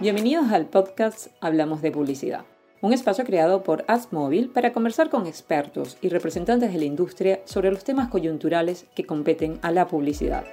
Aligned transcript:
Bienvenidos 0.00 0.52
al 0.52 0.66
podcast 0.66 1.26
Hablamos 1.40 1.82
de 1.82 1.90
Publicidad, 1.90 2.44
un 2.82 2.92
espacio 2.92 3.24
creado 3.24 3.64
por 3.64 3.84
AdsMobile 3.88 4.46
para 4.46 4.72
conversar 4.72 5.10
con 5.10 5.26
expertos 5.26 5.98
y 6.00 6.08
representantes 6.08 6.72
de 6.72 6.78
la 6.78 6.84
industria 6.84 7.40
sobre 7.46 7.72
los 7.72 7.82
temas 7.82 8.06
coyunturales 8.06 8.86
que 8.94 9.06
competen 9.06 9.58
a 9.60 9.72
la 9.72 9.88
publicidad. 9.88 10.44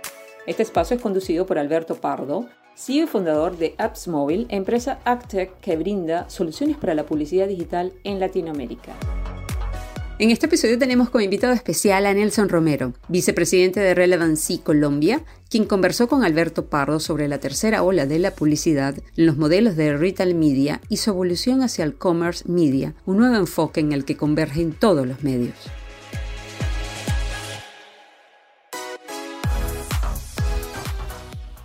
Este 0.47 0.63
espacio 0.63 0.95
es 0.95 1.03
conducido 1.03 1.45
por 1.45 1.59
Alberto 1.59 1.93
Pardo, 1.93 2.49
CEO 2.75 3.03
y 3.03 3.07
fundador 3.07 3.55
de 3.55 3.75
AppsMobile, 3.77 4.47
empresa 4.49 4.97
AgTech 5.05 5.59
que 5.59 5.77
brinda 5.77 6.27
soluciones 6.27 6.77
para 6.77 6.95
la 6.95 7.05
publicidad 7.05 7.47
digital 7.47 7.93
en 8.03 8.19
Latinoamérica. 8.19 8.93
En 10.17 10.31
este 10.31 10.45
episodio 10.45 10.79
tenemos 10.79 11.09
como 11.09 11.25
invitado 11.25 11.51
especial 11.51 12.05
a 12.05 12.13
Nelson 12.13 12.47
Romero, 12.47 12.93
vicepresidente 13.09 13.81
de 13.81 13.93
Relevancy 13.93 14.59
Colombia, 14.59 15.25
quien 15.55 15.67
conversó 15.67 16.09
con 16.09 16.25
Alberto 16.25 16.65
Pardo 16.65 16.99
sobre 16.99 17.29
la 17.29 17.39
tercera 17.39 17.81
ola 17.81 18.05
de 18.05 18.19
la 18.19 18.31
publicidad 18.35 18.93
los 19.15 19.37
modelos 19.37 19.77
de 19.77 19.95
retail 19.95 20.35
media 20.35 20.81
y 20.89 20.97
su 20.97 21.11
evolución 21.11 21.61
hacia 21.61 21.85
el 21.85 21.95
commerce 21.95 22.43
media, 22.45 22.93
un 23.05 23.19
nuevo 23.19 23.37
enfoque 23.37 23.79
en 23.79 23.93
el 23.93 24.03
que 24.03 24.17
convergen 24.17 24.73
todos 24.73 25.07
los 25.07 25.23
medios. 25.23 25.55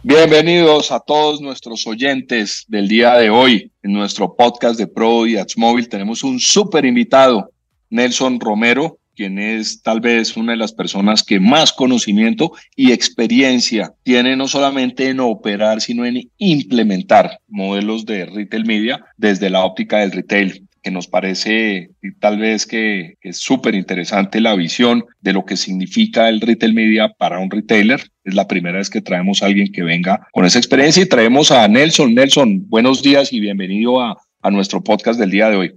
Bienvenidos 0.04 0.92
a 0.92 1.00
todos 1.00 1.40
nuestros 1.40 1.84
oyentes 1.88 2.66
del 2.68 2.86
día 2.86 3.14
de 3.14 3.28
hoy. 3.28 3.72
En 3.82 3.92
nuestro 3.92 4.36
podcast 4.36 4.78
de 4.78 4.86
Pro 4.86 5.26
y 5.26 5.36
Móvil 5.56 5.88
tenemos 5.88 6.22
un 6.22 6.38
súper 6.38 6.84
invitado, 6.84 7.50
Nelson 7.88 8.38
Romero, 8.38 8.99
quien 9.20 9.38
es 9.38 9.82
tal 9.82 10.00
vez 10.00 10.34
una 10.38 10.52
de 10.52 10.56
las 10.56 10.72
personas 10.72 11.22
que 11.22 11.40
más 11.40 11.74
conocimiento 11.74 12.52
y 12.74 12.92
experiencia 12.92 13.92
tiene 14.02 14.34
no 14.34 14.48
solamente 14.48 15.10
en 15.10 15.20
operar, 15.20 15.82
sino 15.82 16.06
en 16.06 16.30
implementar 16.38 17.38
modelos 17.46 18.06
de 18.06 18.24
retail 18.24 18.64
media 18.64 19.04
desde 19.18 19.50
la 19.50 19.62
óptica 19.62 19.98
del 19.98 20.12
retail 20.12 20.66
que 20.82 20.90
nos 20.90 21.06
parece 21.06 21.90
tal 22.18 22.38
vez 22.38 22.64
que, 22.64 23.16
es 23.20 23.36
súper 23.36 23.74
interesante 23.74 24.40
la 24.40 24.54
visión 24.54 25.04
de 25.20 25.34
lo 25.34 25.44
que 25.44 25.58
significa 25.58 26.30
el 26.30 26.40
retail 26.40 26.72
media 26.72 27.12
para 27.18 27.40
un 27.40 27.50
retailer. 27.50 28.00
Es 28.24 28.34
la 28.34 28.48
primera 28.48 28.78
vez 28.78 28.88
que 28.88 29.02
traemos 29.02 29.42
a 29.42 29.46
alguien 29.46 29.70
que 29.70 29.82
venga 29.82 30.28
con 30.32 30.46
esa 30.46 30.58
experiencia 30.58 31.02
y 31.02 31.08
traemos 31.10 31.50
a 31.50 31.68
Nelson. 31.68 32.14
Nelson, 32.14 32.66
buenos 32.70 33.02
días 33.02 33.34
y 33.34 33.40
bienvenido 33.40 34.00
a, 34.00 34.16
a 34.40 34.50
nuestro 34.50 34.82
podcast 34.82 35.20
del 35.20 35.30
día 35.30 35.50
de 35.50 35.56
hoy. 35.56 35.74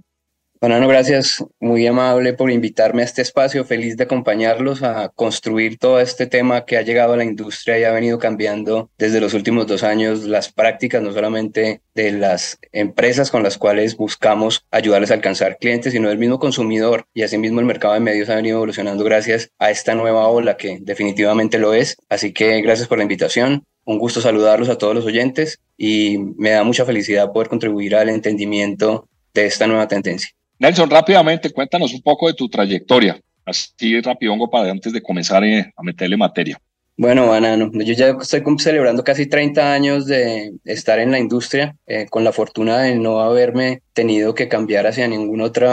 Bueno, 0.66 0.88
gracias, 0.88 1.44
muy 1.60 1.86
amable 1.86 2.32
por 2.32 2.50
invitarme 2.50 3.02
a 3.02 3.04
este 3.04 3.20
espacio, 3.20 3.66
feliz 3.66 3.98
de 3.98 4.04
acompañarlos 4.04 4.82
a 4.82 5.10
construir 5.10 5.76
todo 5.76 6.00
este 6.00 6.26
tema 6.26 6.64
que 6.64 6.78
ha 6.78 6.80
llegado 6.80 7.12
a 7.12 7.18
la 7.18 7.24
industria 7.24 7.78
y 7.78 7.84
ha 7.84 7.92
venido 7.92 8.18
cambiando 8.18 8.88
desde 8.96 9.20
los 9.20 9.34
últimos 9.34 9.66
dos 9.66 9.82
años 9.82 10.24
las 10.24 10.50
prácticas, 10.50 11.02
no 11.02 11.12
solamente 11.12 11.82
de 11.94 12.12
las 12.12 12.58
empresas 12.72 13.30
con 13.30 13.42
las 13.42 13.58
cuales 13.58 13.98
buscamos 13.98 14.64
ayudarles 14.70 15.10
a 15.10 15.14
alcanzar 15.14 15.58
clientes, 15.58 15.92
sino 15.92 16.08
del 16.08 16.16
mismo 16.16 16.38
consumidor 16.38 17.04
y 17.12 17.24
asimismo 17.24 17.60
el 17.60 17.66
mercado 17.66 17.92
de 17.92 18.00
medios 18.00 18.30
ha 18.30 18.36
venido 18.36 18.56
evolucionando 18.56 19.04
gracias 19.04 19.50
a 19.58 19.70
esta 19.70 19.94
nueva 19.94 20.28
ola 20.28 20.56
que 20.56 20.78
definitivamente 20.80 21.58
lo 21.58 21.74
es. 21.74 21.98
Así 22.08 22.32
que 22.32 22.62
gracias 22.62 22.88
por 22.88 22.96
la 22.96 23.04
invitación. 23.04 23.64
Un 23.84 23.98
gusto 23.98 24.22
saludarlos 24.22 24.70
a 24.70 24.78
todos 24.78 24.94
los 24.94 25.04
oyentes 25.04 25.60
y 25.76 26.16
me 26.38 26.52
da 26.52 26.64
mucha 26.64 26.86
felicidad 26.86 27.32
poder 27.32 27.50
contribuir 27.50 27.96
al 27.96 28.08
entendimiento 28.08 29.10
de 29.34 29.44
esta 29.44 29.66
nueva 29.66 29.88
tendencia. 29.88 30.30
Nelson, 30.64 30.88
rápidamente 30.88 31.50
cuéntanos 31.50 31.92
un 31.92 32.00
poco 32.00 32.26
de 32.26 32.32
tu 32.32 32.48
trayectoria, 32.48 33.20
así 33.44 34.00
rápido 34.00 34.34
para 34.50 34.70
antes 34.70 34.94
de 34.94 35.02
comenzar 35.02 35.44
eh, 35.44 35.70
a 35.76 35.82
meterle 35.82 36.16
materia. 36.16 36.58
Bueno, 36.96 37.26
Banano, 37.26 37.72
yo 37.72 37.92
ya 37.92 38.10
estoy 38.20 38.40
celebrando 38.58 39.02
casi 39.02 39.26
30 39.26 39.72
años 39.72 40.06
de 40.06 40.52
estar 40.64 41.00
en 41.00 41.10
la 41.10 41.18
industria, 41.18 41.76
eh, 41.86 42.06
con 42.08 42.22
la 42.22 42.30
fortuna 42.30 42.82
de 42.82 42.94
no 42.94 43.20
haberme 43.20 43.82
tenido 43.92 44.32
que 44.32 44.46
cambiar 44.46 44.86
hacia 44.86 45.08
ningún 45.08 45.40
otro 45.40 45.68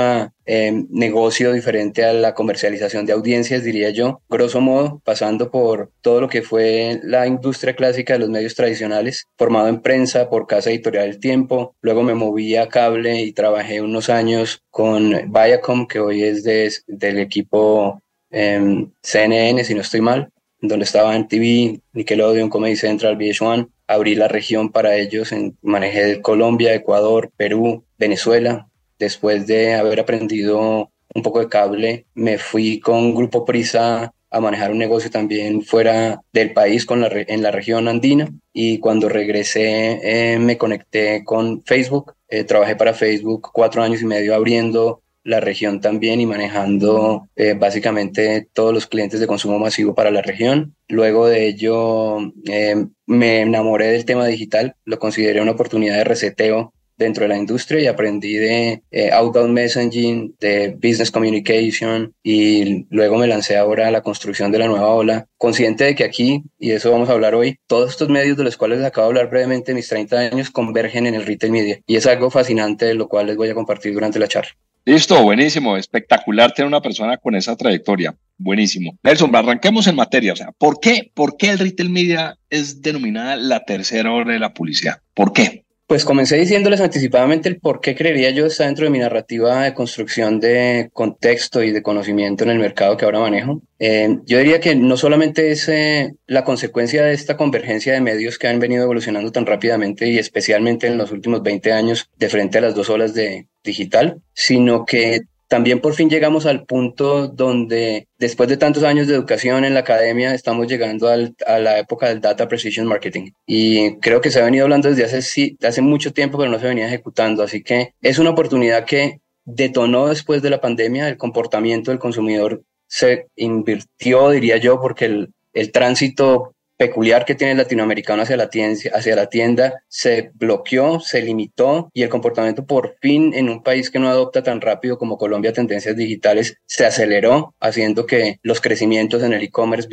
eh, 0.47 0.83
negocio 0.89 1.53
diferente 1.53 2.03
a 2.05 2.13
la 2.13 2.33
comercialización 2.33 3.05
de 3.05 3.13
audiencias, 3.13 3.63
diría 3.63 3.91
yo, 3.91 4.23
grosso 4.29 4.61
modo, 4.61 4.99
pasando 5.05 5.51
por 5.51 5.91
todo 6.01 6.21
lo 6.21 6.27
que 6.27 6.41
fue 6.41 6.99
la 7.03 7.27
industria 7.27 7.75
clásica 7.75 8.13
de 8.13 8.19
los 8.19 8.29
medios 8.29 8.55
tradicionales, 8.55 9.27
formado 9.37 9.67
en 9.67 9.79
prensa 9.81 10.27
por 10.27 10.47
Casa 10.47 10.71
Editorial 10.71 11.07
El 11.07 11.19
Tiempo, 11.19 11.75
luego 11.81 12.01
me 12.01 12.15
moví 12.15 12.55
a 12.55 12.67
cable 12.67 13.21
y 13.21 13.31
trabajé 13.31 13.81
unos 13.81 14.09
años 14.09 14.63
con 14.71 15.31
Viacom, 15.31 15.85
que 15.87 15.99
hoy 15.99 16.23
es 16.23 16.43
del 16.43 17.19
equipo 17.19 18.01
em, 18.31 18.91
CNN, 19.03 19.63
si 19.63 19.75
no 19.75 19.81
estoy 19.81 20.01
mal 20.01 20.31
donde 20.61 20.85
estaba 20.85 21.15
en 21.15 21.27
TV, 21.27 21.81
Nickelodeon, 21.93 22.49
Comedy 22.49 22.75
Central, 22.75 23.17
VH1. 23.17 23.69
Abrí 23.87 24.15
la 24.15 24.27
región 24.27 24.71
para 24.71 24.95
ellos, 24.95 25.31
en, 25.31 25.57
manejé 25.61 26.21
Colombia, 26.21 26.73
Ecuador, 26.73 27.31
Perú, 27.35 27.83
Venezuela. 27.97 28.67
Después 28.99 29.47
de 29.47 29.73
haber 29.73 29.99
aprendido 29.99 30.91
un 31.13 31.23
poco 31.23 31.39
de 31.39 31.49
cable, 31.49 32.05
me 32.13 32.37
fui 32.37 32.79
con 32.79 33.13
Grupo 33.13 33.43
Prisa 33.43 34.13
a 34.29 34.39
manejar 34.39 34.71
un 34.71 34.77
negocio 34.77 35.11
también 35.11 35.61
fuera 35.61 36.21
del 36.31 36.53
país 36.53 36.85
con 36.85 37.01
la 37.01 37.09
en 37.11 37.43
la 37.43 37.51
región 37.51 37.89
andina 37.89 38.29
y 38.53 38.79
cuando 38.79 39.09
regresé 39.09 39.99
eh, 40.03 40.39
me 40.39 40.57
conecté 40.57 41.25
con 41.25 41.61
Facebook, 41.63 42.13
eh, 42.29 42.45
trabajé 42.45 42.77
para 42.77 42.93
Facebook 42.93 43.49
cuatro 43.51 43.83
años 43.83 44.01
y 44.01 44.05
medio 44.05 44.33
abriendo 44.33 45.01
la 45.23 45.39
región 45.39 45.81
también 45.81 46.19
y 46.19 46.25
manejando 46.25 47.29
eh, 47.35 47.53
básicamente 47.53 48.47
todos 48.53 48.73
los 48.73 48.87
clientes 48.87 49.19
de 49.19 49.27
consumo 49.27 49.59
masivo 49.59 49.93
para 49.95 50.11
la 50.11 50.21
región. 50.21 50.75
Luego 50.87 51.27
de 51.27 51.47
ello 51.47 52.17
eh, 52.45 52.85
me 53.05 53.41
enamoré 53.41 53.87
del 53.87 54.05
tema 54.05 54.25
digital, 54.27 54.75
lo 54.85 54.99
consideré 54.99 55.41
una 55.41 55.51
oportunidad 55.51 55.97
de 55.97 56.03
reseteo 56.03 56.73
dentro 57.01 57.23
de 57.23 57.29
la 57.29 57.37
industria 57.37 57.81
y 57.81 57.87
aprendí 57.87 58.35
de 58.35 58.83
eh, 58.91 59.09
outbound 59.11 59.53
messaging, 59.53 60.35
de 60.39 60.69
business 60.69 61.09
communication 61.09 62.13
y 62.23 62.85
luego 62.89 63.17
me 63.17 63.27
lancé 63.27 63.57
ahora 63.57 63.87
a 63.87 63.91
la 63.91 64.01
construcción 64.01 64.51
de 64.51 64.59
la 64.59 64.67
nueva 64.67 64.93
ola, 64.93 65.27
consciente 65.37 65.83
de 65.83 65.95
que 65.95 66.03
aquí, 66.03 66.43
y 66.59 66.71
eso 66.71 66.91
vamos 66.91 67.09
a 67.09 67.13
hablar 67.13 67.33
hoy, 67.33 67.57
todos 67.67 67.89
estos 67.89 68.09
medios 68.09 68.37
de 68.37 68.43
los 68.43 68.55
cuales 68.55 68.79
les 68.79 68.87
acabo 68.87 69.07
de 69.07 69.19
hablar 69.19 69.31
brevemente, 69.31 69.73
mis 69.73 69.87
30 69.89 70.19
años, 70.19 70.51
convergen 70.51 71.07
en 71.07 71.15
el 71.15 71.25
retail 71.25 71.51
media 71.51 71.79
y 71.87 71.95
es 71.95 72.05
algo 72.05 72.29
fascinante 72.29 72.85
de 72.85 72.93
lo 72.93 73.07
cual 73.07 73.27
les 73.27 73.35
voy 73.35 73.49
a 73.49 73.55
compartir 73.55 73.93
durante 73.93 74.19
la 74.19 74.27
charla. 74.27 74.51
Listo, 74.83 75.21
buenísimo, 75.21 75.77
espectacular 75.77 76.53
tener 76.53 76.67
una 76.67 76.81
persona 76.81 77.17
con 77.17 77.35
esa 77.35 77.55
trayectoria. 77.55 78.15
Buenísimo. 78.37 78.97
Nelson, 79.03 79.35
arranquemos 79.35 79.85
en 79.85 79.95
materia. 79.95 80.33
O 80.33 80.35
sea, 80.35 80.51
¿por 80.57 80.79
qué, 80.79 81.11
¿por 81.13 81.37
qué 81.37 81.51
el 81.51 81.59
retail 81.59 81.91
media 81.91 82.39
es 82.49 82.81
denominada 82.81 83.35
la 83.35 83.63
tercera 83.63 84.11
hora 84.11 84.33
de 84.33 84.39
la 84.39 84.55
publicidad? 84.55 85.01
¿Por 85.13 85.33
qué? 85.33 85.60
Pues 85.91 86.05
comencé 86.05 86.37
diciéndoles 86.37 86.79
anticipadamente 86.79 87.49
el 87.49 87.59
por 87.59 87.81
qué 87.81 87.95
creería 87.95 88.29
yo 88.29 88.45
está 88.45 88.65
dentro 88.65 88.85
de 88.85 88.91
mi 88.91 88.99
narrativa 88.99 89.63
de 89.63 89.73
construcción 89.73 90.39
de 90.39 90.89
contexto 90.93 91.61
y 91.63 91.71
de 91.71 91.83
conocimiento 91.83 92.45
en 92.45 92.51
el 92.51 92.59
mercado 92.59 92.95
que 92.95 93.03
ahora 93.03 93.19
manejo. 93.19 93.61
Eh, 93.77 94.19
yo 94.25 94.37
diría 94.37 94.61
que 94.61 94.73
no 94.73 94.95
solamente 94.95 95.51
es 95.51 95.67
eh, 95.67 96.13
la 96.27 96.45
consecuencia 96.45 97.03
de 97.03 97.11
esta 97.11 97.35
convergencia 97.35 97.91
de 97.91 97.99
medios 97.99 98.37
que 98.37 98.47
han 98.47 98.61
venido 98.61 98.83
evolucionando 98.83 99.33
tan 99.33 99.45
rápidamente 99.45 100.07
y 100.07 100.17
especialmente 100.17 100.87
en 100.87 100.97
los 100.97 101.11
últimos 101.11 101.43
20 101.43 101.73
años 101.73 102.09
de 102.15 102.29
frente 102.29 102.59
a 102.59 102.61
las 102.61 102.73
dos 102.73 102.89
olas 102.89 103.13
de 103.13 103.49
digital, 103.61 104.21
sino 104.33 104.85
que 104.85 105.23
también 105.51 105.81
por 105.81 105.95
fin 105.95 106.09
llegamos 106.09 106.45
al 106.45 106.63
punto 106.63 107.27
donde 107.27 108.07
después 108.17 108.47
de 108.47 108.55
tantos 108.55 108.83
años 108.83 109.07
de 109.07 109.15
educación 109.15 109.65
en 109.65 109.73
la 109.73 109.81
academia 109.81 110.33
estamos 110.33 110.65
llegando 110.65 111.09
a 111.09 111.59
la 111.59 111.77
época 111.77 112.07
del 112.07 112.21
Data 112.21 112.47
Precision 112.47 112.87
Marketing. 112.87 113.31
Y 113.45 113.97
creo 113.97 114.21
que 114.21 114.31
se 114.31 114.39
ha 114.39 114.45
venido 114.45 114.63
hablando 114.63 114.87
desde 114.87 115.03
hace, 115.03 115.57
hace 115.61 115.81
mucho 115.81 116.13
tiempo, 116.13 116.37
pero 116.37 116.49
no 116.49 116.57
se 116.57 116.67
venía 116.67 116.87
ejecutando. 116.87 117.43
Así 117.43 117.63
que 117.63 117.93
es 118.01 118.17
una 118.17 118.29
oportunidad 118.29 118.85
que 118.85 119.19
detonó 119.43 120.07
después 120.07 120.41
de 120.41 120.51
la 120.51 120.61
pandemia, 120.61 121.09
el 121.09 121.17
comportamiento 121.17 121.91
del 121.91 121.99
consumidor 121.99 122.61
se 122.87 123.27
invirtió, 123.35 124.29
diría 124.29 124.55
yo, 124.55 124.79
porque 124.79 125.03
el, 125.03 125.33
el 125.51 125.73
tránsito 125.73 126.55
peculiar 126.81 127.25
que 127.25 127.35
tiene 127.35 127.51
el 127.51 127.59
latinoamericano 127.59 128.23
hacia 128.23 128.35
la, 128.35 128.49
tienda, 128.49 128.81
hacia 128.95 129.15
la 129.15 129.27
tienda 129.27 129.83
se 129.87 130.31
bloqueó, 130.33 130.99
se 130.99 131.21
limitó 131.21 131.91
y 131.93 132.01
el 132.01 132.09
comportamiento 132.09 132.65
por 132.65 132.95
fin 132.99 133.35
en 133.35 133.49
un 133.49 133.61
país 133.61 133.91
que 133.91 133.99
no 133.99 134.09
adopta 134.09 134.41
tan 134.41 134.61
rápido 134.61 134.97
como 134.97 135.19
Colombia 135.19 135.53
tendencias 135.53 135.95
digitales 135.95 136.57
se 136.65 136.87
aceleró, 136.87 137.53
haciendo 137.59 138.07
que 138.07 138.39
los 138.41 138.61
crecimientos 138.61 139.21
en 139.21 139.33
el 139.33 139.43
e-commerce 139.43 139.87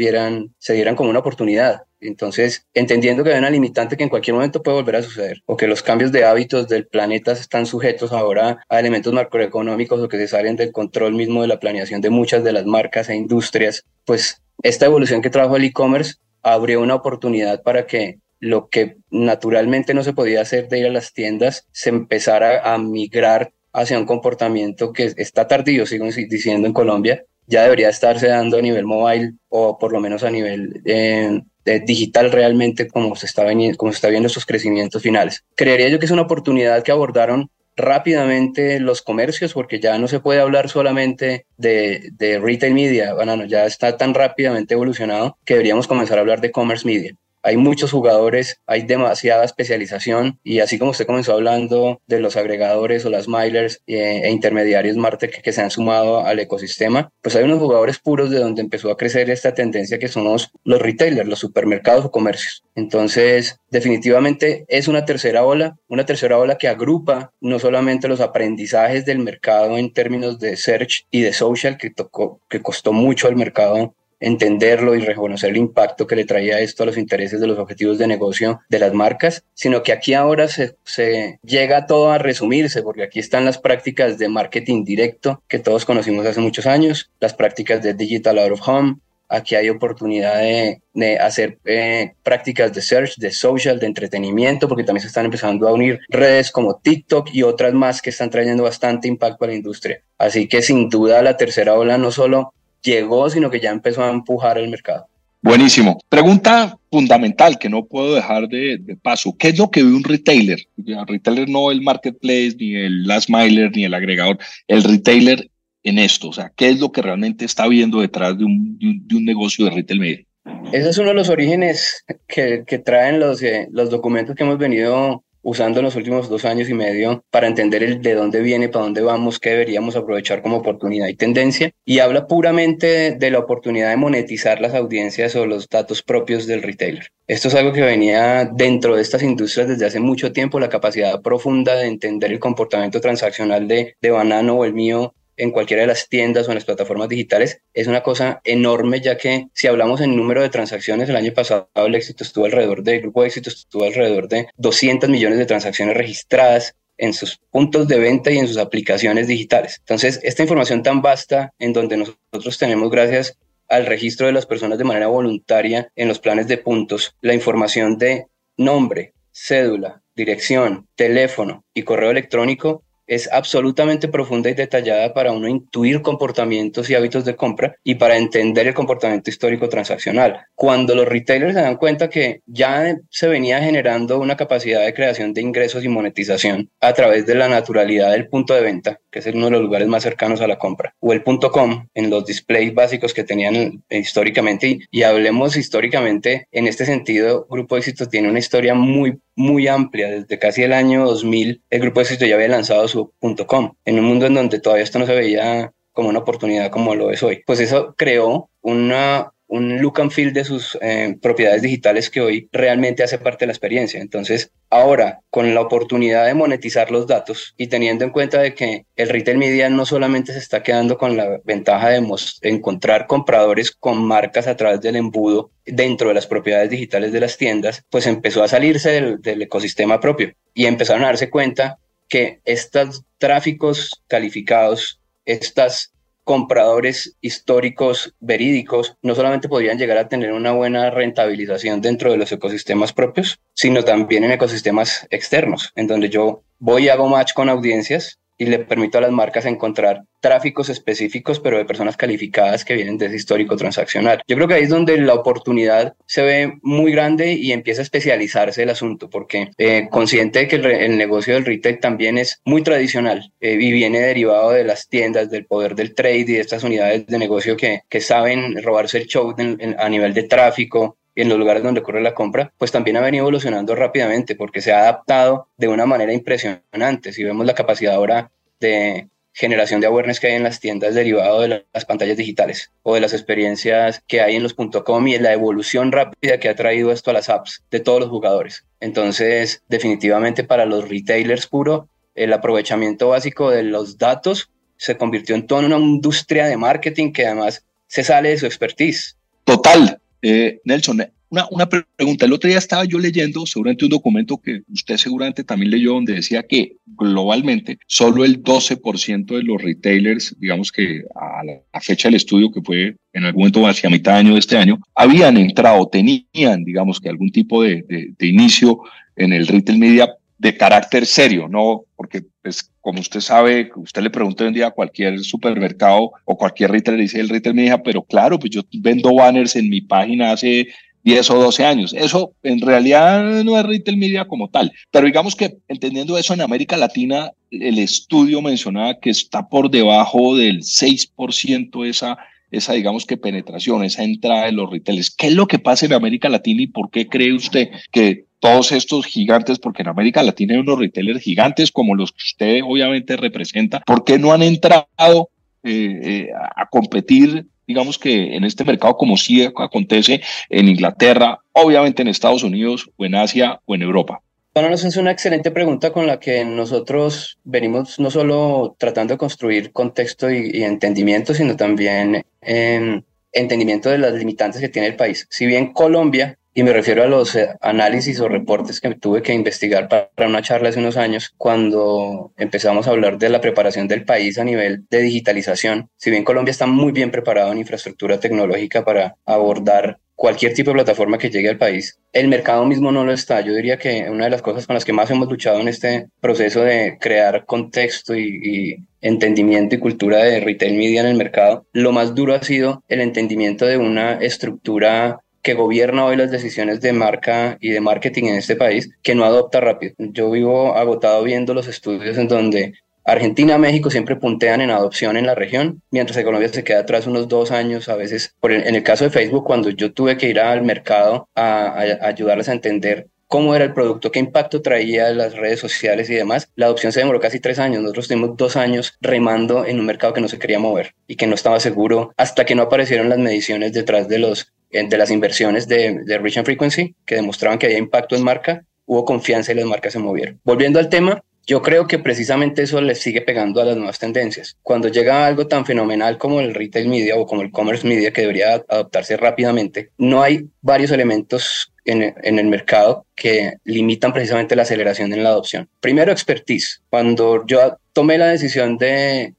se 0.58 0.73
dieran 0.73 0.96
como 0.96 1.11
una 1.11 1.19
oportunidad. 1.19 1.82
Entonces, 2.00 2.64
entendiendo 2.73 3.23
que 3.23 3.32
hay 3.32 3.38
una 3.38 3.50
limitante 3.50 3.99
que 3.99 4.05
en 4.05 4.08
cualquier 4.08 4.37
momento 4.37 4.62
puede 4.62 4.79
volver 4.79 4.96
a 4.96 5.02
suceder, 5.02 5.43
o 5.44 5.58
que 5.58 5.67
los 5.67 5.82
cambios 5.82 6.11
de 6.11 6.25
hábitos 6.25 6.69
del 6.69 6.87
planeta 6.87 7.32
están 7.32 7.67
sujetos 7.67 8.12
ahora 8.12 8.64
a 8.70 8.81
elementos 8.81 9.12
macroeconómicos 9.12 10.00
o 10.00 10.08
que 10.08 10.17
se 10.17 10.29
salen 10.29 10.56
del 10.56 10.73
control 10.73 11.12
mismo 11.12 11.43
de 11.43 11.49
la 11.49 11.61
planeación 11.61 12.00
de 12.00 12.08
muchas 12.08 12.44
de 12.44 12.52
las 12.52 12.64
marcas 12.64 13.11
e 13.11 13.14
industrias, 13.14 13.85
pues 14.06 14.40
esta 14.62 14.87
evolución 14.87 15.20
que 15.20 15.29
trajo 15.29 15.56
el 15.56 15.64
e-commerce 15.64 16.14
abrió 16.43 16.81
una 16.81 16.94
oportunidad 16.94 17.62
para 17.62 17.87
que 17.87 18.19
lo 18.40 18.69
que 18.69 18.99
naturalmente 19.11 19.94
no 19.94 20.02
se 20.02 20.12
podía 20.12 20.43
hacer 20.43 20.69
de 20.69 20.79
ir 20.79 20.87
a 20.87 20.90
las 20.90 21.12
tiendas 21.12 21.67
se 21.73 21.90
empezara 21.90 22.73
a 22.73 22.79
migrar 22.79 23.52
hacia 23.73 23.99
un 23.99 24.06
comportamiento 24.06 24.93
que 24.93 25.12
está 25.17 25.46
tardío, 25.46 25.87
sigo 25.87 26.06
diciendo 26.06 26.67
en 26.67 26.73
Colombia, 26.73 27.25
ya 27.46 27.62
debería 27.62 27.88
estarse 27.88 28.29
dando 28.29 28.58
a 28.58 28.62
nivel 28.62 28.85
mobile 28.85 29.32
o 29.49 29.79
por 29.79 29.93
lo 29.93 30.00
menos 30.00 30.23
a 30.23 30.31
nivel 30.31 30.82
eh, 30.85 31.40
digital 31.85 32.31
realmente 32.31 32.88
como 32.88 33.14
se, 33.17 33.26
está 33.26 33.44
viendo 33.44 34.26
estos 34.26 34.46
crecimientos 34.46 35.02
finales. 35.02 35.44
Creería 35.55 35.88
yo 35.88 35.99
que 35.99 36.06
es 36.06 36.11
una 36.11 36.23
oportunidad 36.23 36.82
que 36.82 36.93
abordaron 36.93 37.50
rápidamente 37.78 38.80
los 38.80 39.02
comercios, 39.02 39.54
porque 39.54 39.80
ya 39.80 39.98
no 39.98 40.08
se 40.08 40.20
puede 40.20 40.40
hablar 40.40 40.69
solamente 40.69 41.46
de, 41.56 42.10
de 42.12 42.38
retail 42.38 42.75
media, 42.75 43.14
bueno, 43.14 43.44
ya 43.44 43.64
está 43.64 43.96
tan 43.96 44.14
rápidamente 44.14 44.75
evolucionado 44.75 45.38
que 45.44 45.54
deberíamos 45.54 45.86
comenzar 45.86 46.19
a 46.19 46.20
hablar 46.20 46.40
de 46.40 46.52
commerce 46.52 46.86
media 46.86 47.16
hay 47.49 47.56
muchos 47.56 47.93
jugadores, 47.93 48.61
hay 48.67 48.83
demasiada 48.83 49.43
especialización 49.43 50.39
y 50.45 50.61
así 50.61 50.79
como 50.79 50.91
usted 50.91 51.06
comenzó 51.06 51.33
hablando 51.33 51.99
de 52.06 52.21
los 52.21 52.37
agregadores 52.37 53.06
o 53.06 53.11
las 53.11 53.27
milers 53.27 53.81
eh, 53.87 54.21
e 54.25 54.31
intermediarios 54.31 54.99
Martech 54.99 55.41
que 55.41 55.53
se 55.53 55.62
han 55.62 55.71
sumado 55.71 56.27
al 56.27 56.41
ecosistema, 56.41 57.11
pues 57.23 57.37
hay 57.37 57.45
unos 57.45 57.59
jugadores 57.59 57.99
puros 58.00 58.29
de 58.29 58.39
donde 58.39 58.61
empezó 58.61 58.91
a 58.91 58.99
crecer 58.99 59.31
esta 59.31 59.55
tendencia 59.55 59.99
que 59.99 60.09
son 60.09 60.25
los, 60.25 60.50
los 60.65 60.83
retailers, 60.83 61.27
los 61.27 61.39
supermercados 61.39 62.05
o 62.05 62.11
comercios. 62.11 62.65
Entonces, 62.75 63.59
definitivamente 63.71 64.67
es 64.69 64.87
una 64.87 65.06
tercera 65.06 65.43
ola, 65.43 65.79
una 65.89 66.05
tercera 66.05 66.39
ola 66.39 66.59
que 66.59 66.69
agrupa 66.69 67.33
no 67.41 67.59
solamente 67.59 68.09
los 68.09 68.21
aprendizajes 68.21 69.06
del 69.06 69.21
mercado 69.21 69.79
en 69.79 69.95
términos 69.95 70.39
de 70.39 70.56
search 70.59 71.06
y 71.11 71.23
de 71.23 71.33
social 71.33 71.79
que, 71.79 71.89
tocó, 71.89 72.43
que 72.50 72.61
costó 72.61 72.93
mucho 72.93 73.27
al 73.27 73.37
mercado 73.37 73.95
entenderlo 74.20 74.94
y 74.94 75.00
reconocer 75.00 75.50
el 75.50 75.56
impacto 75.56 76.06
que 76.06 76.17
le 76.17 76.25
traía 76.25 76.61
esto 76.61 76.82
a 76.82 76.87
los 76.87 76.99
intereses 76.99 77.41
de 77.41 77.47
los 77.47 77.59
objetivos 77.59 77.99
de 77.99 78.06
negocio 78.06 78.61
de 78.69 78.79
las 78.79 78.93
marcas, 78.93 79.44
sino 79.55 79.82
que 79.82 79.93
aquí 79.93 80.15
ahora 80.15 80.49
se, 80.49 80.76
se, 80.85 81.38
llega 81.43 81.87
todo 81.87 82.11
a 82.11 82.19
resumirse, 82.19 82.82
porque 82.82 83.05
aquí 83.05 83.19
están 83.20 83.44
las 83.44 83.59
prácticas 83.59 84.19
de 84.19 84.29
marketing 84.29 84.85
directo 84.85 85.43
que 85.49 85.59
todos 85.59 85.85
conocimos 85.85 86.26
hace 86.26 86.41
muchos 86.41 86.67
años, 86.67 87.11
las 87.20 87.35
prácticas 87.35 87.82
de 87.82 87.94
digital 87.94 88.38
out 88.38 88.53
of 88.53 88.69
home, 88.69 88.97
aquí 89.29 89.55
hay 89.55 89.69
oportunidad 89.69 90.38
de, 90.38 90.82
de 90.94 91.19
hacer 91.19 91.59
eh, 91.64 92.14
prácticas 92.23 92.73
de 92.73 92.82
search, 92.82 93.17
de 93.17 93.31
social, 93.31 93.79
de 93.79 93.87
entretenimiento, 93.87 94.69
porque 94.69 94.85
también 94.85 95.03
se 95.03 95.09
están 95.09 95.26
empezando 95.26 95.69
a 95.69 95.73
unir 95.73 96.00
redes 96.09 96.50
como 96.50 96.79
TikTok 96.79 97.29
y 97.32 97.43
otras 97.43 97.75
más 97.75 98.00
que 98.00 98.11
están 98.11 98.31
trayendo 98.31 98.62
bastante 98.62 99.09
impacto 99.09 99.44
a 99.44 99.49
la 99.49 99.55
industria. 99.55 100.03
Así 100.17 100.49
que 100.49 100.62
sin 100.62 100.88
duda 100.88 101.23
la 101.23 101.37
tercera 101.37 101.75
ola 101.75 101.99
no 101.99 102.11
solo 102.11 102.55
llegó, 102.82 103.28
sino 103.30 103.50
que 103.50 103.60
ya 103.60 103.70
empezó 103.70 104.02
a 104.02 104.10
empujar 104.10 104.58
el 104.58 104.70
mercado. 104.70 105.06
Buenísimo. 105.40 106.00
Pregunta 106.08 106.76
fundamental 106.90 107.58
que 107.58 107.69
no 107.69 107.84
puedo 107.84 108.14
dejar 108.14 108.48
de, 108.48 108.96
paso. 109.00 109.36
¿Qué 109.38 109.48
es 109.48 109.58
lo 109.58 109.70
que 109.70 109.82
ve 109.82 109.92
un 109.92 110.02
retailer? 110.02 110.58
El 110.84 111.06
retailer 111.06 111.48
no 111.48 111.70
el 111.70 111.80
marketplace, 111.80 112.56
ni 112.58 112.75
el 112.75 113.06
last 113.06 113.30
miler, 113.30 113.70
ni 113.75 113.84
el 113.84 113.94
agregador. 113.94 114.38
El 114.66 114.82
retailer 114.82 115.48
en 115.84 115.98
esto. 115.98 116.28
O 116.28 116.32
sea, 116.32 116.52
¿qué 116.56 116.70
es 116.70 116.80
lo 116.80 116.90
que 116.90 117.02
realmente 117.02 117.44
está 117.44 117.69
viendo 117.69 118.00
detrás 118.00 118.36
de 118.36 118.44
un, 118.44 118.78
de 118.78 119.16
un, 119.16 119.25
negocio 119.25 119.64
de 119.64 119.70
retail 119.70 120.00
media? 120.00 120.25
Ese 120.72 120.90
es 120.90 120.98
uno 120.98 121.08
de 121.08 121.14
los 121.14 121.28
orígenes 121.28 122.04
que, 122.26 122.64
que 122.66 122.78
traen 122.78 123.20
los, 123.20 123.42
eh, 123.42 123.69
los 123.70 123.90
documentos 123.90 124.34
que 124.34 124.42
hemos 124.42 124.58
venido 124.58 125.22
usando 125.49 125.81
los 125.81 125.97
últimos 125.97 126.29
dos 126.29 126.45
años 126.45 126.69
y 126.69 126.75
medio 126.75 127.25
para 127.31 127.47
entender 127.47 127.83
el 127.83 128.03
de 128.03 128.15
dónde 128.15 128.43
viene, 128.43 128.69
para 128.69 128.85
dónde 128.85 129.00
vamos, 129.00 129.39
qué 129.39 129.50
deberíamos 129.50 129.97
aprovechar 129.97 130.43
como 130.43 130.59
oportunidad 130.59 131.09
y 131.09 131.15
tendencia. 131.15 131.71
Y 131.87 132.00
habla 132.00 132.27
puramente 132.27 133.12
de 133.12 133.31
la 133.31 133.39
oportunidad 133.39 133.89
de 133.89 133.97
monetizar 133.97 134.61
las 134.61 134.75
audiencias 134.75 135.35
o 135.37 135.47
los 135.47 135.69
datos 135.69 136.03
propios 136.03 136.47
del 136.47 136.62
retailer. 136.62 137.09
Esto 137.27 137.49
es 137.49 137.55
algo 137.55 137.73
que 137.73 137.81
venía 137.81 138.45
dentro 138.53 138.97
de 138.97 139.03
estas 139.03 139.23
industrias 139.23 139.69
desde 139.69 139.87
hace 139.87 140.00
mucho 140.00 140.33
tiempo, 140.33 140.61
la 140.61 140.69
capacidad 140.69 141.21
profunda 141.23 141.75
de 141.77 141.87
entender 141.87 142.31
el 142.31 142.41
comportamiento 142.41 143.00
transaccional 143.00 143.69
de, 143.69 143.97
de 144.00 144.11
Banano 144.11 144.55
o 144.55 144.65
el 144.65 144.75
mío 144.75 145.15
en 145.38 145.50
cualquiera 145.50 145.82
de 145.82 145.87
las 145.87 146.08
tiendas 146.08 146.46
o 146.46 146.50
en 146.50 146.56
las 146.56 146.64
plataformas 146.64 147.08
digitales 147.08 147.62
es 147.73 147.87
una 147.87 148.02
cosa 148.02 148.40
enorme, 148.44 149.00
ya 149.00 149.17
que 149.17 149.49
si 149.55 149.67
hablamos 149.67 150.00
en 150.00 150.17
número 150.17 150.43
de 150.43 150.50
transacciones, 150.50 151.08
el 151.08 151.17
año 151.17 151.32
pasado 151.32 151.70
el 151.75 151.94
éxito 151.94 152.25
estuvo 152.25 152.44
alrededor 152.44 152.82
de, 152.82 152.96
el 152.96 153.02
grupo 153.02 153.23
de 153.23 153.29
éxito 153.29 153.49
estuvo 153.49 153.85
alrededor 153.85 154.29
de 154.29 154.49
200 154.56 155.08
millones 155.08 155.38
de 155.38 155.46
transacciones 155.46 155.96
registradas 155.96 156.75
en 156.99 157.14
sus 157.14 157.38
puntos 157.50 157.87
de 157.88 157.99
venta 157.99 158.31
y 158.31 158.38
en 158.38 158.49
sus 158.49 158.58
aplicaciones 158.58 159.29
digitales. 159.29 159.76
Entonces, 159.79 160.20
esta 160.25 160.43
información 160.43 160.82
tan 160.82 161.00
vasta 161.00 161.55
en 161.58 161.73
donde 161.73 161.96
nosotros 161.96 162.58
tenemos, 162.58 162.90
gracias 162.90 163.38
al 163.69 163.87
registro 163.87 164.26
de 164.26 164.32
las 164.32 164.46
personas 164.46 164.79
de 164.79 164.85
manera 164.85 165.06
voluntaria 165.06 165.90
en 165.94 166.08
los 166.08 166.19
planes 166.19 166.49
de 166.49 166.58
puntos, 166.58 167.14
la 167.20 167.35
información 167.35 167.99
de 167.99 168.26
nombre, 168.56 169.12
cédula, 169.31 170.02
dirección, 170.17 170.88
teléfono 170.96 171.64
y 171.73 171.82
correo 171.85 172.11
electrónico 172.11 172.82
es 173.08 173.28
absolutamente 173.32 174.06
profunda 174.06 174.50
y 174.50 174.55
detallada 174.55 175.12
para 175.12 175.32
uno 175.32 175.49
intuir 175.49 176.02
comportamientos 176.02 176.88
y 176.88 176.94
hábitos 176.94 177.25
de 177.25 177.34
compra 177.34 177.75
y 177.82 177.96
para 177.96 178.16
entender 178.16 178.69
el 178.69 178.75
comportamiento 178.75 179.31
histórico 179.31 179.69
transaccional. 179.69 180.46
Cuando 180.55 180.94
los 180.94 181.08
retailers 181.08 181.55
se 181.55 181.62
dan 181.62 181.76
cuenta 181.76 182.08
que 182.08 182.43
ya 182.46 182.96
se 183.10 183.28
venía 183.28 183.60
generando 183.60 184.20
una 184.20 184.37
capacidad 184.37 184.84
de 184.84 184.94
creación 184.94 185.32
de 185.32 185.40
ingresos 185.40 185.84
y 185.84 185.88
monetización 185.88 186.70
a 186.81 186.93
través 186.93 187.26
de 187.26 187.34
la 187.34 187.49
naturalidad 187.49 188.12
del 188.12 188.28
punto 188.28 188.55
de 188.55 188.60
venta, 188.60 189.00
que 189.11 189.20
es 189.20 189.26
uno 189.26 189.46
de 189.46 189.52
los 189.52 189.62
lugares 189.62 189.88
más 189.88 190.02
cercanos 190.02 190.40
a 190.40 190.46
la 190.46 190.58
compra, 190.58 190.94
o 191.00 191.12
el 191.12 191.22
punto 191.22 191.50
com 191.50 191.88
en 191.94 192.11
los 192.11 192.25
displays 192.26 192.75
básicos 192.75 193.14
que 193.14 193.25
tenían 193.25 193.82
históricamente, 193.88 194.81
y, 194.90 195.02
hablemos 195.02 195.56
históricamente, 195.56 196.46
en 196.52 196.66
este 196.66 196.84
sentido, 196.84 197.46
Grupo 197.49 197.76
Éxito 197.76 198.06
tiene 198.06 198.28
una 198.28 198.38
historia 198.38 198.75
muy 198.75 199.19
muy 199.38 199.69
amplia. 199.69 200.11
Desde 200.11 200.38
casi 200.38 200.64
el 200.64 200.73
año 200.73 201.06
2000, 201.06 201.62
el 201.70 201.81
Grupo 201.81 202.00
Éxito 202.00 202.26
ya 202.26 202.35
había 202.35 202.49
lanzado 202.49 202.87
su 202.88 203.14
.com, 203.46 203.75
en 203.85 203.99
un 203.99 204.05
mundo 204.05 204.26
en 204.26 204.35
donde 204.35 204.61
todavía 204.61 204.85
esto 204.85 204.99
no 204.99 205.06
se 205.06 205.14
veía 205.14 205.73
como 205.93 206.11
una 206.11 206.19
oportunidad 206.19 206.70
como 206.70 206.94
lo 206.94 207.11
es 207.11 207.23
hoy. 207.23 207.43
Pues 207.46 207.61
eso 207.61 207.94
creó 207.96 208.50
una, 208.61 209.32
un 209.49 209.81
look 209.81 210.00
and 210.00 210.11
feel 210.11 210.33
de 210.33 210.45
sus 210.45 210.79
eh, 210.81 211.17
propiedades 211.21 211.62
digitales 211.62 212.11
que 212.11 212.21
hoy 212.21 212.49
realmente 212.53 213.03
hace 213.03 213.19
parte 213.19 213.45
de 213.45 213.49
la 213.49 213.53
experiencia. 213.53 214.00
Entonces, 214.00 214.53
ahora, 214.71 215.21
con 215.31 215.55
la 215.55 215.62
oportunidad 215.62 216.27
de 216.27 216.35
monetizar 216.35 216.91
los 216.91 217.06
datos 217.06 217.55
y 217.56 217.67
teniendo 217.67 218.05
en 218.05 218.11
cuenta 218.11 218.41
de 218.41 218.55
que 218.55 218.85
el 218.97 219.09
retail 219.09 219.39
media 219.39 219.71
no 219.71 219.87
solamente 219.87 220.33
se 220.33 220.39
está 220.39 220.62
quedando 220.62 220.99
con 220.99 221.17
la 221.17 221.41
ventaja 221.45 221.89
de 221.89 222.03
encontrar 222.43 223.06
compradores 223.06 223.73
con 223.73 224.05
marcas 224.05 224.47
a 224.47 224.56
través 224.56 224.81
del 224.81 224.97
embudo 224.97 225.50
dentro 225.65 226.09
de 226.09 226.15
las 226.15 226.27
propiedades 226.27 226.71
digitales 226.71 227.12
de 227.12 227.21
las 227.21 227.37
tiendas, 227.37 227.85
pues 227.91 228.06
empezó 228.06 228.43
a 228.43 228.49
salirse 228.49 228.91
del, 228.91 229.21
del 229.21 229.43
ecosistema 229.43 229.99
propio 229.99 230.33
y 230.55 230.67
empezaron 230.67 231.05
a 231.05 231.06
darse 231.06 231.31
cuenta 231.31 231.79
que 232.09 232.41
estos 232.45 233.05
tráficos 233.19 234.03
calificados, 234.09 235.00
estas 235.25 235.93
compradores 236.28 237.16
históricos 237.22 238.14
verídicos 238.20 238.98
no 239.00 239.14
solamente 239.14 239.48
podrían 239.48 239.78
llegar 239.78 239.96
a 239.96 240.10
tener 240.10 240.32
una 240.32 240.52
buena 240.52 240.90
rentabilización 240.90 241.80
dentro 241.80 242.10
de 242.12 242.19
los 242.19 242.30
ecosistemas 242.30 242.92
propios, 242.92 243.40
sino 243.54 243.82
también 243.82 244.25
en 244.25 244.32
ecosistemas 244.32 245.06
externos, 245.08 245.73
en 245.75 245.87
donde 245.87 246.11
yo 246.11 246.42
voy 246.58 246.85
y 246.85 246.88
hago 246.90 247.08
match 247.08 247.32
con 247.32 247.49
audiencias 247.49 248.18
y 248.38 248.47
le 248.47 248.61
permito 248.61 248.99
a 248.99 249.00
las 249.00 249.11
marcas 249.11 249.45
encontrar 249.45 250.04
tráficos 250.21 250.68
específicos, 250.68 251.40
pero 251.40 251.59
de 251.59 251.64
personas 251.64 251.97
calificadas 251.97 252.64
que 252.64 252.75
vienen 252.75 252.97
de 252.97 253.07
ese 253.07 253.16
histórico 253.16 253.57
transaccional. 253.57 254.23
Yo 254.26 254.37
creo 254.37 254.49
que 254.49 254.54
ahí 254.54 254.62
es 254.62 254.68
donde 254.68 254.97
la 254.99 255.14
oportunidad 255.14 255.95
se 256.07 256.23
ve 256.23 256.59
muy 256.62 256.92
grande 256.92 257.33
y 257.33 257.52
empieza 257.52 257.83
a 257.83 257.85
especializarse 257.85 258.62
el 258.62 258.71
asunto, 258.71 259.11
porque 259.11 259.50
eh, 259.59 259.88
consciente 259.90 260.40
de 260.40 260.49
que 260.49 260.57
el, 260.57 260.97
negocio 260.97 261.35
del 261.35 261.45
retail 261.45 261.80
también 261.80 262.18
es 262.18 262.40
muy 262.45 262.62
tradicional 262.62 263.33
eh, 263.40 263.59
y 263.61 263.73
viene 263.73 264.00
derivado 264.00 264.50
de 264.50 264.64
las 264.64 264.88
tiendas, 264.88 265.30
del 265.30 265.47
poder 265.47 265.75
del 265.75 265.95
trade 265.95 266.18
y 266.18 266.25
de 266.25 266.40
estas 266.40 266.62
unidades 266.62 267.07
de 267.07 267.18
negocio 267.18 267.57
que, 267.57 267.83
que 267.88 268.00
saben 268.00 268.62
robarse 268.62 268.99
el 268.99 269.07
show 269.07 269.35
a 269.78 269.88
nivel 269.88 270.14
de 270.14 270.23
tráfico, 270.25 270.99
en 271.22 271.28
los 271.28 271.38
lugares 271.38 271.62
donde 271.62 271.80
ocurre 271.80 272.00
la 272.00 272.14
compra, 272.14 272.52
pues 272.58 272.70
también 272.70 272.96
ha 272.96 273.00
venido 273.00 273.22
evolucionando 273.22 273.75
rápidamente 273.75 274.37
porque 274.37 274.60
se 274.60 274.72
ha 274.72 274.82
adaptado 274.82 275.48
de 275.56 275.68
una 275.68 275.87
manera 275.87 276.12
impresionante. 276.12 277.12
Si 277.12 277.25
vemos 277.25 277.44
la 277.46 277.54
capacidad 277.54 277.94
ahora 277.94 278.30
de 278.60 279.08
generación 279.32 279.80
de 279.80 279.87
awareness 279.87 280.18
que 280.18 280.26
hay 280.26 280.34
en 280.34 280.42
las 280.42 280.58
tiendas 280.58 280.94
derivado 280.94 281.40
de 281.40 281.64
las 281.72 281.84
pantallas 281.84 282.16
digitales 282.16 282.72
o 282.82 282.94
de 282.94 283.00
las 283.00 283.12
experiencias 283.12 284.02
que 284.06 284.20
hay 284.20 284.34
en 284.34 284.42
los 284.42 284.54
.com 284.54 285.06
y 285.06 285.16
la 285.18 285.32
evolución 285.32 285.92
rápida 285.92 286.38
que 286.40 286.48
ha 286.48 286.56
traído 286.56 286.90
esto 286.90 287.10
a 287.10 287.14
las 287.14 287.28
apps 287.28 287.62
de 287.70 287.78
todos 287.78 288.00
los 288.00 288.08
jugadores. 288.08 288.64
Entonces, 288.80 289.62
definitivamente 289.68 290.42
para 290.42 290.66
los 290.66 290.88
retailers 290.88 291.46
puro, 291.46 291.88
el 292.16 292.32
aprovechamiento 292.32 293.10
básico 293.10 293.50
de 293.50 293.62
los 293.62 293.96
datos 293.96 294.50
se 294.76 294.96
convirtió 294.96 295.37
en 295.37 295.46
toda 295.46 295.66
una 295.66 295.78
industria 295.78 296.46
de 296.46 296.56
marketing 296.56 297.12
que 297.12 297.26
además 297.26 297.64
se 297.87 298.02
sale 298.02 298.30
de 298.30 298.38
su 298.38 298.46
expertise. 298.46 299.16
Total, 299.44 300.00
eh, 300.22 300.60
Nelson, 300.64 301.02
una, 301.30 301.46
una, 301.50 301.68
pregunta. 301.68 302.25
El 302.25 302.32
otro 302.32 302.48
día 302.48 302.58
estaba 302.58 302.84
yo 302.84 302.98
leyendo 302.98 303.44
seguramente 303.44 303.84
un 303.84 303.90
documento 303.90 304.38
que 304.38 304.62
usted 304.72 304.96
seguramente 304.96 305.44
también 305.44 305.70
leyó 305.70 305.92
donde 305.92 306.14
decía 306.14 306.42
que 306.42 306.76
globalmente 306.87 307.78
solo 307.87 308.25
el 308.25 308.42
12% 308.42 309.26
de 309.26 309.42
los 309.42 309.62
retailers, 309.62 310.34
digamos 310.38 310.72
que 310.72 311.02
a 311.14 311.44
la 311.44 311.80
fecha 311.80 312.08
del 312.08 312.16
estudio 312.16 312.50
que 312.50 312.62
fue 312.62 312.96
en 313.12 313.25
algún 313.25 313.42
momento 313.42 313.66
hacia 313.66 313.90
mitad 313.90 314.12
de 314.12 314.18
año 314.18 314.32
de 314.32 314.38
este 314.38 314.56
año, 314.56 314.80
habían 314.94 315.37
entrado, 315.37 315.87
tenían, 315.88 316.64
digamos 316.64 316.98
que 316.98 317.10
algún 317.10 317.30
tipo 317.30 317.62
de, 317.62 317.82
de, 317.88 318.14
de 318.18 318.26
inicio 318.26 318.80
en 319.16 319.32
el 319.32 319.46
retail 319.46 319.78
media 319.78 320.08
de 320.38 320.57
carácter 320.57 321.04
serio, 321.04 321.49
no 321.49 321.85
porque 321.97 322.23
pues 322.42 322.71
como 322.80 323.00
usted 323.00 323.21
sabe, 323.21 323.71
usted 323.76 324.02
le 324.02 324.11
pregunta 324.11 324.45
hoy 324.45 324.49
en 324.49 324.54
día 324.54 324.68
a 324.68 324.73
cualquier 324.73 325.18
supermercado 325.21 326.12
o 326.25 326.37
cualquier 326.37 326.71
retailer, 326.71 327.00
dice 327.00 327.21
el 327.21 327.28
retail 327.28 327.54
me 327.54 327.78
pero 327.78 328.02
claro, 328.02 328.38
pues 328.38 328.50
yo 328.50 328.62
vendo 328.73 329.14
banners 329.14 329.57
en 329.57 329.68
mi 329.68 329.80
página 329.80 330.33
hace 330.33 330.68
10 331.02 331.30
o 331.30 331.40
12 331.40 331.64
años. 331.64 331.92
Eso 331.92 332.35
en 332.42 332.61
realidad 332.61 333.42
no 333.45 333.59
es 333.59 333.66
retail 333.66 333.97
media 333.97 334.26
como 334.26 334.49
tal, 334.49 334.73
pero 334.90 335.07
digamos 335.07 335.35
que 335.35 335.59
entendiendo 335.66 336.16
eso 336.16 336.35
en 336.35 336.40
América 336.40 336.76
Latina, 336.76 337.33
el 337.50 337.78
estudio 337.78 338.40
mencionaba 338.40 338.99
que 339.00 339.11
está 339.11 339.49
por 339.49 339.71
debajo 339.71 340.37
del 340.37 340.61
6% 340.61 341.87
esa 341.87 342.18
esa, 342.50 342.73
digamos 342.73 343.04
que 343.04 343.16
penetración, 343.16 343.85
esa 343.85 344.04
entrada 344.04 344.47
de 344.47 344.52
los 344.52 344.71
retailers. 344.71 345.11
¿Qué 345.11 345.26
es 345.26 345.35
lo 345.35 345.47
que 345.47 345.59
pasa 345.59 345.87
en 345.87 345.92
América 345.92 346.28
Latina 346.28 346.62
y 346.62 346.66
por 346.66 346.90
qué 346.90 347.07
cree 347.07 347.35
usted 347.35 347.68
que 347.92 348.25
todos 348.40 348.73
estos 348.73 349.07
gigantes, 349.07 349.59
porque 349.59 349.83
en 349.83 349.88
América 349.88 350.23
Latina 350.23 350.54
hay 350.54 350.61
unos 350.61 350.78
retailers 350.78 351.21
gigantes 351.21 351.73
como 351.73 351.95
los 351.95 352.12
que 352.12 352.23
usted 352.23 352.61
obviamente 352.64 353.16
representa, 353.16 353.80
¿por 353.80 354.04
qué 354.04 354.18
no 354.18 354.33
han 354.33 354.42
entrado 354.42 355.30
eh, 355.64 356.00
eh, 356.02 356.28
a 356.35 356.66
competir, 356.71 357.47
digamos 357.66 357.99
que 357.99 358.37
en 358.37 358.45
este 358.45 358.64
mercado 358.64 358.97
como 358.97 359.16
sí 359.16 359.42
acontece 359.45 360.21
en 360.49 360.68
Inglaterra, 360.68 361.40
obviamente 361.52 362.02
en 362.02 362.09
Estados 362.09 362.42
Unidos 362.42 362.88
o 362.97 363.04
en 363.04 363.14
Asia 363.14 363.61
o 363.66 363.75
en 363.75 363.83
Europa? 363.83 364.23
Bueno, 364.61 364.75
es 364.75 364.97
una 364.97 365.12
excelente 365.12 365.52
pregunta 365.52 365.92
con 365.92 366.09
la 366.09 366.18
que 366.18 366.45
nosotros 366.45 367.38
venimos 367.45 368.00
no 368.00 368.11
solo 368.11 368.75
tratando 368.76 369.14
de 369.14 369.18
construir 369.18 369.71
contexto 369.71 370.30
y, 370.30 370.64
entendimiento, 370.64 371.33
sino 371.33 371.54
también 371.54 372.25
em, 372.40 373.02
entendimiento 373.33 373.88
de 373.88 373.99
las 373.99 374.14
limitantes 374.14 374.61
que 374.61 374.68
tiene 374.68 374.88
el 374.88 374.97
país. 374.97 375.28
Si 375.30 375.47
bien 375.47 375.73
Colombia 375.73 376.38
y 376.59 376.65
me 376.65 376.73
refiero 376.73 377.05
a 377.05 377.07
los 377.07 377.37
eh, 377.37 377.50
análisis 377.61 378.19
o 378.19 378.27
reportes 378.27 378.81
que 378.81 378.93
tuve 378.97 379.23
que 379.23 379.33
investigar 379.33 379.88
para 379.88 380.11
una 380.27 380.43
charla 380.43 380.71
hace 380.71 380.81
unos 380.81 380.97
años, 380.97 381.33
cuando 381.37 382.33
empezamos 382.37 382.88
a 382.88 382.91
hablar 382.91 383.17
de 383.17 383.29
la 383.29 383.41
preparación 383.41 383.87
del 383.87 384.05
país 384.05 384.38
a 384.38 384.45
nivel 384.45 384.85
de 384.91 385.03
digitalización. 385.03 385.88
Si 385.97 386.11
bien 386.11 386.25
Colombia 386.25 386.50
está 386.50 386.67
muy 386.67 386.91
bien 386.91 387.12
preparado 387.12 387.53
en 387.53 387.59
infraestructura 387.59 388.19
tecnológica 388.19 388.85
para 388.85 389.15
abordar 389.25 390.00
cualquier 390.17 390.53
tipo 390.53 390.73
de 390.73 390.79
plataforma 390.79 391.17
que 391.17 391.31
llegue 391.31 391.49
al 391.49 391.59
país, 391.59 392.00
el 392.12 392.27
mercado 392.27 392.67
mismo 392.67 392.91
no 392.91 393.05
lo 393.05 393.12
está. 393.12 393.41
Yo 393.41 393.55
diría 393.55 393.79
que 393.79 394.11
una 394.11 394.25
de 394.25 394.31
las 394.31 394.43
cosas 394.43 394.67
con 394.67 394.75
las 394.75 394.85
que 394.85 394.93
más 394.93 395.09
hemos 395.12 395.29
luchado 395.29 395.61
en 395.61 395.69
este 395.69 396.09
proceso 396.21 396.62
de 396.62 396.99
crear 397.00 397.45
contexto 397.47 398.17
y, 398.17 398.85
entendimiento 399.00 399.77
y 399.77 399.79
cultura 399.79 400.25
de 400.25 400.41
retail 400.41 400.77
media 400.77 401.03
en 401.03 401.07
el 401.07 401.17
mercado, 401.17 401.69
lo 401.73 401.93
más 401.93 402.17
duro 402.17 402.35
ha 402.35 402.43
sido 402.43 402.83
el 402.88 403.00
entendimiento 403.00 403.65
de 403.65 403.77
una 403.77 404.15
estructura 404.15 405.21
que 405.49 405.55
gobierna 405.55 406.05
hoy 406.05 406.14
las 406.17 406.31
decisiones 406.31 406.83
de 406.83 406.93
marca 406.93 407.57
y 407.59 407.71
de 407.71 407.81
marketing 407.81 408.25
en 408.25 408.35
este 408.35 408.55
país, 408.55 408.90
que 409.02 409.14
no 409.14 409.25
adopta 409.25 409.62
rápido. 409.62 409.95
Yo 409.97 410.31
vivo 410.31 410.75
agotado 410.75 411.25
viendo 411.25 411.55
los 411.55 411.69
estudios 411.69 412.19
en 412.19 412.28
donde 412.28 412.75
Argentina, 413.02 413.57
México 413.57 413.88
siempre 413.88 414.17
puntean 414.17 414.61
en 414.61 414.71
adopción 414.71 415.17
en 415.17 415.25
la 415.25 415.35
región, 415.35 415.81
mientras 415.90 416.19
que 416.19 416.25
Colombia 416.25 416.50
se 416.50 416.64
queda 416.64 416.81
atrás 416.81 417.07
unos 417.07 417.28
dos 417.28 417.50
años, 417.50 417.88
a 417.88 417.97
veces, 417.97 418.35
por 418.40 418.52
en 418.52 418.75
el 418.75 418.83
caso 418.83 419.05
de 419.05 419.11
Facebook, 419.11 419.47
cuando 419.47 419.71
yo 419.71 419.90
tuve 419.90 420.19
que 420.19 420.28
ir 420.28 420.38
al 420.38 420.61
mercado 420.61 421.31
a, 421.35 421.69
a 421.69 422.07
ayudarles 422.07 422.50
a 422.50 422.52
entender 422.52 423.09
cómo 423.26 423.55
era 423.55 423.64
el 423.64 423.73
producto, 423.73 424.11
qué 424.11 424.19
impacto 424.19 424.61
traía 424.61 425.11
las 425.11 425.35
redes 425.35 425.61
sociales 425.61 426.11
y 426.11 426.14
demás. 426.14 426.50
La 426.57 426.67
adopción 426.67 426.93
se 426.93 427.00
demoró 427.00 427.21
casi 427.21 427.40
tres 427.40 427.59
años. 427.59 427.83
Nosotros 427.83 428.09
tuvimos 428.09 428.37
dos 428.37 428.57
años 428.57 428.97
remando 429.00 429.64
en 429.64 429.78
un 429.78 429.87
mercado 429.87 430.14
que 430.14 430.21
no 430.21 430.28
se 430.28 430.38
quería 430.38 430.59
mover 430.59 430.95
y 431.07 431.17
que 431.17 431.26
no 431.26 431.35
estaba 431.35 431.61
seguro 431.61 432.12
hasta 432.17 432.45
que 432.45 432.55
no 432.55 432.62
aparecieron 432.62 433.09
las 433.09 433.19
mediciones 433.19 433.73
detrás 433.73 434.09
de, 434.09 434.19
los, 434.19 434.52
de 434.70 434.98
las 434.98 435.10
inversiones 435.10 435.66
de, 435.68 436.00
de 436.04 436.18
Reach 436.18 436.38
and 436.38 436.46
Frequency 436.46 436.94
que 437.04 437.16
demostraban 437.16 437.58
que 437.58 437.66
había 437.66 437.78
impacto 437.78 438.16
en 438.16 438.25
marca. 438.25 438.64
Hubo 438.87 439.04
confianza 439.04 439.52
y 439.52 439.54
las 439.54 439.66
marcas 439.66 439.92
se 439.92 439.98
movieron. 439.98 440.40
Volviendo 440.44 440.78
al 440.78 440.88
tema, 440.88 441.22
yo 441.48 441.62
creo 441.62 441.87
que 441.87 441.98
precisamente 441.98 442.62
eso 442.62 442.78
le 442.82 442.94
sigue 442.94 443.22
pegando 443.22 443.62
a 443.62 443.64
las 443.64 443.76
nuevas 443.76 443.98
tendencias. 443.98 444.58
Cuando 444.62 444.88
llega 444.88 445.26
algo 445.26 445.46
tan 445.46 445.64
fenomenal 445.64 446.18
como 446.18 446.40
el 446.40 446.54
retail 446.54 446.88
media 446.88 447.16
o 447.16 447.26
como 447.26 447.40
el 447.40 447.50
commerce 447.50 447.88
media 447.88 448.12
que 448.12 448.20
debería 448.20 448.62
adoptarse 448.68 449.16
rápidamente, 449.16 449.90
no 449.96 450.22
hay 450.22 450.46
varios 450.60 450.90
elementos 450.90 451.72
en, 451.92 452.38
el 452.38 452.47
mercado 452.47 453.07
que 453.14 453.54
limitan 453.64 454.12
precisamente 454.12 454.57
la 454.57 454.62
aceleración 454.62 455.12
en 455.12 455.23
la 455.23 455.30
adopción. 455.30 455.68
Primero, 455.80 456.12
expertise. 456.12 456.83
Cuando 456.90 457.47
yo 457.47 457.78
tomé 457.92 458.18
la 458.18 458.28
decisión 458.28 458.78
de, 458.78 459.35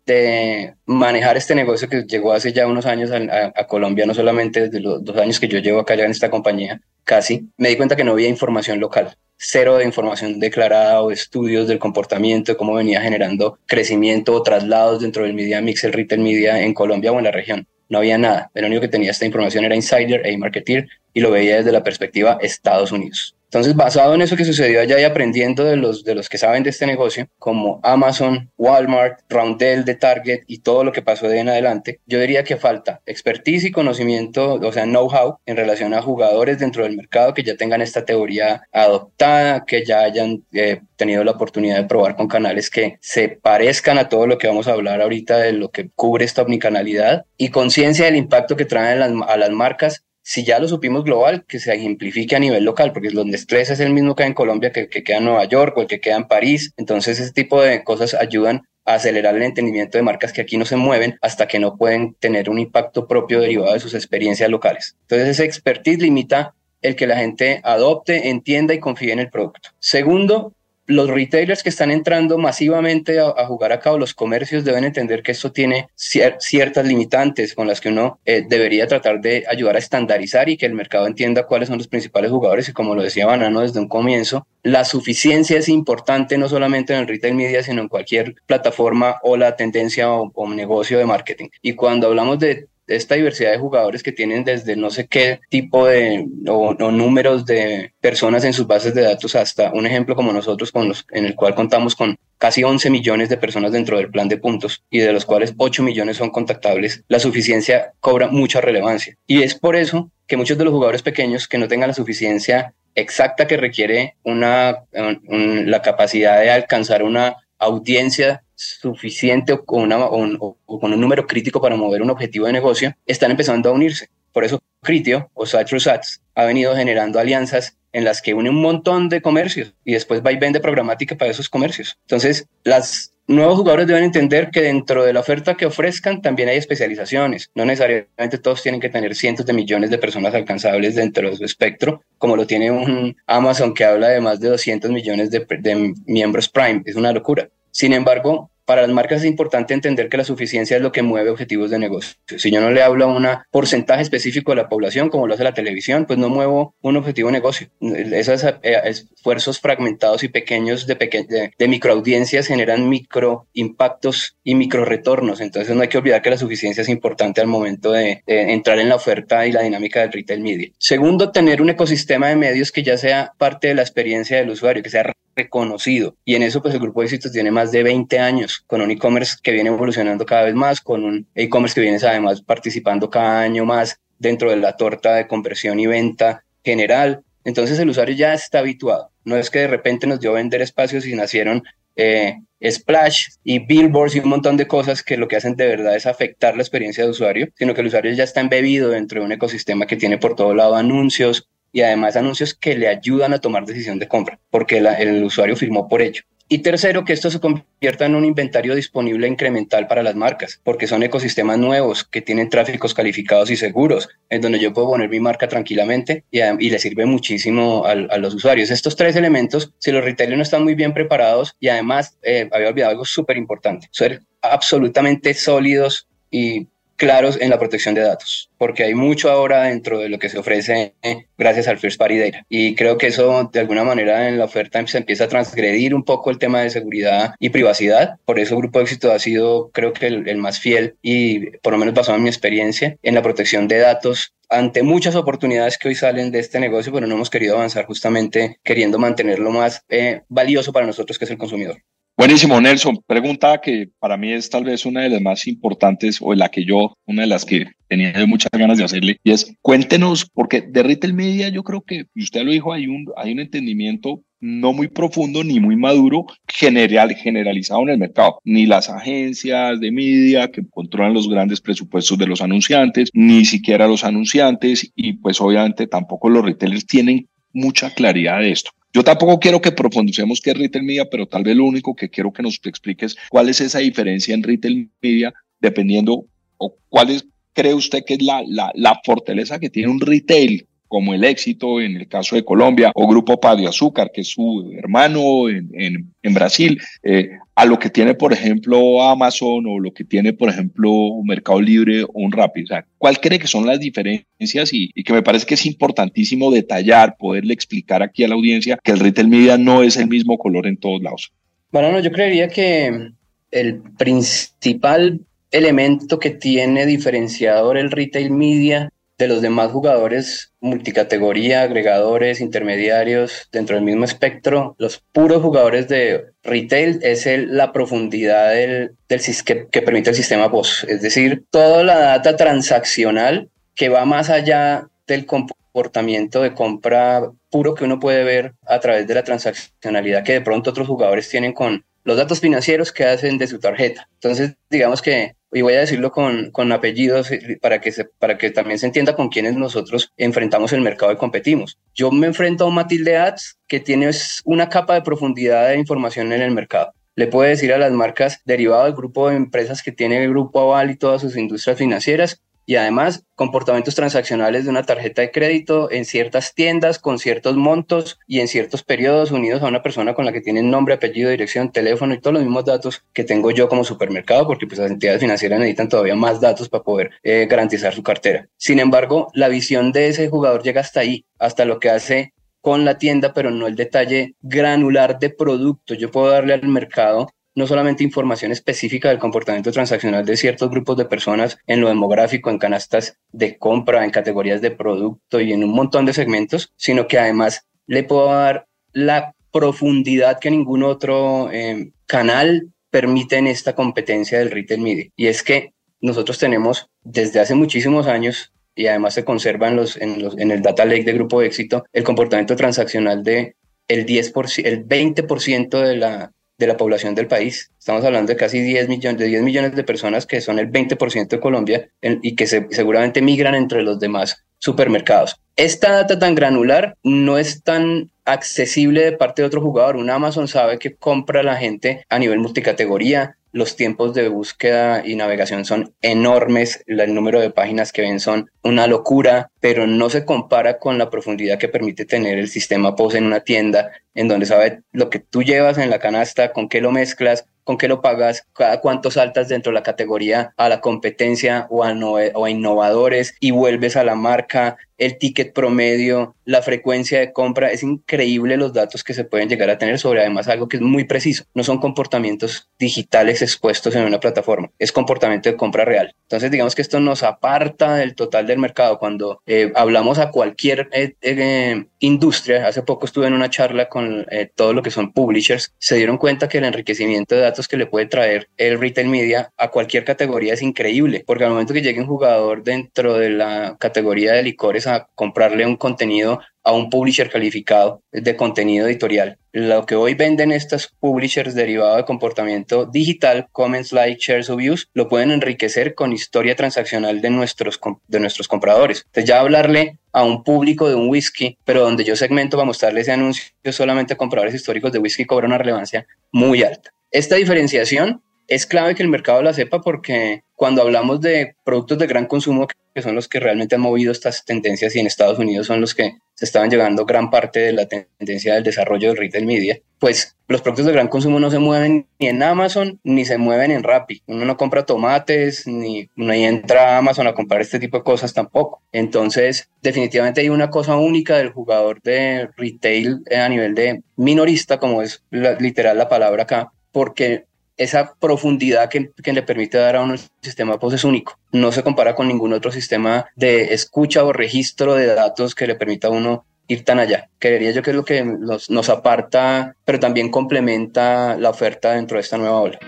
manejar 0.86 1.38
este 1.38 1.56
negocio 1.56 1.88
que 1.88 2.04
llegó 2.04 2.34
hace 2.34 2.52
ya 2.52 2.68
unos 2.68 2.86
años 2.86 3.12
a, 3.12 3.52
a, 3.56 3.68
Colombia, 3.68 4.06
no 4.06 4.14
solamente 4.14 4.62
desde 4.62 4.80
los 4.80 5.04
dos 5.04 5.18
años 5.18 5.40
que 5.40 5.48
yo 5.48 5.60
llevo 5.60 5.80
acá 5.80 5.96
ya 5.96 6.06
en 6.06 6.12
esta 6.12 6.30
compañía, 6.30 6.82
casi, 7.04 7.50
me 7.58 7.70
di 7.70 7.78
cuenta 7.78 7.96
que 7.96 8.04
no 8.04 8.12
había 8.12 8.28
información 8.28 8.80
local 8.80 9.16
cero 9.40 9.78
de 9.78 9.86
información 9.86 10.40
declarada 10.40 11.02
o 11.02 11.12
estudios 11.12 11.68
del 11.68 11.80
comportamiento, 11.80 12.52
de 12.52 12.58
cómo 12.58 12.74
venía 12.74 13.02
generando 13.02 13.58
crecimiento 13.66 14.34
o 14.34 14.44
traslados 14.44 15.02
dentro 15.02 15.24
del 15.24 15.34
media 15.34 15.62
mix, 15.62 15.84
el 15.86 15.94
retail 15.94 16.22
media 16.22 16.62
en 16.62 16.74
Colombia 16.74 17.12
o 17.12 17.18
en 17.18 17.24
la 17.24 17.32
región. 17.32 17.66
No 17.88 18.00
había 18.00 18.18
nada. 18.18 18.52
El 18.54 18.66
único 18.66 18.82
que 18.82 18.88
tenía 18.90 19.12
esta 19.12 19.26
información 19.26 19.66
era 19.66 19.76
Insider 19.76 20.28
e 20.28 20.38
Marketeer 20.38 20.88
y 21.14 21.22
lo 21.22 21.32
veía 21.32 21.58
desde 21.58 21.72
la 21.72 21.84
perspectiva 21.84 22.38
Estados 22.42 22.92
Unidos. 22.92 23.36
Entonces, 23.50 23.76
basado 23.76 24.14
en 24.14 24.22
eso 24.22 24.36
que 24.36 24.46
sucedió 24.46 24.80
allá 24.80 25.00
y 25.00 25.04
aprendiendo 25.04 25.64
de 25.64 25.76
los, 25.76 26.04
de 26.04 26.14
los 26.14 26.30
que 26.30 26.38
saben 26.38 26.62
de 26.62 26.70
este 26.70 26.86
negocio, 26.86 27.28
como 27.40 27.80
Amazon, 27.82 28.52
Walmart, 28.60 29.22
Roundel 29.28 29.86
de 29.86 29.96
Target 29.96 30.42
y 30.46 30.60
todo 30.60 30.84
lo 30.84 30.92
que 30.92 31.02
pasó 31.02 31.28
de 31.28 31.40
en 31.40 31.50
adelante, 31.50 32.00
yo 32.06 32.20
diría 32.20 32.44
que 32.44 32.58
falta 32.58 33.02
expertise 33.08 33.64
y 33.64 33.72
conocimiento, 33.72 34.54
o 34.54 34.72
sea, 34.72 34.84
know-how 34.84 35.40
en 35.48 35.58
relación 35.58 35.96
a 35.96 36.02
jugadores 36.04 36.60
dentro 36.60 36.84
del 36.84 36.96
mercado 36.96 37.34
que 37.34 37.42
ya 37.42 37.58
tengan 37.58 37.82
esta 37.82 38.06
teoría 38.06 38.68
adoptada, 38.72 39.66
que 39.66 39.84
ya 39.84 40.02
hayan 40.02 40.44
eh, 40.52 40.82
tenido 40.96 41.24
la 41.24 41.32
oportunidad 41.32 41.78
de 41.78 41.88
probar 41.88 42.16
con 42.16 42.28
canales 42.28 42.70
que 42.70 43.00
se 43.02 43.30
parezcan 43.30 43.98
a 43.98 44.10
todo 44.10 44.28
lo 44.28 44.38
que 44.38 44.48
vamos 44.48 44.68
a 44.68 44.74
hablar 44.74 45.02
ahorita 45.02 45.38
de 45.38 45.54
lo 45.54 45.72
que 45.72 45.90
cubre 45.96 46.24
esta 46.24 46.44
omnicanalidad 46.44 47.26
y 47.36 47.50
conciencia 47.50 48.06
del 48.06 48.16
impacto 48.16 48.56
que 48.56 48.66
traen 48.66 49.24
a 49.24 49.38
las 49.38 49.50
marcas 49.50 50.04
si 50.30 50.44
ya 50.44 50.60
lo 50.60 50.68
supimos 50.68 51.06
global, 51.06 51.44
que 51.48 51.58
se 51.58 51.74
ejemplifique 51.74 52.36
a 52.36 52.40
nivel 52.40 52.64
local, 52.64 52.94
porque 52.94 53.10
los 53.10 53.26
estrés 53.30 53.72
es 53.72 53.80
el 53.80 53.92
mismo 53.92 54.14
que 54.14 54.22
hay 54.22 54.28
en 54.28 54.36
Colombia, 54.36 54.72
que, 54.72 54.88
que 54.88 55.04
queda 55.04 55.18
en 55.18 55.26
Nueva 55.26 55.46
York 55.46 55.76
o 55.76 55.82
el 55.82 55.88
que 55.88 56.00
queda 56.00 56.18
en 56.18 56.28
París. 56.28 56.72
Entonces, 56.78 57.20
ese 57.20 57.34
tipo 57.34 57.60
de 57.64 57.84
cosas 57.84 58.14
ayudan 58.14 58.62
a 58.86 58.94
acelerar 58.94 59.36
el 59.36 59.42
entendimiento 59.42 59.98
de 59.98 60.04
marcas 60.04 60.32
que 60.32 60.42
aquí 60.42 60.56
no 60.56 60.66
se 60.66 60.76
mueven 60.76 61.18
hasta 61.24 61.48
que 61.48 61.58
no 61.58 61.78
pueden 61.78 62.14
tener 62.14 62.52
un 62.52 62.60
impacto 62.60 63.08
propio 63.08 63.42
derivado 63.42 63.74
de 63.74 63.80
sus 63.80 63.96
experiencias 63.96 64.52
locales. 64.52 64.98
Entonces, 65.02 65.30
ese 65.30 65.46
expertise 65.46 65.98
limita 65.98 66.54
el 66.84 66.96
que 66.96 67.08
la 67.08 67.18
gente 67.18 67.60
adopte, 67.64 68.30
entienda 68.30 68.76
y 68.76 68.80
confíe 68.80 69.12
en 69.12 69.20
el 69.20 69.32
producto. 69.32 69.70
Segundo, 69.80 70.54
los 70.90 71.08
retailers 71.08 71.62
que 71.62 71.70
están 71.70 71.92
entrando 71.92 72.40
masivamente 72.40 73.20
a, 73.20 73.46
jugar 73.46 73.72
a 73.72 73.80
cabo, 73.80 74.00
los 74.00 74.16
comercios 74.16 74.66
deben 74.66 74.84
entender 74.84 75.22
que 75.22 75.34
esto 75.34 75.52
tiene 75.52 75.88
ciertas 75.96 76.84
limitantes 76.84 77.54
con 77.54 77.68
las 77.68 77.80
que 77.80 77.90
uno 77.90 78.20
eh, 78.26 78.44
debería 78.50 78.88
tratar 78.88 79.22
de 79.22 79.46
ayudar 79.48 79.76
a 79.76 79.80
estandarizar 79.80 80.50
y 80.50 80.58
que 80.58 80.66
el 80.66 80.74
mercado 80.74 81.06
entienda 81.06 81.46
cuáles 81.46 81.70
son 81.70 81.78
los 81.78 81.88
principales 81.88 82.32
jugadores 82.32 82.70
y 82.70 82.74
como 82.74 82.96
lo 82.96 83.04
decía 83.04 83.28
Banano 83.28 83.62
desde 83.62 83.80
un 83.80 83.88
comienzo, 83.88 84.48
la 84.64 84.84
suficiencia 84.84 85.60
es 85.60 85.70
importante 85.70 86.40
no 86.40 86.50
solamente 86.50 86.94
en 86.94 87.02
el 87.02 87.08
retail 87.08 87.36
media, 87.36 87.62
sino 87.62 87.84
en 87.84 87.88
cualquier 87.88 88.34
plataforma 88.48 89.18
o 89.22 89.38
la 89.38 89.56
tendencia 89.56 90.12
o, 90.12 90.32
o 90.34 90.50
negocio 90.50 90.98
de 90.98 91.06
marketing. 91.06 91.50
Y 91.62 91.74
cuando 91.74 92.08
hablamos 92.08 92.40
de 92.40 92.68
esta 92.90 93.16
diversidad 93.16 93.52
de 93.52 93.58
jugadores 93.58 94.04
que 94.04 94.12
tienen 94.12 94.44
desde 94.44 94.76
no 94.76 94.90
sé 94.90 95.08
qué 95.08 95.40
tipo 95.50 95.88
de 95.88 96.28
o, 96.48 96.74
números 96.74 97.46
de 97.46 97.94
personas 98.02 98.44
en 98.44 98.54
sus 98.54 98.68
bases 98.68 98.94
de 98.94 99.04
datos 99.04 99.36
hasta 99.36 99.72
un 99.72 99.86
ejemplo 99.86 100.16
como 100.16 100.34
nosotros 100.34 100.72
con 100.72 100.88
los, 100.88 101.06
en 101.12 101.26
el 101.26 101.36
cual 101.36 101.56
contamos 101.56 101.96
con 101.96 102.18
casi 102.38 102.64
11 102.64 102.90
millones 102.90 103.30
de 103.30 103.38
personas 103.38 103.72
dentro 103.72 103.98
del 103.98 104.10
plan 104.10 104.28
de 104.28 104.38
puntos 104.38 104.84
y 104.90 105.00
de 105.00 105.14
los 105.14 105.26
cuales 105.26 105.54
8 105.58 105.84
millones 105.84 106.18
son 106.18 106.30
contactables, 106.30 107.04
la 107.08 107.20
suficiencia 107.20 107.94
cobra 108.00 108.28
mucha 108.28 108.62
relevancia. 108.62 109.16
Y 109.28 109.44
es 109.44 109.56
por 109.56 109.76
eso 109.76 110.12
que 110.26 110.38
muchos 110.38 110.58
de 110.58 110.64
los 110.64 110.74
jugadores 110.74 111.02
pequeños 111.02 111.48
que 111.48 111.58
no 111.58 111.68
tengan 111.68 111.90
la 111.90 111.94
suficiencia 111.94 112.74
exacta 112.96 113.48
que 113.48 113.58
requiere 113.58 114.16
una, 114.24 114.84
la 114.92 115.82
capacidad 115.82 116.40
de 116.40 116.52
alcanzar 116.52 117.04
una 117.04 117.38
audiencia 117.60 118.44
suficiente 118.56 119.54
o 119.54 119.64
con, 119.64 119.92
un 119.92 121.02
número 121.02 121.28
crítico 121.28 121.62
para 121.62 121.76
mover 121.76 122.02
un 122.02 122.10
objetivo 122.10 122.48
de 122.48 122.54
negocio, 122.54 122.96
están 123.06 123.32
empezando 123.32 123.70
a 123.70 123.74
unirse. 123.74 124.10
Por 124.32 124.44
eso 124.44 124.62
Critio 124.82 125.30
o 125.34 125.46
Citrus 125.46 125.88
Ads 125.88 126.22
ha 126.36 126.46
venido 126.46 126.76
generando 126.76 127.20
alianzas 127.20 127.78
en 127.92 128.04
las 128.04 128.22
que 128.22 128.34
une 128.34 128.50
un 128.50 128.62
montón 128.62 129.10
de 129.10 129.22
comercios 129.22 129.74
y 129.84 129.94
después 129.94 130.22
va 130.24 130.32
y 130.32 130.38
vende 130.38 130.60
programática 130.60 131.18
para 131.18 131.32
esos 131.32 131.50
comercios. 131.50 131.98
Entonces, 132.02 132.48
los 132.64 133.12
nuevos 133.30 133.58
jugadores 133.58 133.88
deben 133.88 134.04
entender 134.04 134.50
que 134.50 134.62
dentro 134.62 135.06
de 135.06 135.14
la 135.14 135.20
oferta 135.20 135.56
que 135.56 135.68
ofrezcan 135.68 136.22
también 136.22 136.50
hay 136.50 136.58
especializaciones. 136.58 137.52
No 137.54 137.64
necesariamente 137.64 138.40
todos 138.40 138.64
tienen 138.64 138.82
que 138.82 138.90
tener 138.90 139.16
cientos 139.16 139.46
de 139.46 139.54
millones 139.54 139.92
de 139.92 140.00
personas 140.00 140.34
alcanzables 140.34 140.96
dentro 140.96 141.30
de 141.30 141.38
su 141.38 141.46
espectro, 141.46 142.02
como 142.18 142.36
lo 142.36 142.48
tiene 142.48 142.72
un 142.72 143.16
Amazon 143.28 143.74
que 143.74 143.86
habla 143.86 144.10
de 144.10 144.20
más 144.20 144.40
de 144.40 144.50
200 144.50 144.90
millones 144.90 145.30
de, 145.30 145.46
de 145.60 145.94
miembros 146.08 146.50
Prime. 146.50 146.82
Es 146.86 146.96
una 146.96 147.12
locura. 147.12 147.50
Sin 147.72 147.94
embargo, 147.94 148.50
para 148.70 148.84
las 148.84 148.92
marcas 148.92 149.22
es 149.22 149.26
importante 149.28 149.74
entender 149.74 150.10
que 150.10 150.18
la 150.18 150.24
suficiencia 150.24 150.78
es 150.78 150.84
lo 150.84 150.92
que 150.92 151.02
mueve 151.02 151.32
objetivos 151.32 151.72
de 151.72 151.80
negocio. 151.80 152.20
Si 152.38 152.52
yo 152.52 152.62
no 152.62 152.70
le 152.70 152.84
hablo 152.84 153.06
a 153.06 153.08
un 153.08 153.28
porcentaje 153.50 154.04
específico 154.04 154.52
de 154.52 154.58
la 154.58 154.70
población, 154.70 155.10
como 155.10 155.26
lo 155.26 155.34
hace 155.34 155.44
la 155.44 155.56
televisión, 155.56 156.06
pues 156.06 156.20
no 156.20 156.30
muevo 156.30 156.76
un 156.82 156.96
objetivo 156.96 157.30
de 157.30 157.32
negocio. 157.32 157.70
Esos 157.82 158.44
eh, 158.44 158.80
esfuerzos 158.84 159.60
fragmentados 159.60 160.24
y 160.24 160.28
pequeños 160.28 160.86
de, 160.86 160.94
de, 160.94 161.52
de 161.58 161.68
microaudiencias 161.68 162.46
generan 162.46 162.88
micro 162.88 163.48
impactos 163.54 164.38
y 164.44 164.54
micro 164.54 164.86
retornos. 164.86 165.42
Entonces 165.42 165.76
no 165.76 165.82
hay 165.82 165.88
que 165.88 165.98
olvidar 165.98 166.22
que 166.22 166.30
la 166.30 166.38
suficiencia 166.38 166.82
es 166.82 166.90
importante 166.90 167.42
al 167.42 167.48
momento 167.48 167.92
de, 167.92 168.22
de 168.28 168.54
entrar 168.54 168.78
en 168.78 168.90
la 168.90 168.98
oferta 168.98 169.48
y 169.48 169.52
la 169.52 169.64
dinámica 169.64 170.02
del 170.02 170.12
retail 170.12 170.42
media. 170.42 170.70
Segundo, 170.78 171.32
tener 171.32 171.64
un 171.64 171.72
ecosistema 171.72 172.28
de 172.28 172.36
medios 172.36 172.72
que 172.72 172.84
ya 172.84 173.00
sea 173.00 173.34
parte 173.40 173.70
de 173.70 173.74
la 173.74 173.82
experiencia 173.82 174.38
del 174.38 174.52
usuario, 174.52 174.84
que 174.84 174.92
sea 174.92 175.12
reconocido. 175.36 176.16
Y 176.26 176.36
en 176.36 176.44
eso, 176.44 176.62
pues 176.62 176.74
el 176.74 176.80
grupo 176.80 177.02
de 177.02 177.08
éxitos 177.08 177.32
tiene 177.32 177.52
más 177.52 177.72
de 177.72 177.84
20 177.84 178.20
años 178.20 178.64
con 178.68 178.82
un 178.82 178.92
e-commerce 178.92 179.38
que 179.42 179.52
viene 179.52 179.70
evolucionando 179.70 180.26
cada 180.26 180.44
vez 180.44 180.56
más, 180.56 180.82
con 180.82 181.04
un 181.04 181.28
e-commerce 181.36 181.76
que 181.76 181.82
viene 181.82 181.98
además 181.98 182.42
participando 182.42 183.10
cada 183.10 183.42
año 183.42 183.66
más 183.66 184.00
dentro 184.18 184.50
de 184.50 184.58
la 184.58 184.76
torta 184.76 185.16
de 185.16 185.28
conversión 185.28 185.80
y 185.80 185.88
venta 185.88 186.44
general. 186.64 187.24
Entonces 187.44 187.80
el 187.80 187.90
usuario 187.90 188.16
ya 188.16 188.34
está 188.34 188.60
habituado. 188.60 189.12
No 189.24 189.38
es 189.38 189.50
que 189.50 189.60
de 189.60 189.68
repente 189.68 190.08
nos 190.08 190.20
dio 190.20 190.34
vender 190.34 190.62
espacios 190.62 191.06
y 191.06 191.16
nacieron 191.16 191.64
eh, 191.96 192.38
Splash 192.64 193.28
y 193.44 193.60
Billboards 193.60 194.16
y 194.16 194.20
un 194.20 194.30
montón 194.30 194.58
de 194.58 194.68
cosas 194.68 195.04
que 195.04 195.18
lo 195.18 195.28
que 195.28 195.36
hacen 195.36 195.56
de 195.56 195.68
verdad 195.68 195.96
es 195.96 196.06
afectar 196.06 196.56
la 196.56 196.62
experiencia 196.62 197.04
de 197.04 197.10
usuario, 197.10 197.50
sino 197.58 197.74
que 197.74 197.82
el 197.82 197.88
usuario 197.88 198.14
ya 198.14 198.24
está 198.24 198.42
embebido 198.42 198.90
dentro 198.90 199.20
de 199.20 199.26
un 199.26 199.32
ecosistema 199.32 199.86
que 199.86 199.98
tiene 199.98 200.18
por 200.18 200.36
todo 200.36 200.54
lado 200.54 200.76
anuncios, 200.76 201.49
y 201.72 201.82
además 201.82 202.16
anuncios 202.16 202.54
que 202.54 202.78
le 202.78 202.88
ayudan 202.88 203.34
a 203.34 203.40
tomar 203.40 203.66
decisión 203.66 204.00
de 204.00 204.08
compra, 204.08 204.40
porque 204.50 204.78
el 204.78 205.24
usuario 205.24 205.56
firmó 205.56 205.88
por 205.88 206.02
ello. 206.02 206.24
Y 206.52 206.60
tercero, 206.60 207.06
que 207.06 207.14
esto 207.14 207.30
se 207.30 207.40
convierta 207.40 208.08
en 208.08 208.16
un 208.16 208.26
inventario 208.26 208.74
disponible 208.74 209.28
incremental 209.28 209.86
para 209.86 210.02
las 210.02 210.16
marcas, 210.16 210.60
porque 210.64 210.88
son 210.88 211.04
ecosistemas 211.04 211.60
nuevos 211.60 212.04
que 212.04 212.24
tienen 212.24 212.50
tráficos 212.50 212.96
calificados 212.96 213.52
y 213.52 213.56
seguros, 213.56 214.10
en 214.32 214.42
donde 214.42 214.58
yo 214.58 214.74
puedo 214.74 214.90
poner 214.90 215.10
mi 215.10 215.20
marca 215.20 215.48
tranquilamente 215.48 216.24
y, 216.32 216.40
le 216.42 216.80
sirve 216.80 217.06
muchísimo 217.06 217.86
a, 217.86 217.94
los 218.18 218.34
usuarios. 218.34 218.72
Estos 218.72 218.96
tres 218.96 219.16
elementos, 219.16 219.74
si 219.78 219.92
los 219.92 220.04
retailers 220.04 220.38
no 220.38 220.44
están 220.44 220.64
muy 220.64 220.74
bien 220.74 220.96
preparados 220.96 221.56
y 221.60 221.68
además, 221.68 222.18
eh, 222.24 222.50
había 222.52 222.70
olvidado 222.70 222.92
algo 222.94 223.06
súper 223.06 223.38
importante, 223.38 223.88
ser 223.92 224.24
absolutamente 224.42 225.36
sólidos 225.36 226.08
y 226.32 226.68
claros 227.00 227.38
en 227.40 227.50
la 227.50 227.58
protección 227.58 227.96
de 227.96 228.02
datos, 228.02 228.52
porque 228.58 228.84
hay 228.84 228.94
mucho 228.94 229.32
ahora 229.32 229.64
dentro 229.64 230.00
de 230.00 230.10
lo 230.10 230.20
que 230.20 230.28
se 230.28 230.38
ofrece 230.38 230.94
eh, 231.02 231.26
gracias 231.38 231.68
al 231.70 231.80
First 231.80 231.98
Party 231.98 232.20
Data. 232.20 232.46
Y 232.50 232.76
creo 232.76 232.98
que 232.98 233.08
eso 233.08 233.50
de 233.52 233.60
alguna 233.62 233.86
manera 233.86 234.28
en 234.28 234.38
la 234.38 234.46
oferta 234.46 234.86
se 234.86 234.98
empieza 234.98 235.24
a 235.24 235.30
transgredir 235.30 235.96
un 235.96 236.04
poco 236.04 236.30
el 236.30 236.38
tema 236.38 236.62
de 236.62 236.70
seguridad 236.70 237.36
y 237.40 237.50
privacidad. 237.50 238.18
Por 238.26 238.38
eso 238.38 238.58
Grupo 238.58 238.82
Éxito 238.82 239.14
ha 239.14 239.20
sido 239.20 239.72
creo 239.72 239.94
que 239.94 240.08
el, 240.08 240.38
más 240.38 240.60
fiel 240.60 240.98
y 241.02 241.58
por 241.60 241.72
lo 241.72 241.80
menos 241.80 241.96
basado 241.96 242.18
en 242.18 242.24
mi 242.24 242.30
experiencia 242.30 242.98
en 243.02 243.16
la 243.16 243.22
protección 243.22 243.68
de 243.70 243.80
datos 243.80 244.34
ante 244.50 244.84
muchas 244.84 245.16
oportunidades 245.16 245.78
que 245.78 245.88
hoy 245.88 245.96
salen 245.96 246.32
de 246.32 246.40
este 246.40 246.60
negocio, 246.60 246.92
pero 246.92 247.08
no 247.08 247.16
hemos 247.16 247.30
querido 247.30 247.56
avanzar 247.56 247.86
justamente 247.86 248.60
queriendo 248.64 249.00
mantenerlo 249.00 249.52
más 249.52 249.86
eh, 249.88 250.22
valioso 250.28 250.74
para 250.74 250.86
nosotros 250.86 251.18
que 251.18 251.26
es 251.26 251.32
el 251.32 251.38
consumidor. 251.38 251.78
Buenísimo, 252.20 252.60
Nelson. 252.60 253.00
Pregunta 253.08 253.62
que 253.62 253.92
para 253.98 254.18
mí 254.18 254.34
es 254.34 254.50
tal 254.50 254.66
vez 254.66 254.86
una 254.86 255.04
de 255.04 255.10
las 255.10 255.22
más 255.22 255.48
importantes 255.48 256.18
o 256.20 256.34
la 256.34 256.50
que 256.50 256.66
yo, 256.66 256.98
una 257.06 257.22
de 257.22 257.30
las 257.30 257.46
que 257.46 257.68
tenía 257.88 258.12
muchas 258.28 258.50
ganas 258.52 258.78
de 258.78 258.84
hacerle, 258.84 259.22
y 259.24 259.32
es 259.32 259.56
cuéntenos, 259.62 260.30
porque 260.34 260.60
de 260.60 260.84
retail 260.84 261.14
media 261.14 261.48
yo 261.48 261.64
creo 261.64 261.82
que, 261.82 262.08
usted 262.18 262.44
lo 262.44 262.52
dijo, 262.52 262.74
hay 262.74 262.88
un, 262.88 263.06
hay 263.16 263.32
un 263.32 263.40
entendimiento 263.40 264.22
no 264.42 264.74
muy 264.74 264.90
profundo 264.90 265.46
ni 265.46 265.62
muy 265.62 265.78
maduro 265.78 266.26
general, 266.46 267.16
generalizado 267.16 267.84
en 267.84 267.90
el 267.92 268.00
mercado. 268.00 268.42
Ni 268.44 268.66
las 268.66 268.90
agencias 268.90 269.80
de 269.80 269.90
media 269.90 270.52
que 270.52 270.68
controlan 270.70 271.14
los 271.14 271.30
grandes 271.30 271.62
presupuestos 271.62 272.18
de 272.18 272.28
los 272.28 272.42
anunciantes, 272.42 273.12
ni 273.14 273.46
siquiera 273.46 273.88
los 273.88 274.04
anunciantes 274.04 274.92
y 274.94 275.14
pues 275.14 275.40
obviamente 275.40 275.88
tampoco 275.88 276.28
los 276.28 276.44
retailers 276.44 276.86
tienen 276.86 277.30
mucha 277.54 277.94
claridad 277.94 278.42
de 278.42 278.52
esto. 278.52 278.72
Yo 278.94 279.04
tampoco 279.04 279.40
quiero 279.40 279.62
que 279.62 279.72
profundicemos 279.72 280.42
qué 280.42 280.52
es 280.52 280.58
retail 280.58 280.84
media, 280.84 281.10
pero 281.10 281.28
tal 281.28 281.44
vez 281.44 281.56
lo 281.56 281.66
único 281.66 281.96
que 281.96 282.10
quiero 282.10 282.34
que 282.34 282.42
nos 282.42 282.60
expliques 282.64 283.16
cuál 283.30 283.50
es 283.50 283.62
esa 283.62 283.80
diferencia 283.80 284.34
en 284.34 284.44
retail 284.44 284.90
media, 285.02 285.34
dependiendo 285.60 286.26
o 286.58 286.76
cuál 286.90 287.12
es, 287.12 287.26
cree 287.54 287.74
usted 287.74 288.04
que 288.06 288.16
es 288.16 288.22
la, 288.22 288.44
la, 288.48 288.72
la 288.74 289.00
fortaleza 289.06 289.60
que 289.60 289.70
tiene 289.70 289.90
un 289.90 290.02
retail 290.02 290.68
como 290.90 291.14
el 291.14 291.24
éxito 291.24 291.80
en 291.80 291.96
el 291.96 292.08
caso 292.08 292.36
de 292.36 292.44
Colombia 292.44 292.92
o 292.96 293.08
Grupo 293.08 293.40
Padio 293.40 293.70
Azúcar, 293.70 294.12
que 294.12 294.22
es 294.22 294.30
su 294.30 294.72
hermano 294.76 295.48
en, 295.48 295.70
en, 295.74 296.14
en 296.22 296.34
Brasil, 296.34 296.82
eh, 297.04 297.30
a 297.56 297.66
lo 297.66 297.78
que 297.78 297.90
tiene, 297.90 298.16
por 298.16 298.34
ejemplo, 298.34 299.04
Amazon 299.04 299.66
o 299.68 299.80
lo 299.80 299.94
que 299.94 300.04
tiene, 300.04 300.34
por 300.34 300.50
ejemplo, 300.50 300.92
Mercado 301.24 301.62
Libre 301.62 302.04
o 302.04 302.10
un 302.14 302.32
Rappi. 302.32 302.64
O 302.64 302.68
sea, 302.68 302.86
¿cuál 302.98 303.20
cree 303.20 303.38
que 303.38 303.48
son 303.48 303.68
las 303.68 303.80
diferencias? 303.80 304.74
Y, 304.74 304.90
y, 304.96 305.04
que 305.04 305.14
me 305.14 305.22
parece 305.22 305.46
que 305.46 305.54
es 305.54 305.66
importantísimo 305.66 306.52
detallar, 306.52 307.18
poderle 307.18 307.54
explicar 307.54 308.02
aquí 308.02 308.24
a 308.24 308.28
la 308.28 308.36
audiencia 308.36 308.80
que 308.84 308.92
el 308.92 309.00
retail 309.00 309.28
media 309.28 309.58
no 309.58 309.84
es 309.84 309.96
el 309.96 310.08
mismo 310.08 310.38
color 310.40 310.66
en 310.66 310.78
todos 310.78 311.02
lados. 311.04 311.32
Bueno, 311.72 311.92
no, 311.92 312.00
yo 312.00 312.12
creería 312.12 312.48
que 312.48 313.12
el 313.52 313.82
principal 313.98 315.22
elemento 315.52 316.20
que 316.20 316.32
tiene 316.32 316.86
diferenciador 316.86 317.78
el 317.78 317.92
retail 317.92 318.32
media 318.32 318.90
de 319.20 319.28
los 319.28 319.42
demás 319.42 319.72
jugadores 319.72 320.54
multicategoría, 320.62 321.62
agregadores, 321.62 322.40
intermediarios 322.40 323.50
dentro 323.52 323.76
del 323.76 323.84
mismo 323.84 324.06
espectro, 324.06 324.76
los 324.80 325.04
puros 325.12 325.42
jugadores 325.42 325.90
de 325.90 326.32
retail 326.42 327.00
es 327.04 327.28
el, 327.28 327.56
la 327.56 327.74
profundidad 327.74 328.52
del, 328.54 328.96
del 329.10 329.22
que, 329.46 329.68
que, 329.68 329.82
permite 329.82 330.10
el 330.10 330.16
sistema 330.16 330.50
POS, 330.50 330.86
es 330.88 331.02
decir, 331.02 331.44
toda 331.52 331.84
la 331.84 332.00
data 332.00 332.36
transaccional 332.38 333.50
que 333.76 333.90
va 333.90 334.06
más 334.06 334.30
allá 334.30 334.88
del 335.06 335.26
comportamiento 335.26 336.42
de 336.42 336.54
compra 336.54 337.30
puro 337.50 337.76
que 337.76 337.84
uno 337.84 338.00
puede 338.00 338.24
ver 338.24 338.54
a 338.66 338.80
través 338.80 339.06
de 339.06 339.16
la 339.16 339.24
transaccionalidad 339.24 340.24
que 340.24 340.34
de 340.34 340.42
pronto 340.42 340.70
otros 340.70 340.88
jugadores 340.88 341.28
tienen 341.28 341.54
con 341.54 341.84
los 342.06 342.16
datos 342.16 342.40
financieros 342.40 342.94
que 342.94 343.04
hacen 343.04 343.38
de 343.38 343.48
su 343.48 343.60
tarjeta. 343.60 344.08
Entonces, 344.14 344.56
digamos 344.70 345.02
que 345.02 345.36
y 345.52 345.62
voy 345.62 345.74
a 345.74 345.80
decirlo 345.80 346.12
con, 346.12 346.52
con 346.52 346.72
apellidos 346.72 347.32
eh, 347.32 347.58
para 347.62 347.82
que, 347.82 347.92
para 348.20 348.38
que 348.38 348.52
también 348.52 348.80
se 348.80 348.86
entienda 348.86 349.16
con 349.16 349.30
quienes 349.30 349.56
nosotros 349.56 350.12
enfrentamos 350.18 350.74
el 350.74 350.82
mercado 350.82 351.12
y 351.12 351.18
competimos. 351.18 351.78
Yo 351.94 352.12
me 352.12 352.28
enfrento 352.28 352.64
a 352.64 352.68
un 352.68 352.76
Matilde 352.76 353.18
Ads 353.18 353.60
que 353.68 353.80
tiene 353.80 354.10
una 354.46 354.70
capa 354.70 354.94
de 354.94 355.02
profundidad 355.02 355.70
de 355.70 355.78
información 355.78 356.32
en 356.34 356.42
el 356.42 356.52
mercado. 356.52 356.94
Le 357.16 357.28
puede 357.28 357.50
decir 357.50 357.74
a 357.74 357.78
las 357.78 357.92
marcas 357.92 358.42
derivado 358.46 358.86
del 358.86 358.94
grupo 358.94 359.30
de 359.30 359.36
empresas 359.36 359.84
que 359.84 359.92
tiene 359.92 360.24
el 360.24 360.30
grupo 360.30 360.62
Aval 360.62 360.92
y 360.92 360.96
todas 360.96 361.22
sus 361.22 361.36
industrias 361.36 361.78
financieras 361.78 362.42
y 362.70 362.76
además 362.76 363.26
comportamientos 363.34 363.96
transaccionales 363.96 364.64
de 364.64 364.70
una 364.70 364.84
tarjeta 364.84 365.24
de 365.24 365.32
crédito 365.32 365.90
en 365.90 366.06
ciertas 366.06 366.54
tiendas 366.54 367.00
con 367.00 367.18
ciertos 367.18 367.56
montos 367.56 368.20
y 368.28 368.42
en 368.42 368.48
ciertos 368.48 368.84
periodos 368.84 369.32
unidos 369.32 369.64
a 369.64 369.68
una 369.68 369.82
persona 369.82 370.14
con 370.14 370.24
la 370.24 370.32
que 370.32 370.40
tienen 370.40 370.70
nombre, 370.70 370.94
apellido, 370.94 371.32
dirección, 371.32 371.72
teléfono 371.72 372.14
y 372.14 372.22
todos 372.22 372.36
los 372.36 372.44
mismos 372.44 372.66
datos 372.66 373.04
que 373.12 373.24
tengo 373.24 373.50
yo 373.50 373.70
como 373.70 373.84
supermercado, 373.84 374.46
porque 374.46 374.68
pues 374.68 374.78
las 374.78 374.92
entidades 374.92 375.20
financieras 375.20 375.58
necesitan 375.58 375.90
todavía 375.90 376.14
más 376.14 376.42
datos 376.42 376.70
para 376.70 376.84
poder 376.84 377.10
eh, 377.24 377.48
garantizar 377.50 377.92
su 377.96 378.04
cartera. 378.04 378.48
Sin 378.56 378.78
embargo, 378.78 379.32
la 379.34 379.48
visión 379.48 379.92
de 379.92 380.10
ese 380.10 380.30
jugador 380.30 380.62
llega 380.62 380.82
hasta 380.82 381.00
ahí, 381.00 381.26
hasta 381.40 381.66
lo 381.66 381.80
que 381.80 381.90
hace 381.90 382.34
con 382.62 382.86
la 382.86 383.00
tienda, 383.00 383.34
pero 383.34 383.50
no 383.50 383.66
el 383.66 383.76
detalle 383.76 384.36
granular 384.42 385.18
de 385.18 385.32
producto. 385.32 385.96
Yo 385.96 386.12
puedo 386.12 386.30
darle 386.30 386.54
al 386.54 386.68
mercado 386.68 387.30
no 387.56 387.68
solamente 387.68 388.04
información 388.04 388.52
específica 388.52 389.10
del 389.10 389.20
comportamiento 389.20 389.72
transaccional 389.72 390.26
de 390.26 390.38
ciertos 390.38 390.70
grupos 390.70 390.98
de 390.98 391.06
personas 391.06 391.58
en 391.68 391.82
lo 391.82 391.90
demográfico, 391.90 392.50
en 392.50 392.60
canastas 392.60 393.18
de 393.32 393.58
compra, 393.58 394.06
en 394.06 394.12
categorías 394.12 394.62
de 394.62 394.72
producto 394.72 395.40
y 395.42 395.54
en 395.54 395.64
un 395.64 395.72
montón 395.72 396.06
de 396.06 396.14
segmentos, 396.14 396.72
sino 396.76 397.08
que 397.08 397.20
además 397.20 397.68
le 397.88 398.04
puedo 398.04 398.28
dar 398.28 398.68
la 398.94 399.34
profundidad 399.52 400.40
que 400.40 400.52
ningún 400.52 400.84
otro 400.84 401.52
eh, 401.52 401.92
canal 402.06 402.72
permite 402.90 403.38
en 403.38 403.48
esta 403.48 403.76
competencia 403.76 404.40
del 404.40 404.52
retail 404.52 404.82
media. 404.82 405.10
Y 405.16 405.28
es 405.28 405.44
que 405.44 405.74
nosotros 406.02 406.38
tenemos 406.38 406.90
desde 407.04 407.40
hace 407.40 407.56
muchísimos 407.56 408.08
años 408.08 408.54
y 408.76 408.88
además 408.88 409.14
se 409.14 409.26
conserva 409.26 409.68
en, 409.68 409.76
los, 409.76 409.98
en, 409.98 410.22
los, 410.22 410.38
en 410.38 410.52
el 410.52 410.62
data 410.62 410.86
lake 410.86 411.04
de 411.04 411.14
grupo 411.14 411.42
de 411.42 411.48
éxito 411.48 411.84
el 411.92 412.04
comportamiento 412.04 412.56
transaccional 412.56 413.24
de 413.24 413.56
el 413.88 414.06
10%, 414.06 414.66
el 414.66 414.88
20% 414.88 415.82
de 415.82 415.98
la, 415.98 416.32
de 416.60 416.68
la 416.68 416.78
población 416.78 417.16
del 417.16 417.28
país. 417.28 417.72
Estamos 417.80 418.04
hablando 418.04 418.32
de 418.32 418.38
casi 418.38 418.60
10 418.60 418.90
millones, 418.90 419.18
de 419.18 419.26
10 419.26 419.42
millones 419.42 419.76
de 419.76 419.84
personas 419.84 420.28
que 420.28 420.42
son 420.42 420.60
el 420.60 420.70
20% 420.72 421.28
de 421.30 421.40
Colombia 421.40 421.90
y 422.02 422.36
que 422.36 422.46
seguramente 422.46 423.22
migran 423.22 423.56
entre 423.56 423.82
los 423.82 424.00
demás 424.00 424.44
supermercados. 424.60 425.40
Esta 425.56 425.92
data 425.92 426.20
tan 426.20 426.36
granular 426.36 426.96
no 427.02 427.38
es 427.38 427.64
tan 427.64 428.12
accesible 428.26 429.04
de 429.04 429.12
parte 429.14 429.42
de 429.42 429.48
otro 429.48 429.62
jugador. 429.62 429.96
Un 429.96 430.10
Amazon 430.10 430.48
sabe 430.48 430.78
que 430.78 430.96
compra 430.96 431.44
la 431.44 431.56
gente 431.56 432.06
a 432.10 432.20
nivel 432.20 432.40
multicategoría, 432.40 433.38
los 433.52 433.76
tiempos 433.76 434.14
de 434.14 434.28
búsqueda 434.30 435.06
y 435.06 435.16
navegación 435.16 435.66
son 435.66 435.94
enormes, 436.02 436.84
el 436.88 437.14
número 437.14 437.40
de 437.40 437.50
páginas 437.50 437.92
que 437.92 438.02
ven 438.02 438.20
son 438.20 438.52
una 438.64 438.88
locura, 438.88 439.52
pero 439.60 439.88
no 439.88 440.10
se 440.10 440.26
compara 440.26 440.80
con 440.80 440.98
la 440.98 441.10
profundidad 441.10 441.58
que 441.58 441.68
permite 441.68 442.06
tener 442.06 442.38
el 442.38 442.50
sistema 442.50 442.96
POS 442.96 443.16
en 443.16 443.26
una 443.26 443.42
tienda, 443.42 443.92
en 444.14 444.28
donde 444.28 444.46
sabe 444.46 444.82
lo 444.92 445.10
que 445.10 445.20
tú 445.20 445.44
llevas 445.44 445.78
en 445.78 445.90
la 445.90 446.00
canasta, 446.00 446.52
con 446.52 446.70
qué 446.70 446.82
lo 446.82 446.92
mezclas, 446.92 447.46
con 447.64 447.78
qué 447.78 447.88
lo 447.88 448.02
pagas, 448.02 448.48
cuánto 448.82 449.12
saltas 449.12 449.48
dentro 449.48 449.72
de 449.72 449.76
la 449.76 449.84
categoría 449.84 450.54
a 450.58 450.70
la 450.70 450.82
competencia 450.82 451.68
o 451.70 451.84
a, 451.84 451.94
o 451.94 452.46
a 452.46 452.50
innovadores 452.50 453.36
y 453.40 453.52
vuelves 453.52 453.96
a 453.96 454.04
la 454.04 454.16
marca, 454.16 454.78
el 455.00 455.18
ticket 455.18 455.54
promedio, 455.54 456.36
la 456.46 456.62
frecuencia 456.62 457.20
de 457.20 457.34
compra. 457.34 457.72
Es 457.72 457.84
increíble 457.84 458.58
los 458.58 458.74
datos 458.74 459.04
que 459.04 459.14
se 459.14 459.24
pueden 459.24 459.50
llegar 459.50 459.70
a 459.70 459.78
tener 459.78 459.98
sobre 459.98 460.22
además 460.22 460.48
algo 460.48 460.68
que 460.68 460.78
es 460.78 460.84
muy 460.84 461.06
preciso. 461.06 461.46
No 461.54 461.64
son 461.64 461.80
comportamientos 461.80 462.70
digitales 462.78 463.42
expuestos 463.42 463.96
en 463.96 464.04
una 464.04 464.20
plataforma, 464.20 464.72
es 464.78 464.92
comportamiento 464.92 465.50
de 465.50 465.56
compra 465.56 465.86
real. 465.86 466.14
Entonces 466.24 466.52
digamos 466.52 466.76
que 466.76 466.82
esto 466.82 467.00
nos 467.00 467.24
aparta 467.24 467.96
del 467.96 468.16
total 468.16 468.46
del 468.46 468.60
mercado. 468.60 469.00
Cuando 469.00 469.42
eh, 469.46 469.72
hablamos 469.76 470.20
a 470.20 470.30
cualquier 470.30 470.90
eh, 470.92 471.16
eh, 471.22 471.86
industria, 472.00 472.68
hace 472.68 472.84
poco 472.84 473.06
estuve 473.06 473.28
en 473.28 473.34
una 473.34 473.50
charla 473.50 473.90
con 473.90 474.26
todo 474.56 474.74
lo 474.74 474.84
que 474.84 474.92
son 474.92 475.12
publishers, 475.12 475.74
se 475.78 475.96
dieron 475.96 476.18
cuenta 476.18 476.48
que 476.48 476.60
el 476.60 476.66
enriquecimiento 476.66 477.36
de 477.36 477.42
datos 477.42 477.68
que 477.68 477.78
le 477.78 477.86
puede 477.86 478.06
traer 478.06 478.50
el 478.58 478.80
retail 478.80 479.08
media 479.08 479.52
a 479.58 479.70
cualquier 479.70 480.04
categoría 480.04 480.54
es 480.54 480.62
increíble, 480.62 481.24
porque 481.26 481.46
al 481.46 481.52
momento 481.52 481.74
que 481.74 481.82
llegue 481.82 482.02
un 482.02 482.08
jugador 482.08 482.64
dentro 482.64 483.16
de 483.16 483.30
la 483.30 483.78
categoría 483.80 484.34
de 484.34 484.44
licores 484.44 484.88
a 484.90 485.08
comprarle 485.16 485.66
un 485.66 485.76
contenido 485.78 486.40
a 486.64 486.74
un 486.74 486.90
publisher 486.90 487.30
calificado 487.30 488.04
de 488.12 488.36
contenido 488.36 488.88
editorial. 488.88 489.38
Lo 489.52 489.86
que 489.86 489.96
hoy 489.96 490.14
venden 490.14 490.52
estos 490.52 490.88
publishers 491.00 491.56
derivado 491.56 491.98
de 491.98 492.06
comportamiento 492.06 492.86
digital, 492.86 493.48
comments, 493.52 493.92
likes, 493.92 494.22
shares 494.22 494.50
o 494.50 494.56
views, 494.56 494.90
lo 494.94 495.08
pueden 495.08 495.32
enriquecer 495.32 495.96
con 495.96 496.14
historia 496.14 496.56
transaccional 496.56 497.22
de 497.22 497.30
nuestros, 497.30 497.80
de 498.08 498.20
nuestros 498.20 498.48
compradores. 498.48 499.04
Entonces 499.08 499.26
ya 499.26 499.40
hablarle 499.40 500.00
a 500.12 500.24
un 500.24 500.44
público 500.44 500.88
de 500.90 500.96
un 500.96 501.10
whisky, 501.10 501.58
pero 501.66 501.82
donde 501.82 502.04
yo 502.04 502.16
segmento 502.16 502.58
para 502.58 502.68
mostrarle 502.68 503.02
ese 503.02 503.14
anuncio 503.14 503.52
solamente 503.72 504.14
a 504.14 504.18
compradores 504.18 504.54
históricos 504.54 504.92
de 504.92 505.00
whisky 505.00 505.26
cobra 505.26 505.48
una 505.48 505.58
relevancia 505.58 506.06
muy 506.32 506.64
alta. 506.64 506.92
Esta 507.12 507.36
diferenciación 507.36 508.22
es 508.48 508.66
clave 508.66 508.96
que 508.96 509.04
el 509.04 509.10
mercado 509.10 509.42
la 509.42 509.54
sepa 509.54 509.82
porque 509.82 510.44
cuando 510.56 510.82
hablamos 510.82 511.22
de 511.22 511.56
productos 511.64 512.00
de 512.00 512.08
gran 512.08 512.26
consumo, 512.26 512.68
que 512.94 513.02
son 513.02 513.16
los 513.16 513.28
que 513.28 513.40
realmente 513.40 513.76
han 513.76 513.82
movido 513.82 514.12
estas 514.12 514.46
tendencias 514.46 514.96
y 514.96 515.00
en 515.00 515.08
Estados 515.08 515.40
Unidos 515.40 515.68
son 515.68 515.82
los 515.82 515.96
que 515.96 516.18
se 516.34 516.46
estaban 516.46 516.70
llevando 516.70 517.06
gran 517.06 517.30
parte 517.30 517.60
de 517.60 517.74
la 517.74 517.86
tendencia 517.86 518.54
del 518.54 518.64
desarrollo 518.64 519.10
del 519.10 519.18
retail 519.18 519.46
media, 519.46 519.80
pues 520.00 520.38
los 520.48 520.62
productos 520.62 520.86
de 520.86 520.94
gran 520.94 521.10
consumo 521.10 521.40
no 521.40 521.52
se 521.52 521.60
mueven 521.60 522.08
ni 522.18 522.28
en 522.28 522.42
Amazon 522.42 523.00
ni 523.04 523.26
se 523.26 523.38
mueven 523.38 523.72
en 523.72 523.84
Rappi. 523.84 524.24
Uno 524.26 524.46
no 524.46 524.56
compra 524.56 524.86
tomates 524.86 525.68
ni 525.68 526.10
no 526.16 526.32
entra 526.32 526.96
a 526.96 526.98
Amazon 527.00 527.28
a 527.28 527.34
comprar 527.34 527.60
este 527.62 527.78
tipo 527.78 527.98
de 527.98 528.04
cosas 528.04 528.34
tampoco. 528.34 528.82
Entonces, 528.94 529.70
definitivamente 529.82 530.42
hay 530.42 530.50
una 530.50 530.70
cosa 530.70 530.96
única 530.96 531.38
del 531.38 531.50
jugador 531.50 532.02
de 532.02 532.50
retail 532.56 533.22
a 533.36 533.50
nivel 533.50 533.76
de 533.76 534.02
minorista, 534.16 534.80
como 534.80 535.02
es 535.02 535.24
literal 535.30 535.98
la 535.98 536.08
palabra 536.08 536.44
acá, 536.44 536.72
porque 536.92 537.46
esa 537.80 538.14
profundidad 538.20 538.90
que, 538.90 539.12
le 539.32 539.42
permite 539.42 539.78
dar 539.78 539.96
a 539.96 540.02
uno 540.02 540.14
el 540.14 540.20
sistema 540.42 540.78
pues 540.78 540.94
es 540.94 541.04
único. 541.04 541.40
No 541.52 541.72
se 541.72 541.82
compara 541.82 542.14
con 542.14 542.28
ningún 542.28 542.54
otro 542.54 542.72
sistema 542.72 543.26
de 543.36 543.74
escucha 543.74 544.24
o 544.24 544.34
registro 544.34 544.94
de 544.96 545.08
datos 545.08 545.56
que 545.56 545.66
le 545.66 545.76
permita 545.76 546.10
a 546.10 546.12
uno 546.12 546.46
ir 546.68 546.84
tan 546.84 547.00
allá. 547.00 547.30
Creería 547.40 547.72
yo 547.72 547.82
que 547.82 547.92
es 547.92 547.96
lo 547.96 548.06
que 548.06 548.24
nos 548.24 548.90
aparta, 548.90 549.76
pero 549.86 550.00
también 550.00 550.30
complementa 550.30 551.38
la 551.38 551.50
oferta 551.50 551.94
dentro 551.94 552.18
de 552.18 552.22
esta 552.22 552.38
nueva 552.38 552.60
ola. 552.60 552.80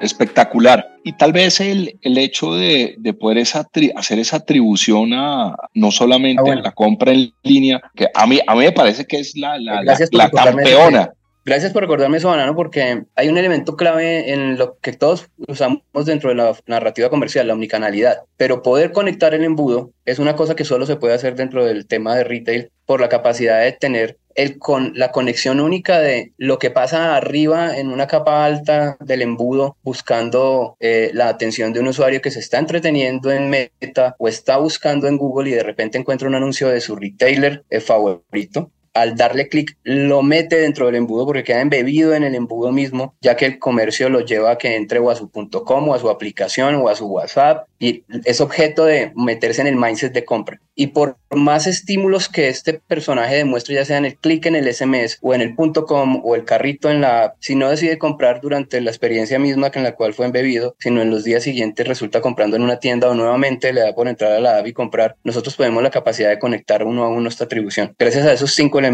Espectacular. 0.00 0.96
Y 1.04 1.12
tal 1.12 1.32
vez 1.32 1.60
el, 1.60 1.98
el 2.02 2.18
hecho 2.18 2.54
de, 2.54 2.94
de 2.98 3.14
poder 3.14 3.38
esa 3.38 3.66
hacer 3.96 4.18
esa 4.18 4.36
atribución 4.36 5.12
a 5.12 5.56
no 5.74 5.90
solamente 5.90 6.50
ah, 6.50 6.60
la 6.62 6.72
compra 6.72 7.12
en 7.12 7.32
línea, 7.42 7.80
que 7.94 8.08
a 8.14 8.26
mí, 8.26 8.40
a 8.46 8.54
mí 8.54 8.60
me 8.60 8.72
parece 8.72 9.06
que 9.06 9.18
es 9.18 9.36
la, 9.36 9.58
la, 9.58 9.82
la, 9.82 10.30
campeona. 10.30 11.12
Gracias 11.48 11.72
por 11.72 11.80
recordarme 11.80 12.18
eso, 12.18 12.28
Banano, 12.28 12.54
porque 12.54 13.04
hay 13.14 13.28
un 13.28 13.38
elemento 13.38 13.74
clave 13.74 14.34
en 14.34 14.58
lo 14.58 14.76
que 14.80 14.92
todos 14.92 15.30
usamos 15.46 15.80
dentro 16.04 16.28
de 16.28 16.36
la 16.36 16.54
narrativa 16.66 17.08
comercial, 17.08 17.46
la 17.46 17.54
omnicanalidad. 17.54 18.18
Pero 18.36 18.62
poder 18.62 18.92
conectar 18.92 19.32
el 19.32 19.44
embudo 19.44 19.92
es 20.04 20.18
una 20.18 20.36
cosa 20.36 20.54
que 20.54 20.66
solo 20.66 20.84
se 20.84 20.96
puede 20.96 21.14
hacer 21.14 21.36
dentro 21.36 21.64
del 21.64 21.86
tema 21.86 22.14
de 22.14 22.24
retail 22.24 22.70
por 22.84 23.00
la 23.00 23.08
capacidad 23.08 23.62
de 23.62 23.72
tener 23.72 24.18
el 24.38 24.58
con, 24.58 24.92
la 24.94 25.10
conexión 25.10 25.58
única 25.58 25.98
de 25.98 26.32
lo 26.38 26.60
que 26.60 26.70
pasa 26.70 27.16
arriba 27.16 27.76
en 27.76 27.90
una 27.90 28.06
capa 28.06 28.44
alta 28.44 28.96
del 29.00 29.22
embudo 29.22 29.76
buscando 29.82 30.76
eh, 30.78 31.10
la 31.12 31.28
atención 31.28 31.72
de 31.72 31.80
un 31.80 31.88
usuario 31.88 32.22
que 32.22 32.30
se 32.30 32.38
está 32.38 32.58
entreteniendo 32.58 33.32
en 33.32 33.50
Meta 33.50 34.14
o 34.16 34.28
está 34.28 34.56
buscando 34.58 35.08
en 35.08 35.18
Google 35.18 35.50
y 35.50 35.54
de 35.54 35.64
repente 35.64 35.98
encuentra 35.98 36.28
un 36.28 36.36
anuncio 36.36 36.68
de 36.68 36.80
su 36.80 36.94
retailer 36.94 37.64
eh, 37.68 37.80
favorito 37.80 38.70
al 39.00 39.16
darle 39.16 39.48
clic 39.48 39.76
lo 39.82 40.22
mete 40.22 40.58
dentro 40.58 40.86
del 40.86 40.96
embudo 40.96 41.26
porque 41.26 41.44
queda 41.44 41.60
embebido 41.60 42.14
en 42.14 42.24
el 42.24 42.34
embudo 42.34 42.72
mismo, 42.72 43.14
ya 43.20 43.36
que 43.36 43.46
el 43.46 43.58
comercio 43.58 44.08
lo 44.08 44.20
lleva 44.20 44.52
a 44.52 44.58
que 44.58 44.76
entre 44.76 44.98
o 44.98 45.10
a 45.10 45.16
su 45.16 45.30
.com 45.30 45.88
o 45.88 45.94
a 45.94 45.98
su 45.98 46.10
aplicación 46.10 46.74
o 46.76 46.88
a 46.88 46.94
su 46.94 47.06
WhatsApp 47.06 47.66
y 47.78 48.04
es 48.24 48.40
objeto 48.40 48.84
de 48.84 49.12
meterse 49.14 49.60
en 49.60 49.68
el 49.68 49.76
mindset 49.76 50.12
de 50.12 50.24
compra. 50.24 50.60
Y 50.74 50.88
por 50.88 51.16
más 51.30 51.66
estímulos 51.66 52.28
que 52.28 52.48
este 52.48 52.74
personaje 52.74 53.36
demuestre, 53.36 53.74
ya 53.74 53.84
sea 53.84 53.98
en 53.98 54.04
el 54.04 54.16
clic 54.16 54.46
en 54.46 54.56
el 54.56 54.72
SMS 54.72 55.18
o 55.22 55.34
en 55.34 55.40
el 55.40 55.54
.com 55.56 56.22
o 56.24 56.34
el 56.36 56.44
carrito 56.44 56.90
en 56.90 57.00
la 57.00 57.24
app, 57.24 57.36
si 57.40 57.54
no 57.54 57.68
decide 57.68 57.98
comprar 57.98 58.40
durante 58.40 58.80
la 58.80 58.90
experiencia 58.90 59.38
misma 59.38 59.70
que 59.70 59.78
en 59.78 59.84
la 59.84 59.94
cual 59.94 60.14
fue 60.14 60.26
embebido, 60.26 60.76
sino 60.78 61.02
en 61.02 61.10
los 61.10 61.24
días 61.24 61.42
siguientes 61.42 61.86
resulta 61.86 62.20
comprando 62.20 62.56
en 62.56 62.62
una 62.62 62.78
tienda 62.78 63.08
o 63.08 63.14
nuevamente 63.14 63.72
le 63.72 63.80
da 63.80 63.94
por 63.94 64.08
entrar 64.08 64.32
a 64.32 64.40
la 64.40 64.58
app 64.58 64.66
y 64.66 64.72
comprar, 64.72 65.16
nosotros 65.24 65.56
tenemos 65.56 65.82
la 65.82 65.90
capacidad 65.90 66.30
de 66.30 66.38
conectar 66.38 66.84
uno 66.84 67.04
a 67.04 67.08
uno 67.08 67.28
esta 67.28 67.44
atribución. 67.44 67.94
Gracias 67.98 68.26
a 68.26 68.32
esos 68.32 68.54
cinco 68.54 68.78
elementos 68.78 68.87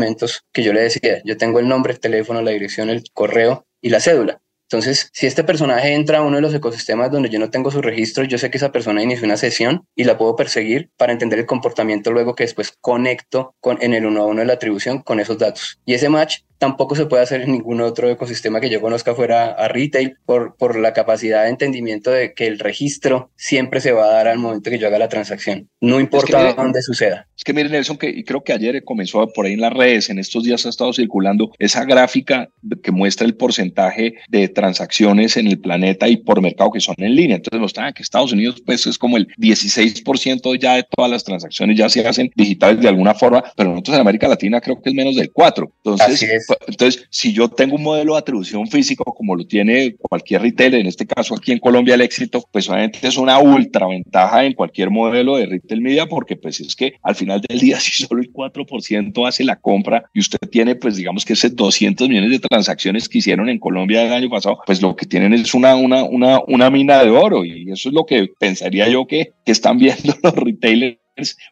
que 0.52 0.62
yo 0.62 0.72
le 0.72 0.82
decía, 0.82 1.20
yo 1.24 1.36
tengo 1.36 1.58
el 1.58 1.68
nombre, 1.68 1.92
el 1.92 2.00
teléfono, 2.00 2.42
la 2.42 2.50
dirección, 2.50 2.90
el 2.90 3.04
correo 3.12 3.66
y 3.80 3.90
la 3.90 4.00
cédula. 4.00 4.40
Entonces, 4.74 5.10
si 5.12 5.26
este 5.26 5.44
personaje 5.44 5.92
entra 5.92 6.18
a 6.18 6.22
uno 6.22 6.36
de 6.36 6.42
los 6.42 6.54
ecosistemas 6.54 7.10
donde 7.10 7.28
yo 7.28 7.38
no 7.38 7.50
tengo 7.50 7.70
su 7.70 7.82
registro, 7.82 8.24
yo 8.24 8.38
sé 8.38 8.50
que 8.50 8.56
esa 8.56 8.72
persona 8.72 9.02
inició 9.02 9.26
una 9.26 9.36
sesión 9.36 9.86
y 9.94 10.04
la 10.04 10.16
puedo 10.16 10.36
perseguir 10.36 10.90
para 10.96 11.12
entender 11.12 11.38
el 11.38 11.46
comportamiento 11.46 12.10
luego 12.10 12.34
que 12.34 12.44
después 12.44 12.72
conecto 12.80 13.54
con, 13.60 13.80
en 13.82 13.94
el 13.94 14.06
uno 14.06 14.22
a 14.22 14.26
uno 14.26 14.40
de 14.40 14.46
la 14.46 14.54
atribución 14.54 15.02
con 15.02 15.20
esos 15.20 15.38
datos. 15.38 15.78
Y 15.84 15.94
ese 15.94 16.08
match 16.08 16.38
tampoco 16.58 16.94
se 16.94 17.06
puede 17.06 17.22
hacer 17.22 17.42
en 17.42 17.52
ningún 17.52 17.80
otro 17.80 18.10
ecosistema 18.10 18.60
que 18.60 18.70
yo 18.70 18.80
conozca 18.80 19.14
fuera 19.14 19.52
a 19.52 19.68
retail 19.68 20.16
por, 20.24 20.56
por 20.56 20.78
la 20.78 20.92
capacidad 20.92 21.44
de 21.44 21.50
entendimiento 21.50 22.10
de 22.10 22.34
que 22.34 22.46
el 22.46 22.58
registro 22.58 23.30
siempre 23.36 23.80
se 23.80 23.92
va 23.92 24.06
a 24.06 24.12
dar 24.12 24.28
al 24.28 24.38
momento 24.38 24.70
que 24.70 24.78
yo 24.78 24.86
haga 24.86 24.98
la 24.98 25.08
transacción, 25.08 25.68
no 25.80 26.00
importa 26.00 26.54
dónde 26.54 26.82
suceda. 26.82 27.28
Es 27.36 27.44
que 27.44 27.52
miren 27.52 27.72
Nelson, 27.72 27.96
que 27.96 28.08
y 28.08 28.24
creo 28.24 28.42
que 28.42 28.52
ayer 28.52 28.82
comenzó 28.84 29.26
por 29.32 29.46
ahí 29.46 29.54
en 29.54 29.60
las 29.60 29.72
redes, 29.72 30.10
en 30.10 30.18
estos 30.18 30.44
días 30.44 30.64
ha 30.66 30.68
estado 30.68 30.92
circulando 30.92 31.50
esa 31.58 31.84
gráfica 31.84 32.48
que 32.82 32.92
muestra 32.92 33.26
el 33.26 33.36
porcentaje 33.36 34.14
de 34.28 34.48
transacciones 34.48 35.36
en 35.36 35.48
el 35.48 35.58
planeta 35.58 36.08
y 36.08 36.16
por 36.16 36.40
mercado 36.40 36.70
que 36.70 36.80
son 36.80 36.94
en 36.98 37.14
línea. 37.14 37.36
Entonces 37.36 37.60
mostraba 37.60 37.92
que 37.92 38.02
Estados 38.02 38.32
Unidos 38.32 38.62
pues 38.64 38.86
es 38.86 38.98
como 38.98 39.16
el 39.16 39.28
16% 39.36 40.58
ya 40.58 40.76
de 40.76 40.84
todas 40.84 41.10
las 41.10 41.24
transacciones 41.24 41.76
ya 41.76 41.88
se 41.88 42.06
hacen 42.06 42.30
digitales 42.34 42.80
de 42.80 42.88
alguna 42.88 43.14
forma, 43.14 43.44
pero 43.56 43.70
nosotros 43.70 43.96
en 43.96 44.00
América 44.00 44.28
Latina 44.28 44.60
creo 44.60 44.80
que 44.80 44.90
es 44.90 44.94
menos 44.94 45.16
del 45.16 45.32
4. 45.32 45.72
Entonces, 45.84 46.46
entonces, 46.66 47.06
si 47.10 47.32
yo 47.32 47.48
tengo 47.48 47.76
un 47.76 47.82
modelo 47.82 48.14
de 48.14 48.18
atribución 48.18 48.66
físico 48.66 49.04
como 49.04 49.36
lo 49.36 49.46
tiene 49.46 49.96
cualquier 49.96 50.42
retailer, 50.42 50.80
en 50.80 50.86
este 50.86 51.06
caso 51.06 51.34
aquí 51.34 51.52
en 51.52 51.58
Colombia 51.58 51.94
el 51.94 52.00
éxito, 52.00 52.44
pues 52.50 52.68
obviamente 52.68 52.98
es 53.02 53.16
una 53.16 53.38
ultra 53.38 53.86
ventaja 53.86 54.44
en 54.44 54.52
cualquier 54.52 54.90
modelo 54.90 55.36
de 55.36 55.46
retail 55.46 55.80
media 55.80 56.06
porque 56.06 56.36
pues 56.36 56.60
es 56.60 56.76
que 56.76 56.94
al 57.02 57.14
final 57.14 57.40
del 57.40 57.58
día 57.58 57.78
si 57.80 58.04
solo 58.04 58.20
el 58.20 58.32
4% 58.32 59.28
hace 59.28 59.44
la 59.44 59.56
compra 59.56 60.04
y 60.12 60.20
usted 60.20 60.38
tiene 60.50 60.74
pues 60.74 60.96
digamos 60.96 61.24
que 61.24 61.34
ese 61.34 61.50
200 61.50 62.08
millones 62.08 62.30
de 62.30 62.38
transacciones 62.38 63.08
que 63.08 63.18
hicieron 63.18 63.48
en 63.48 63.58
Colombia 63.58 64.04
el 64.04 64.12
año 64.12 64.30
pasado, 64.30 64.58
pues 64.66 64.82
lo 64.82 64.96
que 64.96 65.06
tienen 65.06 65.32
es 65.32 65.54
una, 65.54 65.76
una, 65.76 66.04
una, 66.04 66.40
una 66.46 66.70
mina 66.70 67.02
de 67.02 67.10
oro. 67.10 67.44
Y 67.44 67.70
eso 67.70 67.88
es 67.88 67.94
lo 67.94 68.06
que 68.06 68.28
pensaría 68.38 68.88
yo 68.88 69.06
que, 69.06 69.32
que 69.44 69.52
están 69.52 69.78
viendo 69.84 70.14
los 70.22 70.34
retailers 70.34 70.98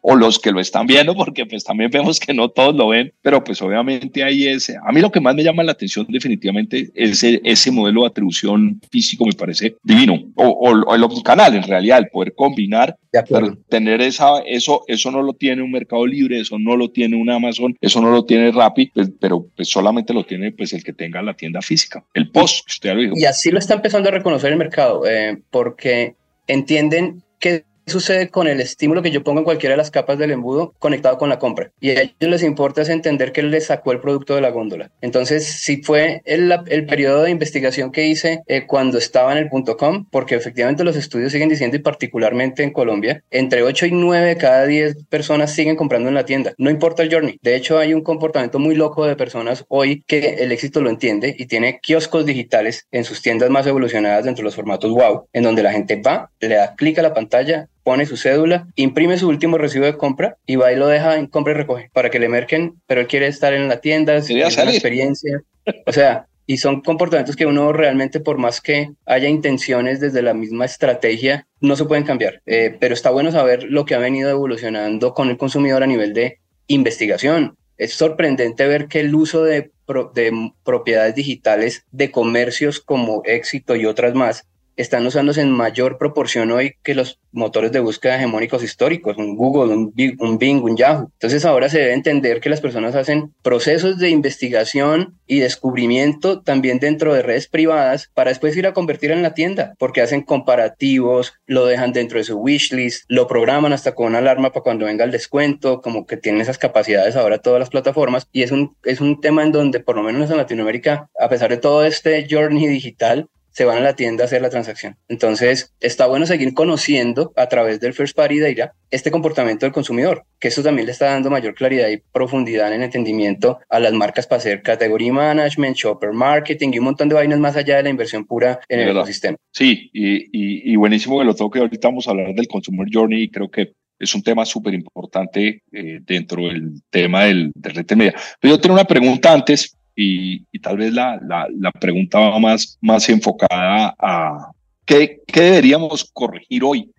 o 0.01 0.15
los 0.15 0.39
que 0.39 0.51
lo 0.51 0.59
están 0.59 0.87
viendo, 0.87 1.15
porque 1.15 1.45
pues 1.45 1.63
también 1.63 1.89
vemos 1.91 2.19
que 2.19 2.33
no 2.33 2.49
todos 2.49 2.75
lo 2.75 2.89
ven, 2.89 3.13
pero 3.21 3.43
pues 3.43 3.61
obviamente 3.61 4.23
hay 4.23 4.47
ese. 4.47 4.77
A 4.85 4.91
mí 4.91 5.01
lo 5.01 5.11
que 5.11 5.21
más 5.21 5.35
me 5.35 5.43
llama 5.43 5.63
la 5.63 5.71
atención 5.71 6.05
definitivamente 6.09 6.89
es 6.93 7.23
ese, 7.23 7.71
modelo 7.71 8.01
de 8.01 8.07
atribución 8.07 8.79
físico, 8.91 9.25
me 9.25 9.33
parece 9.33 9.75
divino, 9.83 10.31
o, 10.35 10.47
o, 10.47 10.95
el 10.95 11.23
canal 11.23 11.55
en 11.55 11.63
realidad, 11.63 11.99
el 11.99 12.09
poder 12.09 12.33
combinar, 12.35 12.97
pero 13.29 13.55
tener 13.69 14.01
esa, 14.01 14.39
eso, 14.45 14.83
eso 14.87 15.11
no 15.11 15.21
lo 15.21 15.33
tiene 15.33 15.61
un 15.61 15.71
mercado 15.71 16.05
libre, 16.05 16.39
eso 16.39 16.57
no 16.59 16.75
lo 16.75 16.89
tiene 16.91 17.15
un 17.15 17.29
Amazon, 17.29 17.75
eso 17.81 18.01
no 18.01 18.11
lo 18.11 18.25
tiene 18.25 18.51
Rappi, 18.51 18.87
pues, 18.87 19.11
pero 19.19 19.47
pues 19.55 19.69
solamente 19.69 20.13
lo 20.13 20.25
tiene 20.25 20.51
pues 20.51 20.73
el 20.73 20.83
que 20.83 20.93
tenga 20.93 21.21
la 21.21 21.33
tienda 21.33 21.61
física, 21.61 22.03
el 22.13 22.29
post, 22.29 22.67
usted 22.67 22.93
lo 22.93 23.01
dijo. 23.01 23.13
Y 23.15 23.25
así 23.25 23.51
lo 23.51 23.59
está 23.59 23.75
empezando 23.75 24.09
a 24.09 24.11
reconocer 24.11 24.51
el 24.51 24.57
mercado, 24.57 25.07
eh, 25.07 25.41
porque 25.49 26.15
entienden 26.47 27.23
que 27.39 27.65
sucede 27.85 28.29
con 28.29 28.47
el 28.47 28.61
estímulo 28.61 29.01
que 29.01 29.11
yo 29.11 29.23
pongo 29.23 29.39
en 29.39 29.45
cualquiera 29.45 29.73
de 29.73 29.77
las 29.77 29.91
capas 29.91 30.17
del 30.17 30.31
embudo 30.31 30.73
conectado 30.79 31.17
con 31.17 31.29
la 31.29 31.39
compra? 31.39 31.71
Y 31.79 31.91
a 31.91 32.01
ellos 32.01 32.13
les 32.19 32.43
importa 32.43 32.83
entender 32.91 33.31
que 33.31 33.43
les 33.43 33.67
sacó 33.67 33.91
el 33.91 33.99
producto 33.99 34.35
de 34.35 34.41
la 34.41 34.49
góndola. 34.49 34.91
Entonces, 35.01 35.45
si 35.45 35.81
fue 35.83 36.21
el, 36.25 36.53
el 36.67 36.85
periodo 36.85 37.23
de 37.23 37.31
investigación 37.31 37.91
que 37.91 38.05
hice 38.05 38.41
eh, 38.47 38.65
cuando 38.65 38.97
estaba 38.97 39.31
en 39.31 39.37
el 39.37 39.49
punto 39.49 39.77
com, 39.77 40.05
porque 40.09 40.35
efectivamente 40.35 40.83
los 40.83 40.95
estudios 40.95 41.31
siguen 41.31 41.49
diciendo, 41.49 41.77
y 41.77 41.81
particularmente 41.81 42.63
en 42.63 42.71
Colombia, 42.71 43.23
entre 43.31 43.63
8 43.63 43.87
y 43.87 43.91
9 43.91 44.27
de 44.27 44.37
cada 44.37 44.65
10 44.65 45.05
personas 45.09 45.53
siguen 45.53 45.75
comprando 45.75 46.09
en 46.09 46.15
la 46.15 46.25
tienda. 46.25 46.53
No 46.57 46.69
importa 46.69 47.03
el 47.03 47.11
journey. 47.13 47.39
De 47.41 47.55
hecho, 47.55 47.77
hay 47.77 47.93
un 47.93 48.01
comportamiento 48.01 48.59
muy 48.59 48.75
loco 48.75 49.05
de 49.05 49.15
personas 49.15 49.65
hoy 49.67 50.03
que 50.07 50.35
el 50.39 50.51
éxito 50.51 50.81
lo 50.81 50.89
entiende 50.89 51.35
y 51.37 51.45
tiene 51.45 51.79
kioscos 51.81 52.25
digitales 52.25 52.87
en 52.91 53.03
sus 53.03 53.21
tiendas 53.21 53.49
más 53.49 53.67
evolucionadas 53.67 54.25
dentro 54.25 54.41
de 54.41 54.45
los 54.45 54.55
formatos 54.55 54.91
wow, 54.91 55.27
en 55.33 55.43
donde 55.43 55.63
la 55.63 55.71
gente 55.71 56.01
va, 56.01 56.29
le 56.39 56.55
da 56.55 56.75
clic 56.75 56.99
a 56.99 57.01
la 57.01 57.13
pantalla, 57.13 57.67
pone 57.83 58.05
su 58.05 58.17
cédula, 58.17 58.67
imprime 58.75 59.17
su 59.17 59.27
último 59.27 59.57
recibo 59.57 59.85
de 59.85 59.97
compra 59.97 60.37
y 60.45 60.55
va 60.55 60.71
y 60.71 60.75
lo 60.75 60.87
deja 60.87 61.17
en 61.17 61.27
compra 61.27 61.53
y 61.53 61.57
recoge 61.57 61.89
para 61.93 62.09
que 62.09 62.19
le 62.19 62.29
merquen, 62.29 62.81
pero 62.87 63.01
él 63.01 63.07
quiere 63.07 63.27
estar 63.27 63.53
en 63.53 63.67
la 63.67 63.81
tienda, 63.81 64.15
es 64.15 64.29
una 64.29 64.71
experiencia. 64.71 65.41
O 65.85 65.91
sea, 65.91 66.27
y 66.45 66.57
son 66.57 66.81
comportamientos 66.81 67.35
que 67.35 67.45
uno 67.45 67.71
realmente, 67.71 68.19
por 68.19 68.37
más 68.37 68.59
que 68.59 68.91
haya 69.05 69.29
intenciones 69.29 69.99
desde 69.99 70.21
la 70.21 70.33
misma 70.33 70.65
estrategia, 70.65 71.47
no 71.61 71.75
se 71.75 71.85
pueden 71.85 72.03
cambiar. 72.03 72.41
Eh, 72.45 72.75
pero 72.79 72.93
está 72.93 73.11
bueno 73.11 73.31
saber 73.31 73.63
lo 73.63 73.85
que 73.85 73.95
ha 73.95 73.99
venido 73.99 74.29
evolucionando 74.29 75.13
con 75.13 75.29
el 75.29 75.37
consumidor 75.37 75.83
a 75.83 75.87
nivel 75.87 76.13
de 76.13 76.39
investigación. 76.67 77.55
Es 77.77 77.93
sorprendente 77.93 78.67
ver 78.67 78.87
que 78.87 78.99
el 78.99 79.15
uso 79.15 79.43
de, 79.43 79.71
de 80.13 80.51
propiedades 80.63 81.15
digitales 81.15 81.85
de 81.91 82.11
comercios 82.11 82.79
como 82.79 83.23
éxito 83.25 83.75
y 83.75 83.85
otras 83.85 84.13
más 84.13 84.45
están 84.75 85.05
usándose 85.05 85.41
en 85.41 85.51
mayor 85.51 85.97
proporción 85.97 86.51
hoy 86.51 86.75
que 86.83 86.95
los 86.95 87.19
motores 87.31 87.71
de 87.71 87.79
búsqueda 87.79 88.15
hegemónicos 88.15 88.63
históricos, 88.63 89.17
un 89.17 89.35
Google, 89.35 89.73
un 89.73 90.37
Bing, 90.37 90.63
un, 90.63 90.77
Yahoo. 90.77 91.09
Entonces 91.13 91.45
ahora 91.45 91.69
se 91.69 91.79
debe 91.79 91.93
entender 91.93 92.39
que 92.39 92.49
las 92.49 92.61
personas 92.61 92.95
hacen 92.95 93.33
procesos 93.41 93.97
de 93.97 94.09
investigación 94.09 95.19
y 95.27 95.39
descubrimiento 95.39 96.41
también 96.41 96.79
dentro 96.79 97.13
de 97.13 97.21
redes 97.21 97.47
privadas 97.47 98.09
para 98.13 98.29
después 98.29 98.55
ir 98.55 98.67
a 98.67 98.73
convertir 98.73 99.11
en 99.11 99.23
la 99.23 99.33
tienda, 99.33 99.73
porque 99.79 100.01
hacen 100.01 100.21
comparativos, 100.21 101.33
lo 101.45 101.65
dejan 101.65 101.93
dentro 101.93 102.17
de 102.17 102.23
su 102.23 102.37
wishlist, 102.37 103.05
lo 103.07 103.27
programan 103.27 103.73
hasta 103.73 103.93
con 103.93 104.07
una 104.07 104.19
alarma 104.19 104.51
para 104.51 104.63
cuando 104.63 104.85
venga 104.85 105.05
el 105.05 105.11
descuento, 105.11 105.81
como 105.81 106.05
que 106.05 106.17
tienen 106.17 106.41
esas 106.41 106.57
capacidades 106.57 107.15
ahora 107.15 107.39
todas 107.39 107.59
las 107.59 107.69
plataformas 107.69 108.27
y 108.31 108.43
es 108.43 108.51
un, 108.51 108.75
es 108.83 109.01
un 109.01 109.21
tema 109.21 109.43
en 109.43 109.51
donde 109.51 109.79
por 109.79 109.95
lo 109.95 110.03
menos 110.03 110.29
en 110.29 110.37
Latinoamérica, 110.37 111.09
a 111.19 111.29
pesar 111.29 111.49
de 111.49 111.57
todo 111.57 111.85
este 111.85 112.27
journey 112.29 112.67
digital, 112.67 113.27
se 113.53 113.65
van 113.65 113.77
a 113.77 113.81
la 113.81 113.95
tienda 113.95 114.23
a 114.23 114.25
hacer 114.25 114.41
la 114.41 114.49
transacción. 114.49 114.97
Entonces, 115.07 115.73
está 115.79 116.07
bueno 116.07 116.25
seguir 116.25 116.53
conociendo 116.53 117.33
a 117.35 117.47
través 117.47 117.79
del 117.79 117.93
First 117.93 118.15
Party 118.15 118.39
Data 118.39 118.73
este 118.91 119.11
comportamiento 119.11 119.65
del 119.65 119.73
consumidor, 119.73 120.25
que 120.39 120.47
esto 120.47 120.63
también 120.63 120.87
le 120.87 120.91
está 120.91 121.05
dando 121.05 121.29
mayor 121.29 121.53
claridad 121.53 121.89
y 121.89 122.01
profundidad 122.11 122.67
en 122.67 122.73
el 122.73 122.83
entendimiento 122.83 123.59
a 123.69 123.79
las 123.79 123.93
marcas 123.93 124.27
para 124.27 124.39
hacer 124.39 124.61
category 124.61 125.11
management, 125.11 125.75
shopper 125.75 126.11
marketing 126.11 126.71
y 126.73 126.79
un 126.79 126.85
montón 126.85 127.09
de 127.09 127.15
vainas 127.15 127.39
más 127.39 127.55
allá 127.55 127.77
de 127.77 127.83
la 127.83 127.89
inversión 127.89 128.25
pura 128.25 128.59
en 128.67 128.79
el 128.79 128.89
ecosistema. 128.89 129.37
Sí, 129.51 129.89
y, 129.93 130.75
buenísimo 130.75 131.19
que 131.19 131.25
lo 131.25 131.35
toque. 131.35 131.59
Ahorita 131.59 131.87
vamos 131.87 132.07
a 132.07 132.11
hablar 132.11 132.33
del 132.33 132.47
Consumer 132.47 132.87
Journey 132.91 133.23
y 133.23 133.29
creo 133.29 133.49
que 133.49 133.73
es 133.99 134.13
un 134.15 134.23
tema 134.23 134.45
súper 134.45 134.73
importante 134.73 135.61
eh, 135.71 135.99
dentro 136.01 136.47
del 136.47 136.81
tema 136.89 137.25
del, 137.25 137.51
del 137.55 137.75
retail 137.75 137.97
media. 137.97 138.15
Pero 138.39 138.55
yo 138.55 138.59
tengo 138.59 138.75
una 138.75 138.85
pregunta 138.85 139.31
antes 139.31 139.77
y, 139.95 140.59
tal 140.59 140.77
vez 140.77 140.93
la, 140.93 141.19
la, 141.21 141.71
pregunta 141.71 142.19
va 142.19 142.39
más, 142.39 142.77
más 142.81 143.07
enfocada 143.09 143.95
a 143.99 144.51
¿qué, 144.85 145.21
qué 145.27 145.41
deberíamos 145.41 146.09
corregir 146.11 146.63
hoy, 146.63 146.91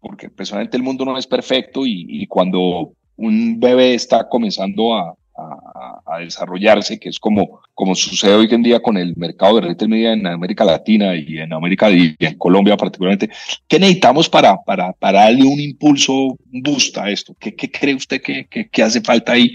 porque 0.00 0.28
personalmente 0.28 0.76
el 0.76 0.82
mundo 0.82 1.04
no 1.04 1.16
es 1.16 1.26
perfecto 1.26 1.86
y, 1.86 2.06
y 2.08 2.26
cuando 2.26 2.92
un 3.16 3.60
bebé 3.60 3.94
está 3.94 4.28
comenzando 4.28 4.94
a, 4.94 5.14
a, 6.06 6.18
desarrollarse, 6.18 6.98
que 6.98 7.08
es 7.08 7.18
como, 7.18 7.60
como 7.74 7.94
sucede 7.94 8.34
hoy 8.34 8.48
en 8.50 8.62
día 8.62 8.80
con 8.80 8.96
el 8.96 9.16
mercado 9.16 9.56
de 9.56 9.68
retail 9.68 9.90
media 9.90 10.12
en 10.12 10.26
América 10.26 10.64
Latina 10.64 11.16
y 11.16 11.38
en 11.38 11.52
América 11.52 11.90
y 11.90 12.14
en 12.18 12.38
Colombia 12.38 12.76
particularmente. 12.76 13.30
¿Qué 13.66 13.78
necesitamos 13.78 14.28
para, 14.28 14.56
para, 14.62 14.94
darle 15.00 15.44
un 15.44 15.58
impulso, 15.58 16.12
un 16.12 16.62
boost 16.62 16.98
a 16.98 17.10
esto? 17.10 17.34
¿Qué, 17.38 17.54
qué 17.54 17.70
cree 17.70 17.94
usted 17.94 18.20
que, 18.20 18.46
que, 18.46 18.82
hace 18.82 19.00
falta 19.00 19.32
ahí 19.32 19.52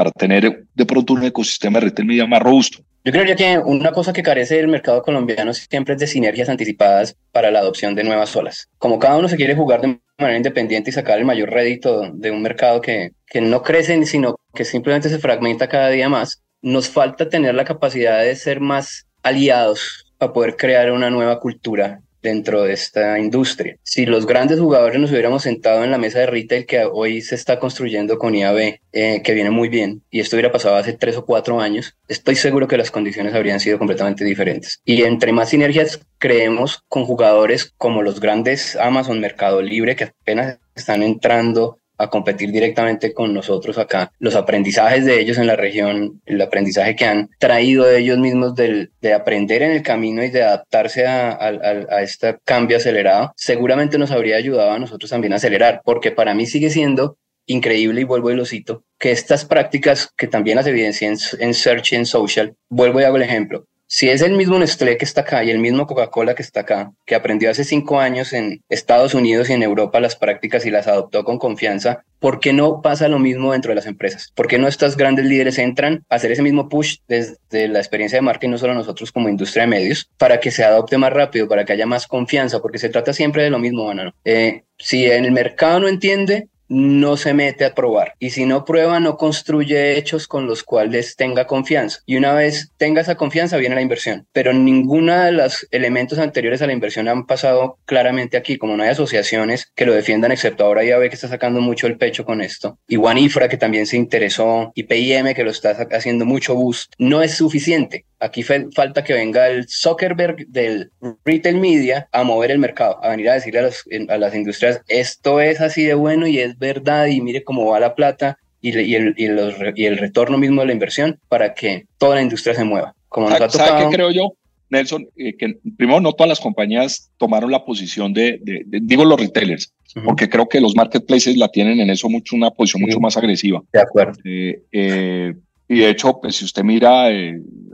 para 0.00 0.12
tener 0.12 0.64
de 0.74 0.86
pronto 0.86 1.12
un 1.12 1.24
ecosistema 1.24 1.78
de 1.78 1.84
retail 1.84 2.08
media 2.08 2.26
más 2.26 2.40
robusto? 2.40 2.78
Yo 3.04 3.12
creo 3.12 3.36
que 3.36 3.58
una 3.58 3.92
cosa 3.92 4.14
que 4.14 4.22
carece 4.22 4.58
el 4.58 4.66
mercado 4.66 5.02
colombiano 5.02 5.52
siempre 5.52 5.92
es 5.92 6.00
de 6.00 6.06
sinergias 6.06 6.48
anticipadas 6.48 7.14
para 7.32 7.50
la 7.50 7.58
adopción 7.58 7.94
de 7.94 8.02
nuevas 8.02 8.34
olas. 8.34 8.70
Como 8.78 8.98
cada 8.98 9.18
uno 9.18 9.28
se 9.28 9.36
quiere 9.36 9.54
jugar 9.54 9.82
de 9.82 10.00
manera 10.18 10.38
independiente 10.38 10.88
y 10.88 10.94
sacar 10.94 11.18
el 11.18 11.26
mayor 11.26 11.50
rédito 11.50 12.10
de 12.14 12.30
un 12.30 12.40
mercado 12.40 12.80
que, 12.80 13.10
que 13.26 13.42
no 13.42 13.60
crece, 13.60 14.06
sino 14.06 14.36
que 14.54 14.64
simplemente 14.64 15.10
se 15.10 15.18
fragmenta 15.18 15.68
cada 15.68 15.90
día 15.90 16.08
más, 16.08 16.42
nos 16.62 16.88
falta 16.88 17.28
tener 17.28 17.54
la 17.54 17.66
capacidad 17.66 18.22
de 18.22 18.36
ser 18.36 18.60
más 18.60 19.06
aliados 19.22 20.06
para 20.16 20.32
poder 20.32 20.56
crear 20.56 20.92
una 20.92 21.10
nueva 21.10 21.40
cultura 21.40 22.00
dentro 22.22 22.62
de 22.62 22.72
esta 22.72 23.18
industria. 23.18 23.76
Si 23.82 24.06
los 24.06 24.26
grandes 24.26 24.60
jugadores 24.60 25.00
nos 25.00 25.10
hubiéramos 25.10 25.42
sentado 25.42 25.84
en 25.84 25.90
la 25.90 25.98
mesa 25.98 26.20
de 26.20 26.26
retail 26.26 26.66
que 26.66 26.84
hoy 26.84 27.20
se 27.22 27.34
está 27.34 27.58
construyendo 27.58 28.18
con 28.18 28.34
IAB, 28.34 28.80
eh, 28.92 29.22
que 29.22 29.34
viene 29.34 29.50
muy 29.50 29.68
bien, 29.68 30.02
y 30.10 30.20
esto 30.20 30.36
hubiera 30.36 30.52
pasado 30.52 30.76
hace 30.76 30.92
tres 30.92 31.16
o 31.16 31.24
cuatro 31.24 31.60
años, 31.60 31.96
estoy 32.08 32.36
seguro 32.36 32.68
que 32.68 32.76
las 32.76 32.90
condiciones 32.90 33.34
habrían 33.34 33.60
sido 33.60 33.78
completamente 33.78 34.24
diferentes. 34.24 34.80
Y 34.84 35.02
entre 35.02 35.32
más 35.32 35.50
sinergias 35.50 36.00
creemos 36.18 36.84
con 36.88 37.04
jugadores 37.04 37.72
como 37.76 38.02
los 38.02 38.20
grandes 38.20 38.76
Amazon, 38.76 39.20
Mercado 39.20 39.62
Libre, 39.62 39.96
que 39.96 40.04
apenas 40.04 40.58
están 40.74 41.02
entrando 41.02 41.78
a 42.00 42.08
competir 42.08 42.50
directamente 42.50 43.12
con 43.12 43.34
nosotros 43.34 43.76
acá. 43.78 44.10
Los 44.18 44.34
aprendizajes 44.34 45.04
de 45.04 45.20
ellos 45.20 45.36
en 45.38 45.46
la 45.46 45.56
región, 45.56 46.22
el 46.24 46.40
aprendizaje 46.40 46.96
que 46.96 47.04
han 47.04 47.28
traído 47.38 47.90
ellos 47.90 48.18
mismos 48.18 48.54
del, 48.54 48.92
de 49.02 49.12
aprender 49.12 49.62
en 49.62 49.72
el 49.72 49.82
camino 49.82 50.24
y 50.24 50.30
de 50.30 50.42
adaptarse 50.42 51.06
a, 51.06 51.32
a, 51.32 52.02
este 52.02 52.38
cambio 52.44 52.78
acelerado, 52.78 53.32
seguramente 53.36 53.98
nos 53.98 54.10
habría 54.10 54.36
ayudado 54.36 54.70
a 54.70 54.78
nosotros 54.78 55.10
también 55.10 55.34
a 55.34 55.36
acelerar, 55.36 55.82
porque 55.84 56.10
para 56.10 56.34
mí 56.34 56.46
sigue 56.46 56.70
siendo 56.70 57.18
increíble 57.46 58.00
y 58.00 58.04
vuelvo 58.04 58.30
y 58.30 58.36
lo 58.36 58.46
cito, 58.46 58.84
que 58.98 59.10
estas 59.10 59.44
prácticas 59.44 60.08
que 60.16 60.26
también 60.26 60.56
las 60.56 60.66
evidencian 60.66 61.14
en, 61.14 61.48
en 61.48 61.54
Search 61.54 61.92
y 61.92 61.96
en 61.96 62.06
Social, 62.06 62.54
vuelvo 62.68 63.00
y 63.00 63.04
hago 63.04 63.16
el 63.16 63.22
ejemplo, 63.22 63.66
si 63.92 64.08
es 64.08 64.22
el 64.22 64.36
mismo 64.36 64.56
Nestlé 64.56 64.96
que 64.96 65.04
está 65.04 65.22
acá 65.22 65.42
y 65.42 65.50
el 65.50 65.58
mismo 65.58 65.84
Coca-Cola 65.84 66.36
que 66.36 66.42
está 66.42 66.60
acá, 66.60 66.92
que 67.04 67.16
aprendió 67.16 67.50
hace 67.50 67.64
cinco 67.64 67.98
años 67.98 68.32
en 68.32 68.62
Estados 68.68 69.14
Unidos 69.14 69.50
y 69.50 69.54
en 69.54 69.64
Europa 69.64 69.98
las 69.98 70.14
prácticas 70.14 70.64
y 70.64 70.70
las 70.70 70.86
adoptó 70.86 71.24
con 71.24 71.38
confianza, 71.38 72.04
¿por 72.20 72.38
qué 72.38 72.52
no 72.52 72.82
pasa 72.82 73.08
lo 73.08 73.18
mismo 73.18 73.50
dentro 73.50 73.70
de 73.70 73.74
las 73.74 73.86
empresas? 73.86 74.30
¿Por 74.36 74.46
qué 74.46 74.58
no 74.58 74.68
estas 74.68 74.96
grandes 74.96 75.24
líderes 75.24 75.58
entran 75.58 76.04
a 76.08 76.14
hacer 76.14 76.30
ese 76.30 76.42
mismo 76.42 76.68
push 76.68 76.98
desde 77.08 77.66
la 77.66 77.80
experiencia 77.80 78.18
de 78.18 78.22
marca 78.22 78.46
y 78.46 78.48
no 78.48 78.58
solo 78.58 78.74
nosotros 78.74 79.10
como 79.10 79.28
industria 79.28 79.64
de 79.64 79.70
medios 79.70 80.08
para 80.18 80.38
que 80.38 80.52
se 80.52 80.62
adopte 80.62 80.96
más 80.96 81.12
rápido, 81.12 81.48
para 81.48 81.64
que 81.64 81.72
haya 81.72 81.86
más 81.86 82.06
confianza? 82.06 82.60
Porque 82.60 82.78
se 82.78 82.90
trata 82.90 83.12
siempre 83.12 83.42
de 83.42 83.50
lo 83.50 83.58
mismo, 83.58 83.86
Banano. 83.86 84.14
Eh, 84.24 84.62
si 84.78 85.04
el 85.04 85.32
mercado 85.32 85.80
no 85.80 85.88
entiende, 85.88 86.46
no 86.70 87.16
se 87.16 87.34
mete 87.34 87.64
a 87.64 87.74
probar. 87.74 88.14
Y 88.18 88.30
si 88.30 88.46
no 88.46 88.64
prueba, 88.64 89.00
no 89.00 89.16
construye 89.16 89.98
hechos 89.98 90.26
con 90.26 90.46
los 90.46 90.62
cuales 90.62 91.16
tenga 91.16 91.46
confianza. 91.46 91.98
Y 92.06 92.16
una 92.16 92.32
vez 92.32 92.72
tenga 92.78 93.02
esa 93.02 93.16
confianza, 93.16 93.58
viene 93.58 93.74
la 93.74 93.82
inversión. 93.82 94.26
Pero 94.32 94.52
ninguna 94.52 95.26
de 95.26 95.32
los 95.32 95.66
elementos 95.72 96.18
anteriores 96.18 96.62
a 96.62 96.66
la 96.66 96.72
inversión 96.72 97.08
han 97.08 97.26
pasado 97.26 97.78
claramente 97.84 98.36
aquí, 98.36 98.56
como 98.56 98.76
no 98.76 98.84
hay 98.84 98.90
asociaciones 98.90 99.70
que 99.74 99.84
lo 99.84 99.92
defiendan, 99.92 100.32
excepto 100.32 100.64
ahora 100.64 100.84
ya 100.84 100.98
ve 100.98 101.08
que 101.08 101.16
está 101.16 101.28
sacando 101.28 101.60
mucho 101.60 101.88
el 101.88 101.98
pecho 101.98 102.24
con 102.24 102.40
esto. 102.40 102.78
Y 102.88 102.98
Ifra, 103.20 103.48
que 103.48 103.56
también 103.56 103.86
se 103.86 103.96
interesó, 103.96 104.70
y 104.74 104.84
PIM, 104.84 105.34
que 105.34 105.44
lo 105.44 105.50
está 105.50 105.76
haciendo 105.90 106.24
mucho 106.24 106.54
boost, 106.54 106.92
no 106.98 107.22
es 107.22 107.34
suficiente. 107.34 108.06
Aquí 108.20 108.42
falta 108.42 109.02
que 109.02 109.14
venga 109.14 109.48
el 109.48 109.66
Zuckerberg 109.68 110.46
del 110.48 110.92
retail 111.24 111.56
media 111.56 112.06
a 112.12 112.22
mover 112.22 112.50
el 112.50 112.58
mercado, 112.58 113.02
a 113.02 113.08
venir 113.08 113.30
a 113.30 113.34
decirle 113.34 113.60
a, 113.60 114.14
a 114.14 114.18
las 114.18 114.34
industrias, 114.34 114.82
esto 114.88 115.40
es 115.40 115.60
así 115.60 115.84
de 115.84 115.94
bueno 115.94 116.26
y 116.26 116.38
es 116.38 116.58
verdad 116.60 117.06
y 117.06 117.20
mire 117.20 117.42
cómo 117.42 117.66
va 117.66 117.80
la 117.80 117.94
plata 117.94 118.38
y, 118.60 118.94
el, 118.94 119.14
y, 119.16 119.84
el, 119.86 119.98
retorno 119.98 120.38
mismo 120.38 120.60
de 120.60 120.68
la 120.68 120.72
inversión 120.72 121.18
para 121.28 121.54
que 121.54 121.86
toda 121.98 122.16
la 122.16 122.22
industria 122.22 122.54
se 122.54 122.64
mueva. 122.64 122.94
Como 123.08 123.28
nos 123.28 123.40
ha 123.40 123.48
tocado, 123.48 123.90
qué 123.90 123.96
creo 123.96 124.10
yo? 124.10 124.34
Nelson, 124.68 125.08
eh, 125.16 125.36
que 125.36 125.58
primero 125.76 126.00
no 126.00 126.12
todas 126.12 126.28
las 126.28 126.40
compañías 126.40 127.10
tomaron 127.16 127.50
la 127.50 127.64
posición 127.64 128.12
de, 128.12 128.40
digo 128.66 129.04
los 129.04 129.18
retailers, 129.18 129.72
porque 130.04 130.28
creo 130.28 130.48
que 130.48 130.60
los 130.60 130.76
marketplaces 130.76 131.36
la 131.36 131.48
tienen 131.48 131.80
en 131.80 131.90
eso 131.90 132.08
mucho, 132.08 132.36
una 132.36 132.50
posición 132.50 132.82
mucho 132.82 133.00
más 133.00 133.16
agresiva. 133.16 133.62
De 133.72 133.80
acuerdo. 133.80 134.12
Eh, 134.24 134.62
eh, 134.70 135.34
y 135.66 135.78
de 135.78 135.88
hecho, 135.88 136.20
pues 136.20 136.36
si 136.36 136.44
usted 136.44 136.62
mira 136.62 137.08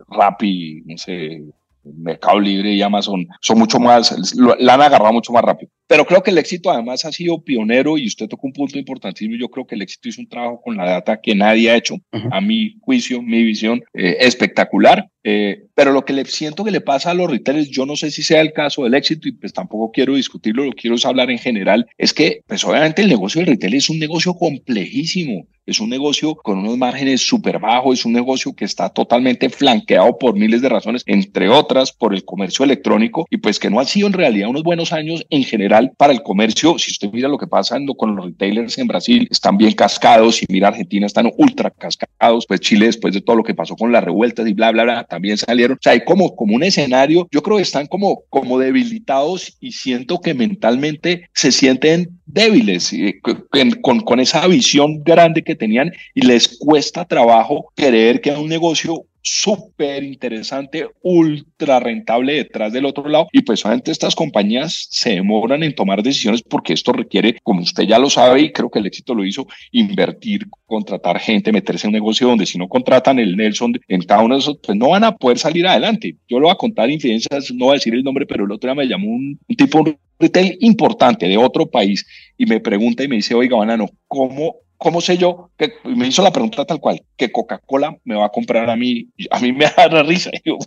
Rappi, 0.09 0.83
no 0.87 0.97
sé, 0.97 1.43
Mercado 1.95 2.41
Libre 2.41 2.73
y 2.73 2.83
Amazon 2.83 3.27
son 3.41 3.59
mucho 3.59 3.79
más, 3.79 4.35
la 4.37 4.75
han 4.75 4.83
agarrado 4.83 5.13
mucho 5.13 5.33
más 5.33 5.43
rápido. 5.43 5.71
Pero 5.87 6.05
creo 6.05 6.23
que 6.23 6.31
el 6.31 6.39
éxito 6.39 6.71
además 6.71 7.05
ha 7.05 7.13
sido 7.13 7.43
pionero 7.43 7.97
y 7.97 8.07
usted 8.07 8.27
tocó 8.29 8.47
un 8.47 8.53
punto 8.53 8.79
importantísimo. 8.79 9.37
Yo 9.37 9.49
creo 9.49 9.67
que 9.67 9.77
el 9.77 9.83
éxito 9.83 10.09
hizo 10.09 10.21
un 10.21 10.29
trabajo 10.29 10.61
con 10.61 10.77
la 10.77 10.85
data 10.85 11.21
que 11.21 11.35
nadie 11.35 11.71
ha 11.71 11.77
hecho, 11.77 11.97
a 12.31 12.41
mi 12.41 12.77
juicio, 12.81 13.23
mi 13.23 13.45
visión, 13.45 13.83
eh, 13.95 14.17
espectacular. 14.21 15.09
Eh, 15.29 15.67
pero 15.75 15.91
lo 15.91 16.05
que 16.05 16.13
le 16.13 16.25
siento 16.25 16.63
que 16.63 16.71
le 16.71 16.81
pasa 16.81 17.11
a 17.11 17.15
los 17.15 17.29
retailers, 17.29 17.69
yo 17.69 17.85
no 17.85 17.97
sé 17.97 18.13
si 18.13 18.23
sea 18.23 18.41
el 18.41 18.53
caso 18.53 18.85
del 18.85 18.95
éxito 18.95 19.27
y 19.27 19.33
pues 19.33 19.53
tampoco 19.53 19.91
quiero 19.91 20.15
discutirlo, 20.15 20.65
lo 20.65 20.73
quiero 20.73 20.95
hablar 21.03 21.33
en 21.33 21.39
general, 21.41 21.89
es 21.99 22.15
que 22.15 22.43
pues 22.47 22.65
obviamente 22.65 23.03
el 23.03 23.09
negocio 23.09 23.41
del 23.41 23.49
retail 23.49 23.75
es 23.75 23.91
un 23.91 23.99
negocio 23.99 24.35
complejísimo. 24.35 25.49
Es 25.67 25.81
un 25.81 25.91
negocio 25.91 26.37
con 26.37 26.61
unos 26.61 26.79
márgenes 26.79 27.27
súper 27.27 27.59
bajos, 27.59 27.99
es 27.99 28.07
un 28.07 28.13
negocio 28.13 28.55
que 28.55 28.65
está 28.65 28.89
totalmente 28.89 29.51
flanqueado 29.51 30.17
por 30.17 30.37
miles 30.37 30.63
de 30.63 30.69
razones, 30.69 31.03
entre 31.07 31.49
otras 31.49 31.91
por 31.91 32.15
el 32.15 32.25
comercio 32.25 32.65
electrónico 32.65 33.27
y 33.31 33.39
pues 33.39 33.59
que 33.59 33.69
no 33.69 33.81
han 33.81 33.87
sido 33.87 34.07
en 34.07 34.13
realidad 34.13 34.49
unos 34.49 34.63
buenos 34.63 34.93
años 34.93 35.27
en 35.29 35.43
general 35.43 35.91
para 35.97 36.13
el 36.13 36.23
comercio. 36.23 36.79
Si 36.79 36.93
usted 36.93 37.11
mira 37.13 37.29
lo 37.29 37.37
que 37.37 37.49
pasa 37.49 37.81
con 37.97 38.15
los 38.15 38.27
retailers 38.27 38.79
en 38.79 38.87
Brasil, 38.87 39.27
están 39.29 39.57
bien 39.57 39.73
cascados, 39.73 40.41
y 40.41 40.47
mira 40.49 40.69
Argentina, 40.69 41.05
están 41.05 41.33
ultra 41.37 41.71
cascados, 41.71 42.47
pues 42.47 42.61
Chile 42.61 42.87
después 42.87 43.13
de 43.13 43.21
todo 43.21 43.35
lo 43.35 43.43
que 43.43 43.55
pasó 43.55 43.75
con 43.75 43.91
las 43.91 44.05
revueltas 44.05 44.47
y 44.47 44.53
bla, 44.53 44.71
bla, 44.71 44.85
bla, 44.85 45.05
también 45.17 45.39
salieron. 45.39 45.79
O 45.79 45.83
sea, 45.83 45.93
hay 45.93 46.05
como, 46.05 46.37
como 46.37 46.55
un 46.55 46.63
escenario, 46.63 47.27
yo 47.31 47.43
creo 47.43 47.57
que 47.57 47.63
están 47.63 47.87
como, 47.87 48.25
como 48.29 48.59
debilitados 48.59 49.57
y 49.61 49.73
siento 49.73 50.21
que 50.21 50.35
mentalmente 50.35 51.31
se 51.33 51.53
sienten 51.53 52.11
débiles 52.27 52.95
con, 53.81 54.01
con 54.01 54.21
esa 54.21 54.47
visión 54.47 55.03
grande 55.03 55.43
que 55.43 55.55
tenían 55.55 55.91
y 56.15 56.21
les 56.21 56.59
cuesta 56.59 57.07
trabajo 57.07 57.73
creer 57.75 58.21
que 58.21 58.29
es 58.29 58.37
un 58.37 58.49
negocio 58.49 59.07
súper 59.27 60.05
interesante, 60.05 60.87
ultra 61.03 61.81
rentable 61.81 62.35
detrás 62.35 62.73
del 62.73 62.85
otro 62.85 63.09
lado. 63.09 63.29
Y 63.33 63.43
pues 63.43 63.65
obviamente 63.65 63.91
estas 63.91 64.15
compañías 64.15 64.87
se 64.91 65.11
demoran 65.11 65.63
en 65.63 65.75
tomar 65.75 66.03
decisiones 66.03 66.43
porque 66.43 66.73
esto 66.73 66.93
requiere, 66.93 67.37
como 67.43 67.61
usted 67.61 67.85
ya 67.85 67.99
lo 67.99 68.09
sabe, 68.09 68.43
y 68.43 68.53
creo 68.53 68.71
que 68.71 68.79
el 68.79 68.87
éxito 68.87 69.15
lo 69.15 69.25
hizo, 69.25 69.47
invertir, 69.73 70.47
contratar 70.67 71.19
gente, 71.19 71.53
meterse 71.53 71.87
en 71.87 71.91
un 71.91 71.95
negocio 71.95 72.29
donde 72.29 72.47
si 72.47 72.59
no 72.59 72.69
contratan 72.69 73.19
el 73.19 73.37
Nelson 73.37 73.79
en 73.89 74.03
cada 74.03 74.23
uno 74.23 74.37
de 74.37 74.41
esos, 74.41 74.59
pues 74.63 74.79
no 74.79 74.91
van 74.91 75.05
a 75.05 75.17
poder 75.17 75.39
salir 75.39 75.67
adelante. 75.67 76.17
Yo 76.29 76.39
lo 76.39 76.47
voy 76.47 76.53
a 76.53 76.59
contar 76.59 76.91
infidencias, 76.91 77.53
no 77.53 77.67
voy 77.67 77.73
a 77.73 77.75
decir 77.75 77.95
el 77.95 78.05
nombre, 78.05 78.27
pero 78.27 78.45
el 78.45 78.53
otro 78.53 78.69
día 78.69 78.75
me 78.75 78.89
llamó 78.89 79.09
un, 79.09 79.39
un 79.49 79.57
tipo 79.57 79.85
retail 80.19 80.57
importante 80.61 81.27
de 81.27 81.37
otro 81.37 81.67
país 81.67 82.07
y 82.39 82.47
me 82.47 82.61
pregunta 82.61 83.03
y 83.03 83.09
me 83.09 83.17
dice, 83.17 83.35
oiga, 83.35 83.57
banano, 83.57 83.89
¿cómo 84.07 84.57
¿cómo 84.79 85.01
sé 85.01 85.17
yo? 85.17 85.51
Que 85.57 85.73
me 85.85 86.09
hizo 86.09 86.23
la 86.23 86.33
pregunta 86.33 86.65
tal 86.65 86.81
cual, 86.81 87.03
que 87.17 87.33
Coca-Cola 87.33 87.97
me 88.05 88.15
va 88.15 88.27
a 88.27 88.31
comprar 88.31 88.69
a 88.69 88.77
mí. 88.77 89.09
A 89.31 89.41
mí 89.41 89.53
me 89.53 89.67
da 89.77 89.89
la 89.89 90.03
risa. 90.03 90.31
Y 90.33 90.41
yo, 90.45 90.59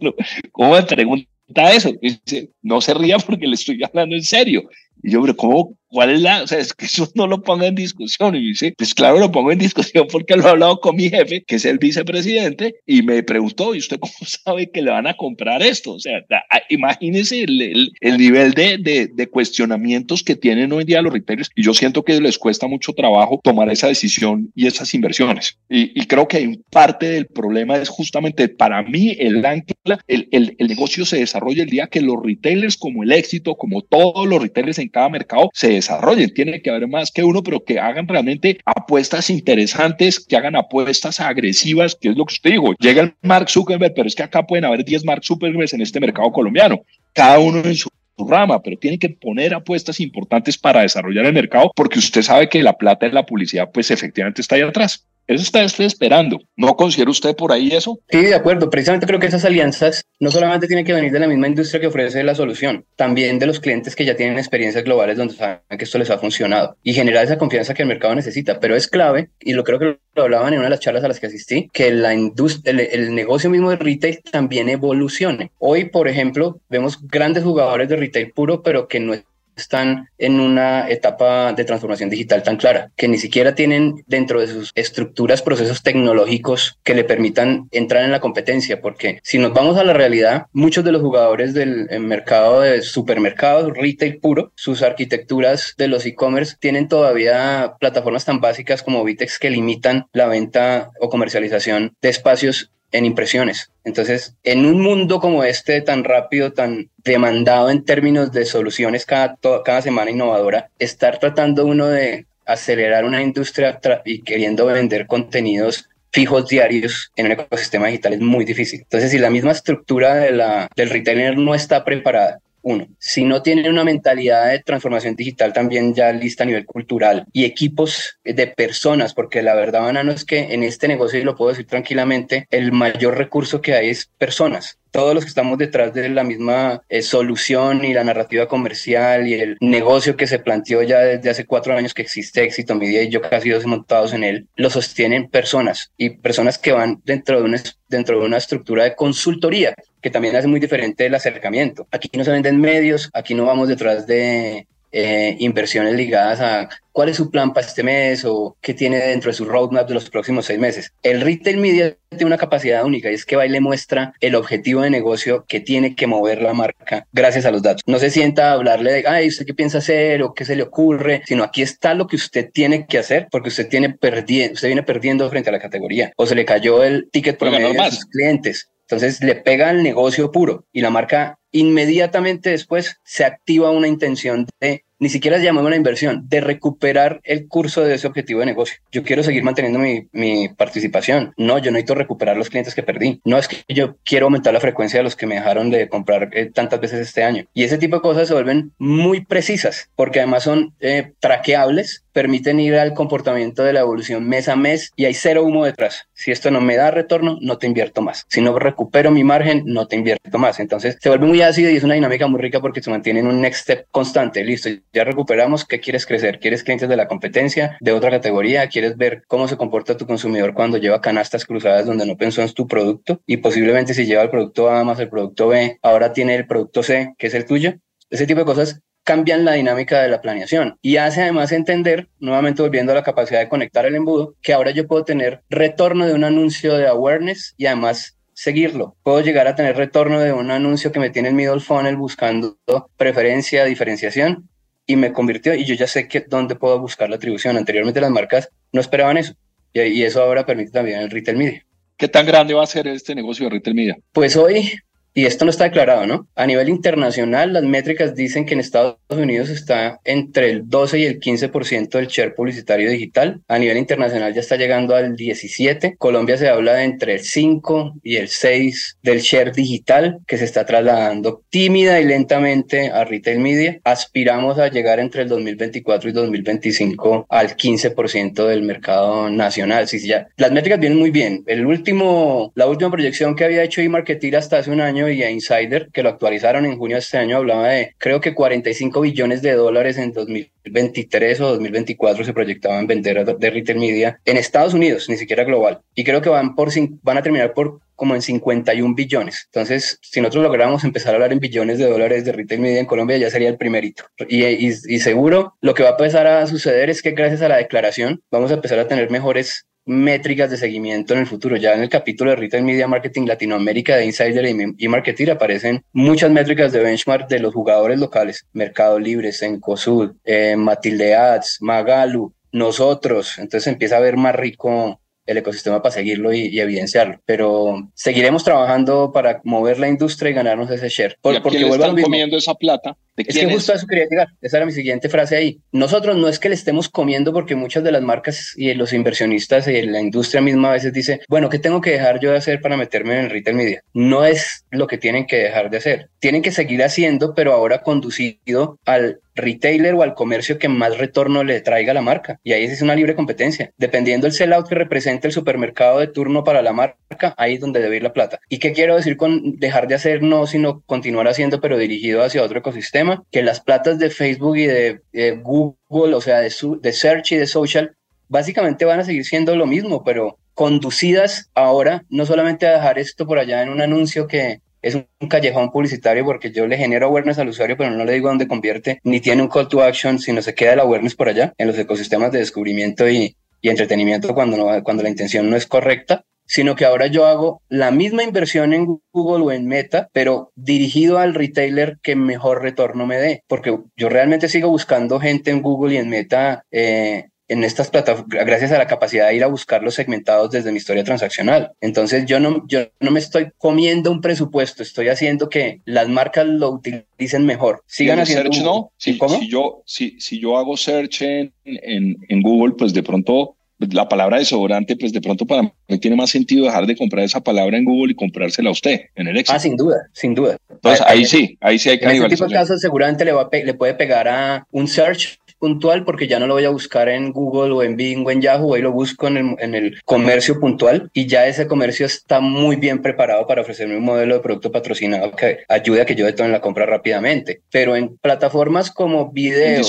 ¿cómo 0.52 0.74
me 0.74 0.84
pregunta 0.84 1.72
eso? 1.72 1.92
Dice, 2.02 2.52
no 2.62 2.82
se 2.82 2.94
ría 2.94 3.18
porque 3.20 3.48
le 3.48 3.56
estoy 3.56 3.84
hablando 3.84 4.16
en 4.16 4.24
serio. 4.24 4.70
Y 5.02 5.12
yo, 5.12 5.22
pero 5.22 5.36
¿cómo, 5.36 5.74
¿Cuál 5.90 6.12
es 6.12 6.22
la? 6.22 6.44
O 6.44 6.48
sea, 6.48 6.60
es 6.60 6.74
que 6.74 6.86
eso 6.86 7.10
no 7.16 7.26
lo 7.26 7.42
ponga 7.42 7.66
en 7.66 7.76
discusión. 7.76 8.36
Y 8.36 8.50
dice, 8.50 8.74
pues 8.78 8.94
claro, 8.94 9.20
lo 9.20 9.32
pongo 9.32 9.52
en 9.52 9.60
discusión 9.60 10.08
porque 10.12 10.36
lo 10.36 10.44
he 10.44 10.50
hablado 10.50 10.80
con 10.80 10.96
mi 10.96 11.10
jefe, 11.10 11.44
que 11.46 11.56
es 11.56 11.66
el 11.66 11.80
vicepresidente, 11.80 12.76
y 12.86 13.02
me 13.02 13.24
preguntó, 13.24 13.74
¿y 13.74 13.80
usted 13.80 14.00
cómo 14.00 14.14
sabe 14.26 14.70
que 14.70 14.82
le 14.84 14.92
van 14.92 15.08
a 15.08 15.16
comprar 15.16 15.64
esto? 15.64 15.94
O 15.94 16.00
sea, 16.00 16.24
imagínese 16.70 17.44
el, 17.44 17.92
el, 18.00 18.18
nivel 18.18 18.54
de, 18.54 18.78
de, 18.78 19.08
de, 19.08 19.28
cuestionamientos 19.28 20.24
que 20.24 20.36
tienen 20.36 20.72
hoy 20.72 20.84
día 20.84 21.02
los 21.02 21.14
retailers. 21.14 21.50
Y 21.56 21.64
yo 21.64 21.74
siento 21.74 22.04
que 22.04 22.20
les 22.22 22.38
cuesta 22.38 22.68
mucho 22.68 22.94
trabajo 22.94 23.40
tomar 23.44 23.70
esa 23.70 23.88
decisión 23.88 24.52
y 24.56 24.68
esas 24.68 24.94
inversiones. 24.94 25.58
Y, 25.70 26.00
y 26.00 26.06
creo 26.06 26.28
que 26.28 26.60
parte 26.70 27.08
del 27.08 27.26
problema 27.26 27.78
es 27.78 27.90
justamente 27.90 28.48
para 28.48 28.84
mí 28.84 29.16
el 29.20 29.44
ancla, 29.44 30.00
el, 30.08 30.28
el, 30.32 30.56
el 30.60 30.68
negocio 30.68 31.06
se 31.06 31.18
desarrolla 31.18 31.64
el 31.64 31.70
día 31.70 31.88
que 31.88 32.02
los 32.02 32.18
retailers 32.24 32.78
como 32.78 33.04
el 33.04 33.12
éxito, 33.12 33.56
como 33.56 33.82
todos 33.82 34.28
los 34.28 34.42
retailers 34.42 34.78
en 34.78 34.90
cada 34.90 35.10
mercado, 35.10 35.50
se 35.54 35.79
desarrollen. 35.80 36.34
Tiene 36.34 36.62
que 36.62 36.70
haber 36.70 36.88
más 36.88 37.12
que 37.12 37.24
uno, 37.24 37.44
pero 37.44 37.64
que 37.64 37.80
hagan 37.80 38.08
realmente 38.08 38.60
apuestas 38.66 39.30
interesantes, 39.30 40.20
que 40.20 40.38
hagan 40.38 40.56
apuestas 40.56 41.20
agresivas, 41.20 41.96
que 42.00 42.10
es 42.10 42.18
lo 42.18 42.26
que 42.26 42.34
usted 42.34 42.52
dijo. 42.52 42.74
Llega 42.80 43.02
el 43.02 43.14
Mark 43.22 43.50
Zuckerberg, 43.50 43.94
pero 43.96 44.08
es 44.08 44.16
que 44.16 44.24
acá 44.24 44.46
pueden 44.46 44.66
haber 44.66 44.86
10 44.86 45.06
Mark 45.06 45.24
Zuckerberg 45.24 45.74
en 45.74 45.82
este 45.82 46.00
mercado 46.00 46.32
colombiano, 46.32 46.82
cada 47.14 47.40
uno 47.40 47.60
en 47.64 47.76
su 47.76 47.90
rama, 48.18 48.62
pero 48.62 48.78
tiene 48.78 49.00
que 49.00 49.10
poner 49.10 49.54
apuestas 49.54 50.00
importantes 50.00 50.58
para 50.58 50.82
desarrollar 50.82 51.26
el 51.26 51.34
mercado, 51.34 51.72
porque 51.76 52.00
usted 52.00 52.22
sabe 52.22 52.50
que 52.50 52.62
la 52.64 52.78
plata 52.78 53.06
de 53.06 53.14
la 53.14 53.26
publicidad, 53.26 53.70
pues 53.74 53.92
efectivamente 53.92 54.42
está 54.42 54.56
ahí 54.56 54.62
atrás. 54.62 55.06
Eso 55.30 55.44
está 55.44 55.64
esperando. 55.84 56.40
¿No 56.58 56.76
considera 56.76 57.12
usted 57.12 57.36
por 57.36 57.52
ahí 57.52 57.70
eso? 57.72 58.00
Sí, 58.10 58.18
de 58.18 58.34
acuerdo. 58.34 58.72
Precisamente 58.72 59.06
creo 59.06 59.20
que 59.20 59.28
esas 59.28 59.46
alianzas 59.46 60.04
no 60.20 60.32
solamente 60.32 60.66
tienen 60.66 60.84
que 60.84 60.94
venir 60.94 61.12
de 61.12 61.20
la 61.20 61.28
misma 61.28 61.48
industria 61.48 61.80
que 61.80 61.86
ofrece 61.86 62.24
la 62.24 62.34
solución, 62.34 62.84
también 62.96 63.38
de 63.38 63.46
los 63.46 63.60
clientes 63.60 63.96
que 63.96 64.06
ya 64.06 64.16
tienen 64.16 64.40
experiencias 64.40 64.84
globales 64.84 65.18
donde 65.18 65.36
saben 65.36 65.60
que 65.78 65.86
esto 65.86 66.00
les 66.00 66.10
ha 66.10 66.18
funcionado 66.18 66.78
y 66.82 66.94
generar 66.94 67.24
esa 67.24 67.38
confianza 67.38 67.76
que 67.76 67.84
el 67.84 67.88
mercado 67.88 68.16
necesita. 68.16 68.60
Pero 68.60 68.76
es 68.76 68.88
clave, 68.88 69.30
y 69.40 69.54
lo 69.54 69.64
creo 69.64 69.78
que 69.78 70.00
lo 70.16 70.24
hablaban 70.24 70.54
en 70.54 70.62
una 70.62 70.66
de 70.66 70.72
las 70.72 70.80
charlas 70.80 71.04
a 71.04 71.08
las 71.08 71.20
que 71.20 71.28
asistí, 71.28 71.70
que 71.72 71.92
la 71.92 72.16
industria, 72.16 72.72
el, 72.72 72.80
el 72.80 73.14
negocio 73.14 73.52
mismo 73.52 73.70
de 73.70 73.76
retail 73.76 74.22
también 74.32 74.68
evolucione. 74.68 75.52
Hoy, 75.60 75.86
por 75.86 76.08
ejemplo, 76.08 76.60
vemos 76.70 77.08
grandes 77.08 77.44
jugadores 77.44 77.88
de 77.88 77.98
retail 77.98 78.32
puro, 78.32 78.64
pero 78.64 78.88
que 78.88 79.00
no 79.00 79.14
están 79.62 80.10
en 80.18 80.40
una 80.40 80.90
etapa 80.90 81.54
de 81.54 81.66
transformación 81.66 82.10
digital 82.10 82.44
tan 82.44 82.58
clara, 82.58 82.92
que 82.96 83.08
ni 83.08 83.18
siquiera 83.18 83.56
tienen 83.56 84.04
dentro 84.08 84.42
de 84.42 84.48
sus 84.48 84.72
estructuras 84.76 85.42
procesos 85.42 85.84
tecnológicos 85.84 86.80
que 86.84 86.96
le 86.96 87.04
permitan 87.04 87.68
entrar 87.72 88.04
en 88.04 88.12
la 88.12 88.20
competencia, 88.20 88.82
porque 88.82 89.20
si 89.24 89.38
nos 89.38 89.54
vamos 89.54 89.78
a 89.78 89.84
la 89.84 89.94
realidad, 89.94 90.48
muchos 90.54 90.84
de 90.84 90.92
los 90.92 91.02
jugadores 91.02 91.54
del 91.54 91.88
mercado 92.00 92.62
de 92.62 92.82
supermercados, 92.82 93.72
retail 93.76 94.20
puro, 94.20 94.52
sus 94.56 94.82
arquitecturas 94.82 95.74
de 95.78 95.88
los 95.88 96.06
e-commerce 96.06 96.56
tienen 96.60 96.88
todavía 96.88 97.74
plataformas 97.80 98.26
tan 98.26 98.42
básicas 98.42 98.84
como 98.84 99.04
Vitex 99.04 99.40
que 99.40 99.50
limitan 99.50 100.08
la 100.14 100.28
venta 100.28 100.92
o 101.00 101.10
comercialización 101.10 101.96
de 102.02 102.10
espacios 102.10 102.72
en 102.92 103.06
impresiones. 103.06 103.72
Entonces, 103.84 104.36
en 104.44 104.66
un 104.66 104.82
mundo 104.82 105.20
como 105.20 105.44
este, 105.44 105.82
tan 105.82 106.04
rápido, 106.04 106.54
tan 106.54 106.90
demandado 106.98 107.70
en 107.70 107.86
términos 107.86 108.32
de 108.32 108.46
soluciones 108.46 109.06
cada, 109.06 109.38
cada 109.64 109.82
semana 109.82 110.12
innovadora, 110.12 110.70
estar 110.80 111.20
tratando 111.20 111.66
uno 111.66 111.88
de 111.88 112.26
acelerar 112.46 113.06
una 113.06 113.22
industria 113.22 113.80
y 114.06 114.22
queriendo 114.24 114.66
vender 114.66 115.06
contenidos 115.06 115.88
fijos 116.12 116.48
diarios 116.48 117.12
en 117.16 117.28
un 117.28 117.34
ecosistema 117.34 117.88
digital 117.88 118.14
es 118.14 118.20
muy 118.20 118.44
difícil. 118.46 118.82
Entonces, 118.82 119.12
si 119.12 119.20
la 119.20 119.30
misma 119.30 119.52
estructura 119.52 120.16
de 120.16 120.32
la, 120.32 120.68
del 120.76 120.90
retailer 120.90 121.38
no 121.38 121.54
está 121.54 121.86
preparada 121.86 122.40
uno, 122.62 122.88
si 123.00 123.24
no 123.24 123.42
tienen 123.42 123.70
una 123.70 123.84
mentalidad 123.84 124.50
de 124.50 124.60
transformación 124.60 125.16
digital 125.16 125.54
también 125.54 125.94
ya 125.94 126.12
lista 126.12 126.44
a 126.44 126.48
nivel 126.48 126.66
cultural 126.66 127.26
y 127.32 127.46
equipos 127.46 128.20
de 128.24 128.48
personas, 128.48 129.14
porque 129.14 129.42
la 129.42 129.56
verdad, 129.56 129.82
Banano, 129.82 130.12
es 130.12 130.26
que 130.26 130.54
en 130.54 130.64
este 130.64 130.88
negocio, 130.88 131.20
y 131.20 131.24
lo 131.24 131.36
puedo 131.36 131.52
decir 131.52 131.68
tranquilamente, 131.68 132.48
el 132.50 132.72
mayor 132.72 133.18
recurso 133.18 133.62
que 133.62 133.74
hay 133.76 133.90
es 133.90 134.12
personas 134.18 134.79
todos 134.92 135.14
los 135.14 135.24
que 135.24 135.30
estamos 135.30 135.58
detrás 135.58 135.94
de 135.94 136.10
la 136.10 136.24
misma 136.24 136.84
eh, 136.90 137.02
solución 137.02 137.84
y 137.86 137.94
la 137.94 138.04
narrativa 138.04 138.48
comercial 138.48 139.28
y 139.28 139.34
el 139.36 139.58
negocio 139.60 140.16
que 140.16 140.28
se 140.28 140.40
planteó 140.40 140.84
ya 140.84 141.00
desde 141.00 141.30
hace 141.30 141.46
cuatro 141.46 141.76
años 141.76 141.94
que 141.94 142.02
existe 142.02 142.44
Éxito 142.44 142.76
Media 142.76 143.04
y 143.04 143.10
yo 143.10 143.22
casi 143.22 143.50
dos 143.50 143.66
montados 143.66 144.14
en 144.14 144.24
él, 144.24 144.48
lo 144.56 144.70
sostienen 144.70 145.30
personas 145.30 145.92
y 145.98 146.12
personas 146.12 146.58
que 146.58 146.72
van 146.72 147.02
dentro 147.06 147.40
de 147.40 147.46
una, 147.46 147.62
dentro 147.88 148.20
de 148.20 148.26
una 148.26 148.38
estructura 148.38 148.84
de 148.84 148.96
consultoría 148.96 149.74
que 150.02 150.10
también 150.10 150.36
hace 150.36 150.48
muy 150.48 150.60
diferente 150.60 151.06
el 151.06 151.16
acercamiento. 151.16 151.88
Aquí 151.92 152.10
no 152.18 152.24
se 152.24 152.32
venden 152.32 152.60
medios, 152.60 153.10
aquí 153.14 153.34
no 153.34 153.46
vamos 153.46 153.68
detrás 153.68 154.08
de 154.08 154.68
eh, 154.92 155.36
inversiones 155.40 155.96
ligadas 155.96 156.42
a 156.42 156.70
cuál 156.92 157.10
es 157.10 157.18
su 157.18 157.30
plan 157.30 157.54
para 157.54 157.66
este 157.66 157.84
mes 157.84 158.26
o 158.26 158.58
qué 158.62 158.74
tiene 158.74 158.98
dentro 158.98 159.32
de 159.32 159.36
su 159.36 159.46
roadmap 159.46 159.88
de 159.88 159.94
los 159.94 160.10
próximos 160.10 160.46
seis 160.46 160.60
meses. 160.60 160.92
El 161.04 161.22
retail 161.22 161.58
media 161.58 161.96
tiene 162.10 162.26
una 162.26 162.38
capacidad 162.38 162.84
única 162.84 163.10
y 163.10 163.14
es 163.14 163.26
que 163.26 163.36
va 163.36 163.46
y 163.46 163.50
le 163.50 163.62
muestra 163.62 164.14
el 164.20 164.36
objetivo 164.36 164.82
de 164.82 164.90
negocio 164.90 165.46
que 165.48 165.60
tiene 165.60 165.96
que 165.96 166.08
mover 166.08 166.42
la 166.42 166.54
marca 166.54 167.08
gracias 167.14 167.46
a 167.46 167.52
los 167.52 167.62
datos. 167.62 167.84
No 167.86 168.00
se 168.00 168.10
sienta 168.10 168.50
a 168.50 168.54
hablarle 168.54 168.92
de, 168.92 169.08
ay, 169.08 169.28
¿usted 169.28 169.46
qué 169.46 169.54
piensa 169.54 169.78
hacer 169.78 170.24
o 170.24 170.34
qué 170.34 170.44
se 170.44 170.56
le 170.56 170.64
ocurre? 170.64 171.22
Sino 171.26 171.44
aquí 171.44 171.62
está 171.62 171.94
lo 171.94 172.08
que 172.08 172.16
usted 172.16 172.50
tiene 172.52 172.86
que 172.86 172.98
hacer 172.98 173.28
porque 173.32 173.50
usted, 173.50 173.70
tiene 173.70 173.92
perdiendo, 173.92 174.56
usted 174.56 174.68
viene 174.68 174.84
perdiendo 174.84 175.30
frente 175.30 175.50
a 175.50 175.54
la 175.54 175.60
categoría 175.60 176.12
o 176.18 176.26
se 176.26 176.36
le 176.36 176.46
cayó 176.46 176.84
el 176.84 177.10
ticket 177.12 177.38
promedio 177.38 177.72
de 177.72 177.92
sus 177.92 178.06
clientes. 178.06 178.70
Entonces 178.90 179.22
le 179.22 179.36
pega 179.36 179.70
al 179.70 179.84
negocio 179.84 180.32
puro 180.32 180.66
y 180.72 180.82
la 180.82 180.90
marca 180.90 181.38
inmediatamente 181.52 182.50
después 182.50 182.98
se 183.04 183.24
activa 183.24 183.72
una 183.72 183.88
intención 183.88 184.48
de, 184.60 184.84
ni 185.00 185.10
siquiera 185.10 185.38
se 185.38 185.44
llama 185.44 185.62
una 185.62 185.76
inversión, 185.76 186.28
de 186.28 186.42
recuperar 186.42 187.22
el 187.24 187.48
curso 187.48 187.84
de 187.84 187.96
ese 187.96 188.08
objetivo 188.08 188.40
de 188.40 188.48
negocio. 188.48 188.78
Yo 188.92 189.04
quiero 189.04 189.24
seguir 189.24 189.44
manteniendo 189.44 189.80
mi, 189.80 190.50
participación. 190.50 191.34
No, 191.38 191.58
yo 191.58 191.72
necesito 191.72 191.96
recuperar 191.96 192.36
los 192.36 192.50
clientes 192.50 192.76
que 192.76 192.84
perdí. 192.84 193.22
No 193.24 193.38
es 193.38 193.48
que 193.48 193.58
yo 193.74 193.96
quiero 194.04 194.26
aumentar 194.26 194.54
la 194.54 194.60
frecuencia 194.60 195.00
de 195.00 195.04
los 195.04 195.16
que 195.16 195.28
me 195.28 195.36
dejaron 195.36 195.70
de 195.70 195.88
comprar 195.88 196.30
eh, 196.34 196.52
tantas 196.54 196.80
veces 196.80 197.00
este 197.00 197.24
año. 197.24 197.46
Y 197.54 197.64
ese 197.64 197.78
tipo 197.78 197.98
de 197.98 198.02
cosas 198.02 198.28
se 198.28 198.34
vuelven 198.34 198.74
muy 198.78 199.24
precisas 199.24 199.90
porque 199.96 200.20
además 200.20 200.44
son 200.44 200.74
eh, 200.80 201.14
traqueables 201.20 202.06
permiten 202.14 202.60
ir 202.60 202.76
al 202.76 202.94
comportamiento 202.94 203.64
de 203.64 203.74
la 203.74 203.82
evolución 203.82 204.28
mes 204.28 204.50
a 204.50 204.56
mes 204.56 204.92
y 204.96 205.06
hay 205.06 205.14
cero 205.14 205.44
humo 205.44 205.66
detrás. 205.66 206.08
Si 206.14 206.32
esto 206.32 206.52
no 206.52 206.62
me 206.62 206.76
da 206.76 206.92
retorno, 206.92 207.38
no 207.42 207.58
te 207.58 207.68
invierto 207.68 208.02
más. 208.02 208.26
Si 208.30 208.42
no 208.42 208.58
recupero 208.58 209.12
mi 209.12 209.24
margen, 209.24 209.64
no 209.66 209.88
te 209.88 209.96
invierto 209.96 210.38
más. 210.38 210.60
Entonces 210.60 210.98
se 211.00 211.10
vuelve 211.10 211.26
muy 211.26 211.42
ácido 211.42 211.70
y 211.70 211.78
es 211.78 211.84
una 211.84 211.94
dinámica 211.94 212.28
muy 212.28 212.42
rica 212.42 212.60
porque 212.60 212.82
se 212.82 212.90
mantiene 212.90 213.20
en 213.20 213.28
un 213.28 213.42
next 213.42 213.62
step 213.62 213.88
constante. 213.92 214.44
Listo, 214.44 214.70
ya 214.94 215.04
recuperamos. 215.04 215.66
¿Qué 215.66 215.80
quieres 215.80 216.06
crecer? 216.06 216.40
¿Quieres 216.40 216.64
clientes 216.64 216.90
de 216.90 216.98
la 216.98 217.08
competencia, 217.08 217.78
de 217.80 217.92
otra 217.92 218.10
categoría? 218.10 218.68
¿Quieres 218.68 218.98
ver 218.98 219.24
cómo 219.28 219.48
se 219.48 219.58
comporta 219.58 219.98
tu 219.98 220.06
consumidor 220.06 220.54
cuando 220.54 220.78
lleva 220.78 221.02
canastas 221.02 221.46
cruzadas 221.46 221.86
donde 221.86 222.06
no 222.06 222.18
pensó 222.18 222.42
en 222.42 222.54
tu 222.54 222.68
producto? 222.68 223.22
Y 223.26 223.38
posiblemente 223.38 223.94
si 223.94 224.06
lleva 224.06 224.24
el 224.24 224.30
producto 224.30 224.70
A 224.70 224.84
más 224.84 225.00
el 225.00 225.10
producto 225.10 225.48
B, 225.48 225.80
ahora 225.82 226.14
tiene 226.14 226.36
el 226.36 226.48
producto 226.48 226.84
C, 226.84 227.14
que 227.18 227.28
es 227.28 227.34
el 227.34 227.46
tuyo. 227.46 227.76
Ese 228.10 228.26
tipo 228.26 228.40
de 228.40 228.46
cosas 228.46 228.82
cambian 229.10 229.44
la 229.44 229.54
dinámica 229.54 230.04
de 230.04 230.08
la 230.08 230.22
planeación 230.22 230.78
y 230.84 230.98
hace 230.98 231.24
además 231.24 231.52
entender, 231.52 232.10
nuevamente 232.20 232.62
volviendo 232.62 232.92
a 232.92 232.96
la 232.96 233.02
capacidad 233.02 233.40
de 233.40 233.50
conectar 233.50 233.88
el 233.88 233.96
embudo, 233.96 234.36
que 234.40 234.54
ahora 234.54 234.70
yo 234.70 234.86
puedo 234.86 235.04
tener 235.04 235.42
retorno 235.50 236.06
de 236.06 236.14
un 236.14 236.24
anuncio 236.24 236.78
de 236.78 236.86
awareness 236.86 237.56
y 237.58 237.66
además 237.66 238.20
seguirlo. 238.34 238.98
Puedo 239.02 239.22
llegar 239.22 239.48
a 239.48 239.56
tener 239.56 239.76
retorno 239.76 240.20
de 240.20 240.32
un 240.32 240.52
anuncio 240.52 240.92
que 240.92 241.00
me 241.00 241.10
tiene 241.10 241.30
el 241.30 241.34
middle 241.34 241.60
funnel 241.60 241.96
buscando 241.96 242.60
preferencia, 242.98 243.66
diferenciación 243.66 244.48
y 244.86 244.96
me 244.96 245.12
convirtió 245.12 245.56
y 245.56 245.66
yo 245.66 245.74
ya 245.74 245.88
sé 245.88 246.08
que 246.08 246.20
dónde 246.20 246.54
puedo 246.54 246.80
buscar 246.80 247.10
la 247.10 247.16
atribución. 247.16 247.58
Anteriormente 247.58 248.00
las 248.02 248.12
marcas 248.12 248.50
no 248.72 248.80
esperaban 248.80 249.18
eso 249.18 249.34
y, 249.74 249.82
y 249.82 250.04
eso 250.04 250.22
ahora 250.22 250.46
permite 250.46 250.70
también 250.70 251.00
el 251.00 251.10
retail 251.10 251.36
media. 251.36 251.66
¿Qué 251.98 252.08
tan 252.08 252.28
grande 252.28 252.54
va 252.54 252.62
a 252.62 252.68
ser 252.68 252.88
este 252.88 253.16
negocio 253.16 253.46
de 253.46 253.56
retail 253.56 253.76
media? 253.76 253.98
Pues 254.12 254.36
hoy 254.36 254.74
y 255.14 255.26
esto 255.26 255.46
no 255.46 255.52
está 255.52 255.66
declarado, 255.66 256.06
¿no? 256.06 256.28
A 256.36 256.46
nivel 256.46 256.70
internacional, 256.70 257.54
las 257.54 257.64
métricas 257.64 258.16
dicen 258.16 258.46
que 258.46 258.54
en 258.54 258.60
Estados 258.60 258.98
Unidos 259.10 259.50
está 259.50 260.00
entre 260.04 260.52
el 260.52 260.70
12 260.70 261.00
y 261.00 261.06
el 261.06 261.20
15% 261.20 261.90
del 261.90 262.08
share 262.08 262.36
publicitario 262.36 262.90
digital. 262.90 263.42
A 263.48 263.58
nivel 263.58 263.78
internacional 263.78 264.34
ya 264.34 264.42
está 264.42 264.56
llegando 264.56 264.96
al 264.96 265.16
17. 265.16 265.96
Colombia 265.98 266.38
se 266.38 266.48
habla 266.48 266.74
de 266.76 266.84
entre 266.84 267.16
el 267.16 267.20
5 267.22 267.96
y 268.04 268.18
el 268.18 268.28
6 268.28 269.00
del 269.02 269.20
share 269.20 269.52
digital 269.52 270.20
que 270.28 270.38
se 270.38 270.46
está 270.46 270.66
trasladando 270.66 271.44
tímida 271.50 272.00
y 272.00 272.06
lentamente 272.06 272.92
a 272.92 273.04
retail 273.04 273.40
media. 273.40 273.80
Aspiramos 273.84 274.60
a 274.60 274.70
llegar 274.70 275.00
entre 275.00 275.24
el 275.24 275.28
2024 275.30 276.10
y 276.10 276.14
2025 276.14 277.26
al 277.30 277.56
15% 277.56 278.48
del 278.48 278.62
mercado 278.62 279.30
nacional. 279.30 279.88
Sí, 279.88 280.00
ya. 280.06 280.28
Las 280.38 280.52
métricas 280.52 280.80
vienen 280.80 281.00
muy 281.00 281.12
bien. 281.12 281.44
El 281.48 281.66
último, 281.66 282.52
la 282.56 282.68
última 282.68 282.92
proyección 282.92 283.36
que 283.36 283.46
había 283.46 283.64
hecho 283.64 283.82
eMarketer 283.82 284.36
hasta 284.36 284.60
hace 284.60 284.72
un 284.72 284.82
año 284.82 284.99
y 285.08 285.24
a 285.24 285.32
Insider, 285.32 285.90
que 285.94 286.04
lo 286.04 286.10
actualizaron 286.10 286.66
en 286.66 286.78
junio 286.78 286.98
de 286.98 287.02
este 287.02 287.18
año, 287.18 287.38
hablaba 287.38 287.70
de 287.70 287.94
creo 287.98 288.20
que 288.20 288.34
45 288.34 289.02
billones 289.02 289.42
de 289.42 289.54
dólares 289.54 289.98
en 289.98 290.12
2023 290.12 291.40
o 291.42 291.50
2024 291.50 292.26
se 292.26 292.34
proyectaban 292.34 292.88
vender 292.88 293.24
de 293.26 293.50
retail 293.50 293.80
media 293.80 294.20
en 294.26 294.38
Estados 294.38 294.74
Unidos, 294.74 295.08
ni 295.08 295.18
siquiera 295.18 295.44
global. 295.44 295.82
Y 295.96 296.04
creo 296.04 296.22
que 296.22 296.30
van, 296.30 296.56
por, 296.56 296.70
van 297.04 297.18
a 297.18 297.24
terminar 297.24 297.54
por 297.54 297.80
como 297.96 298.16
en 298.16 298.22
51 298.22 298.96
billones. 298.96 299.50
Entonces, 299.52 300.00
si 300.02 300.22
nosotros 300.22 300.44
lográramos 300.44 300.84
empezar 300.86 301.12
a 301.12 301.16
hablar 301.16 301.34
en 301.34 301.40
billones 301.40 301.78
de 301.80 301.90
dólares 301.90 302.24
de 302.24 302.32
retail 302.32 302.62
media 302.62 302.80
en 302.80 302.86
Colombia, 302.86 303.18
ya 303.18 303.30
sería 303.30 303.50
el 303.50 303.58
primerito. 303.58 304.06
Y, 304.28 304.46
y, 304.46 304.68
y 304.68 305.00
seguro 305.00 305.56
lo 305.60 305.74
que 305.74 305.84
va 305.84 305.90
a 305.90 305.92
empezar 305.92 306.26
a 306.26 306.48
suceder 306.48 306.90
es 306.90 307.02
que 307.02 307.12
gracias 307.12 307.42
a 307.42 307.50
la 307.50 307.58
declaración 307.58 308.22
vamos 308.32 308.52
a 308.52 308.56
empezar 308.56 308.80
a 308.80 308.88
tener 308.88 309.12
mejores 309.12 309.68
métricas 309.90 310.52
de 310.52 310.58
seguimiento 310.58 311.16
en 311.16 311.22
el 311.22 311.26
futuro. 311.26 311.58
Ya 311.58 311.74
en 311.74 311.82
el 311.82 311.90
capítulo 311.90 312.30
de 312.30 312.36
Retail 312.36 312.64
Media 312.64 312.88
Marketing 312.88 313.26
Latinoamérica 313.26 313.96
de 313.96 314.06
Insider 314.06 314.46
y 314.78 314.88
Marketer 314.88 315.32
aparecen 315.32 315.84
muchas 315.94 316.30
métricas 316.30 316.72
de 316.72 316.84
benchmark 316.84 317.28
de 317.28 317.40
los 317.40 317.54
jugadores 317.54 318.00
locales. 318.00 318.46
Mercado 318.54 319.00
Libre, 319.00 319.32
Sencosud, 319.32 320.12
eh, 320.24 320.56
Matilde 320.56 321.16
Ads, 321.16 321.58
Magalu, 321.62 322.32
nosotros. 322.52 323.40
Entonces 323.40 323.66
empieza 323.66 323.98
a 323.98 324.02
ver 324.02 324.16
más 324.16 324.36
rico 324.36 325.02
el 325.30 325.38
ecosistema 325.38 325.82
para 325.82 325.94
seguirlo 325.94 326.34
y, 326.34 326.60
evidenciarlo. 326.60 327.20
Pero 327.26 327.90
seguiremos 327.94 328.44
trabajando 328.44 329.12
para 329.14 329.42
mover 329.44 329.80
la 329.80 329.88
industria 329.88 330.32
y 330.32 330.34
ganarnos 330.34 330.72
ese 330.72 330.90
share. 330.90 331.18
Por, 331.22 331.42
porque 331.42 331.60
le 331.60 331.70
están 331.70 332.02
comiendo 332.02 332.38
esa 332.38 332.56
plata? 332.56 332.98
es 333.16 333.38
que 333.38 333.52
justo 333.52 333.74
a 333.74 333.76
eso 333.76 333.86
quería 333.86 334.08
llegar. 334.10 334.30
Esa 334.42 334.58
era 334.58 334.66
mi 334.66 334.72
siguiente 334.72 335.10
frase 335.10 335.36
ahí. 335.36 335.60
Nosotros 335.72 336.18
no 336.18 336.28
es 336.28 336.40
que 336.40 336.50
le 336.50 336.56
estemos 336.56 336.90
comiendo 336.90 337.34
porque 337.34 337.56
muchas 337.56 337.84
de 337.84 337.92
las 337.92 338.02
marcas 338.02 338.54
y 338.56 338.74
los 338.74 338.94
inversionistas 338.94 339.68
y 339.68 339.82
la 339.84 340.00
industria 340.00 340.42
misma 340.42 340.70
a 340.70 340.74
veces 340.74 340.94
dice, 340.94 341.20
bueno, 341.28 341.50
¿qué 341.50 341.60
tengo 341.60 341.82
que 341.82 341.92
dejar 341.92 342.20
yo 342.20 342.32
de 342.32 342.38
hacer 342.38 342.62
para 342.62 342.78
meterme 342.78 343.20
en 343.20 343.26
el 343.26 343.30
retail 343.30 343.58
media? 343.58 343.84
No 343.94 344.26
es 344.26 344.66
lo 344.72 344.88
que 344.88 344.98
tienen 344.98 345.28
que 345.28 345.38
dejar 345.38 345.70
de 345.70 345.78
hacer. 345.78 346.10
Tienen 346.20 346.42
que 346.42 346.52
seguir 346.52 346.82
haciendo, 346.84 347.34
pero 347.36 347.54
ahora 347.54 347.82
conducido 347.82 348.80
al 348.86 349.20
retailer 349.36 349.94
o 349.96 350.04
al 350.04 350.14
comercio 350.14 350.58
que 350.58 350.70
más 350.70 350.98
retorno 350.98 351.44
le 351.44 351.62
traiga 351.62 351.92
a 351.92 351.94
la 351.94 352.02
marca. 352.02 352.40
Y 352.44 352.54
ahí 352.54 352.64
es 352.64 352.82
una 352.82 352.96
libre 352.96 353.16
competencia. 353.16 353.72
Dependiendo 353.78 354.26
del 354.26 354.34
sellout 354.34 354.68
que 354.68 354.76
represente 354.76 355.28
el 355.28 355.34
supermercado 355.34 356.00
de 356.00 356.08
turno 356.08 356.44
para 356.44 356.62
la 356.62 356.74
marca, 356.74 357.34
ahí 357.38 357.56
es 357.56 357.60
donde 357.60 357.82
debe 357.82 357.98
ir 357.98 358.04
la 358.04 358.14
plata. 358.14 358.40
¿Y 358.50 358.60
qué 358.60 358.74
quiero 358.74 358.96
decir 358.96 359.18
con 359.18 359.58
dejar 359.58 359.88
de 359.88 359.96
hacer 359.96 360.22
no, 360.22 360.48
sino 360.48 360.82
continuar 360.82 361.28
haciendo, 361.28 361.62
pero 361.62 361.78
dirigido 361.78 362.24
hacia 362.24 362.44
otro 362.44 362.60
ecosistema? 362.60 363.24
Que 363.32 363.44
las 363.44 363.62
platas 363.62 364.00
de 364.00 364.10
Facebook 364.10 364.58
y 364.58 364.68
de 364.68 365.02
Google, 365.42 366.16
o 366.16 366.22
sea, 366.22 366.40
de, 366.40 366.54
de 366.82 366.94
Search 366.94 367.32
y 367.32 367.38
de 367.38 367.48
Social, 367.48 367.96
básicamente 368.28 368.86
van 368.86 369.00
a 369.00 369.04
seguir 369.04 369.26
siendo 369.26 369.56
lo 369.56 369.66
mismo, 369.66 370.04
pero 370.04 370.38
conducidas 370.54 371.50
ahora 371.56 372.04
no 372.10 372.26
solamente 372.26 372.68
a 372.68 372.74
dejar 372.74 373.00
esto 373.00 373.26
por 373.26 373.40
allá 373.40 373.64
en 373.64 373.70
un 373.70 373.82
anuncio 373.82 374.28
que 374.28 374.62
es 374.82 374.96
un 374.96 375.06
callejón 375.30 375.72
publicitario 375.72 376.26
porque 376.26 376.52
yo 376.52 376.68
le 376.68 376.78
genero 376.78 377.08
awareness 377.08 377.40
al 377.40 377.50
usuario, 377.50 377.78
pero 377.78 377.92
no 377.92 378.06
le 378.06 378.14
digo 378.14 378.30
dónde 378.30 378.48
convierte, 378.48 379.00
ni 379.04 379.20
tiene 379.20 379.42
un 379.42 379.50
call 379.50 379.68
to 379.68 379.84
action, 379.84 380.20
sino 380.20 380.42
se 380.42 380.56
queda 380.56 380.74
el 380.74 380.80
awareness 380.80 381.16
por 381.16 381.30
allá, 381.30 381.54
en 381.58 381.68
los 381.68 381.78
ecosistemas 381.78 382.32
de 382.32 382.40
descubrimiento 382.40 383.10
y, 383.10 383.36
y 383.62 383.70
entretenimiento 383.70 384.34
cuando, 384.34 384.58
no, 384.58 384.84
cuando 384.84 385.04
la 385.04 385.10
intención 385.10 385.50
no 385.50 385.56
es 385.56 385.68
correcta, 385.68 386.24
sino 386.50 386.76
que 386.76 386.86
ahora 386.86 387.06
yo 387.06 387.28
hago 387.28 387.62
la 387.70 387.92
misma 387.92 388.24
inversión 388.24 388.74
en 388.74 389.00
Google 389.14 389.46
o 389.46 389.52
en 389.52 389.68
Meta, 389.68 390.10
pero 390.14 390.52
dirigido 390.56 391.20
al 391.20 391.36
retailer 391.36 392.00
que 392.02 392.16
mejor 392.16 392.64
retorno 392.64 393.06
me 393.06 393.18
dé, 393.18 393.44
porque 393.48 393.78
yo 393.96 394.10
realmente 394.10 394.50
sigo 394.50 394.70
buscando 394.70 395.20
gente 395.20 395.52
en 395.52 395.62
Google 395.62 395.94
y 395.94 395.98
en 395.98 396.10
Meta 396.10 396.64
eh, 396.72 397.28
en 397.50 397.64
estas 397.64 397.90
plataformas, 397.90 398.46
gracias 398.46 398.72
a 398.72 398.78
la 398.78 398.88
capacidad 398.88 399.28
de 399.28 399.36
ir 399.36 399.44
a 399.44 399.48
buscar 399.48 399.84
los 399.84 399.96
segmentados 399.96 400.52
desde 400.52 400.72
mi 400.72 400.78
historia 400.78 401.04
transaccional. 401.04 401.74
Entonces 401.82 402.26
yo 402.26 402.40
no, 402.40 402.64
yo 402.68 402.82
no 403.00 403.12
me 403.12 403.20
estoy 403.20 403.52
comiendo 403.58 404.12
un 404.12 404.22
presupuesto, 404.22 404.84
estoy 404.84 405.10
haciendo 405.10 405.50
que 405.50 405.82
las 405.86 406.08
marcas 406.08 406.46
lo 406.46 406.70
utilicen 406.70 407.46
mejor. 407.46 407.84
Sigan 407.88 408.20
haciendo... 408.20 408.54
Search, 408.54 408.64
¿no? 408.64 408.92
Si, 408.98 409.18
¿Cómo? 409.18 409.40
Si 409.40 409.50
yo, 409.50 409.82
si, 409.86 410.20
si 410.20 410.40
yo 410.40 410.58
hago 410.58 410.78
search 410.78 411.24
en, 411.24 411.52
en, 411.66 412.18
en 412.30 412.42
Google, 412.42 412.76
pues 412.78 412.94
de 412.94 413.04
pronto 413.04 413.56
la 413.80 414.10
palabra 414.10 414.38
desodorante, 414.38 414.96
pues 414.98 415.14
de 415.14 415.22
pronto 415.22 415.46
para 415.46 415.64
mí 415.64 415.72
tiene 416.00 416.18
más 416.18 416.30
sentido 416.30 416.66
dejar 416.66 416.86
de 416.86 416.96
comprar 416.96 417.24
esa 417.24 417.40
palabra 417.40 417.78
en 417.78 417.86
Google 417.86 418.12
y 418.12 418.16
comprársela 418.16 418.70
a 418.70 418.74
usted 418.74 419.02
en 419.16 419.28
el 419.28 419.38
Excel. 419.38 419.56
Ah, 419.56 419.60
sin 419.60 419.78
duda, 419.78 420.10
sin 420.14 420.36
duda. 420.36 420.58
Entonces 420.70 421.06
ahí, 421.08 421.26
sí, 421.26 421.58
ahí 421.62 421.80
sí 421.80 421.90
hay 421.90 422.00
que 422.00 422.06
En 422.06 422.12
este 422.12 422.30
tipo 422.30 422.46
de 422.46 422.54
casos 422.54 422.82
seguramente 422.82 423.24
le, 423.24 423.32
va 423.32 423.50
le 423.52 423.74
puede 423.74 423.94
pegar 423.94 424.28
a 424.28 424.68
un 424.72 424.88
search 424.88 425.40
puntual 425.60 426.06
porque 426.06 426.28
ya 426.28 426.40
no 426.40 426.48
lo 426.48 426.56
voy 426.56 426.66
a 426.66 426.70
buscar 426.70 427.10
en 427.10 427.32
Google 427.32 427.74
o 427.74 427.84
en 427.84 427.96
Bing 427.96 428.26
o 428.26 428.32
en 428.32 428.42
Yahoo, 428.42 428.74
ahí 428.74 428.82
lo 428.82 428.92
busco 428.92 429.28
en 429.28 429.38
el, 429.38 429.56
en 429.60 429.76
el 429.76 430.02
comercio 430.06 430.60
puntual 430.60 431.10
y 431.14 431.28
ya 431.28 431.48
ese 431.48 431.68
comercio 431.68 432.06
está 432.06 432.40
muy 432.40 432.78
bien 432.78 433.02
preparado 433.02 433.46
para 433.46 433.62
ofrecerme 433.62 433.98
un 433.98 434.04
modelo 434.04 434.36
de 434.36 434.40
producto 434.40 434.72
patrocinado 434.72 435.32
que 435.32 435.60
ayude 435.68 436.02
a 436.02 436.06
que 436.06 436.16
yo 436.16 436.26
detone 436.26 436.50
la 436.50 436.62
compra 436.62 436.86
rápidamente. 436.86 437.62
Pero 437.72 437.96
en 437.96 438.18
plataformas 438.18 438.92
como 438.92 439.32
video, 439.32 439.82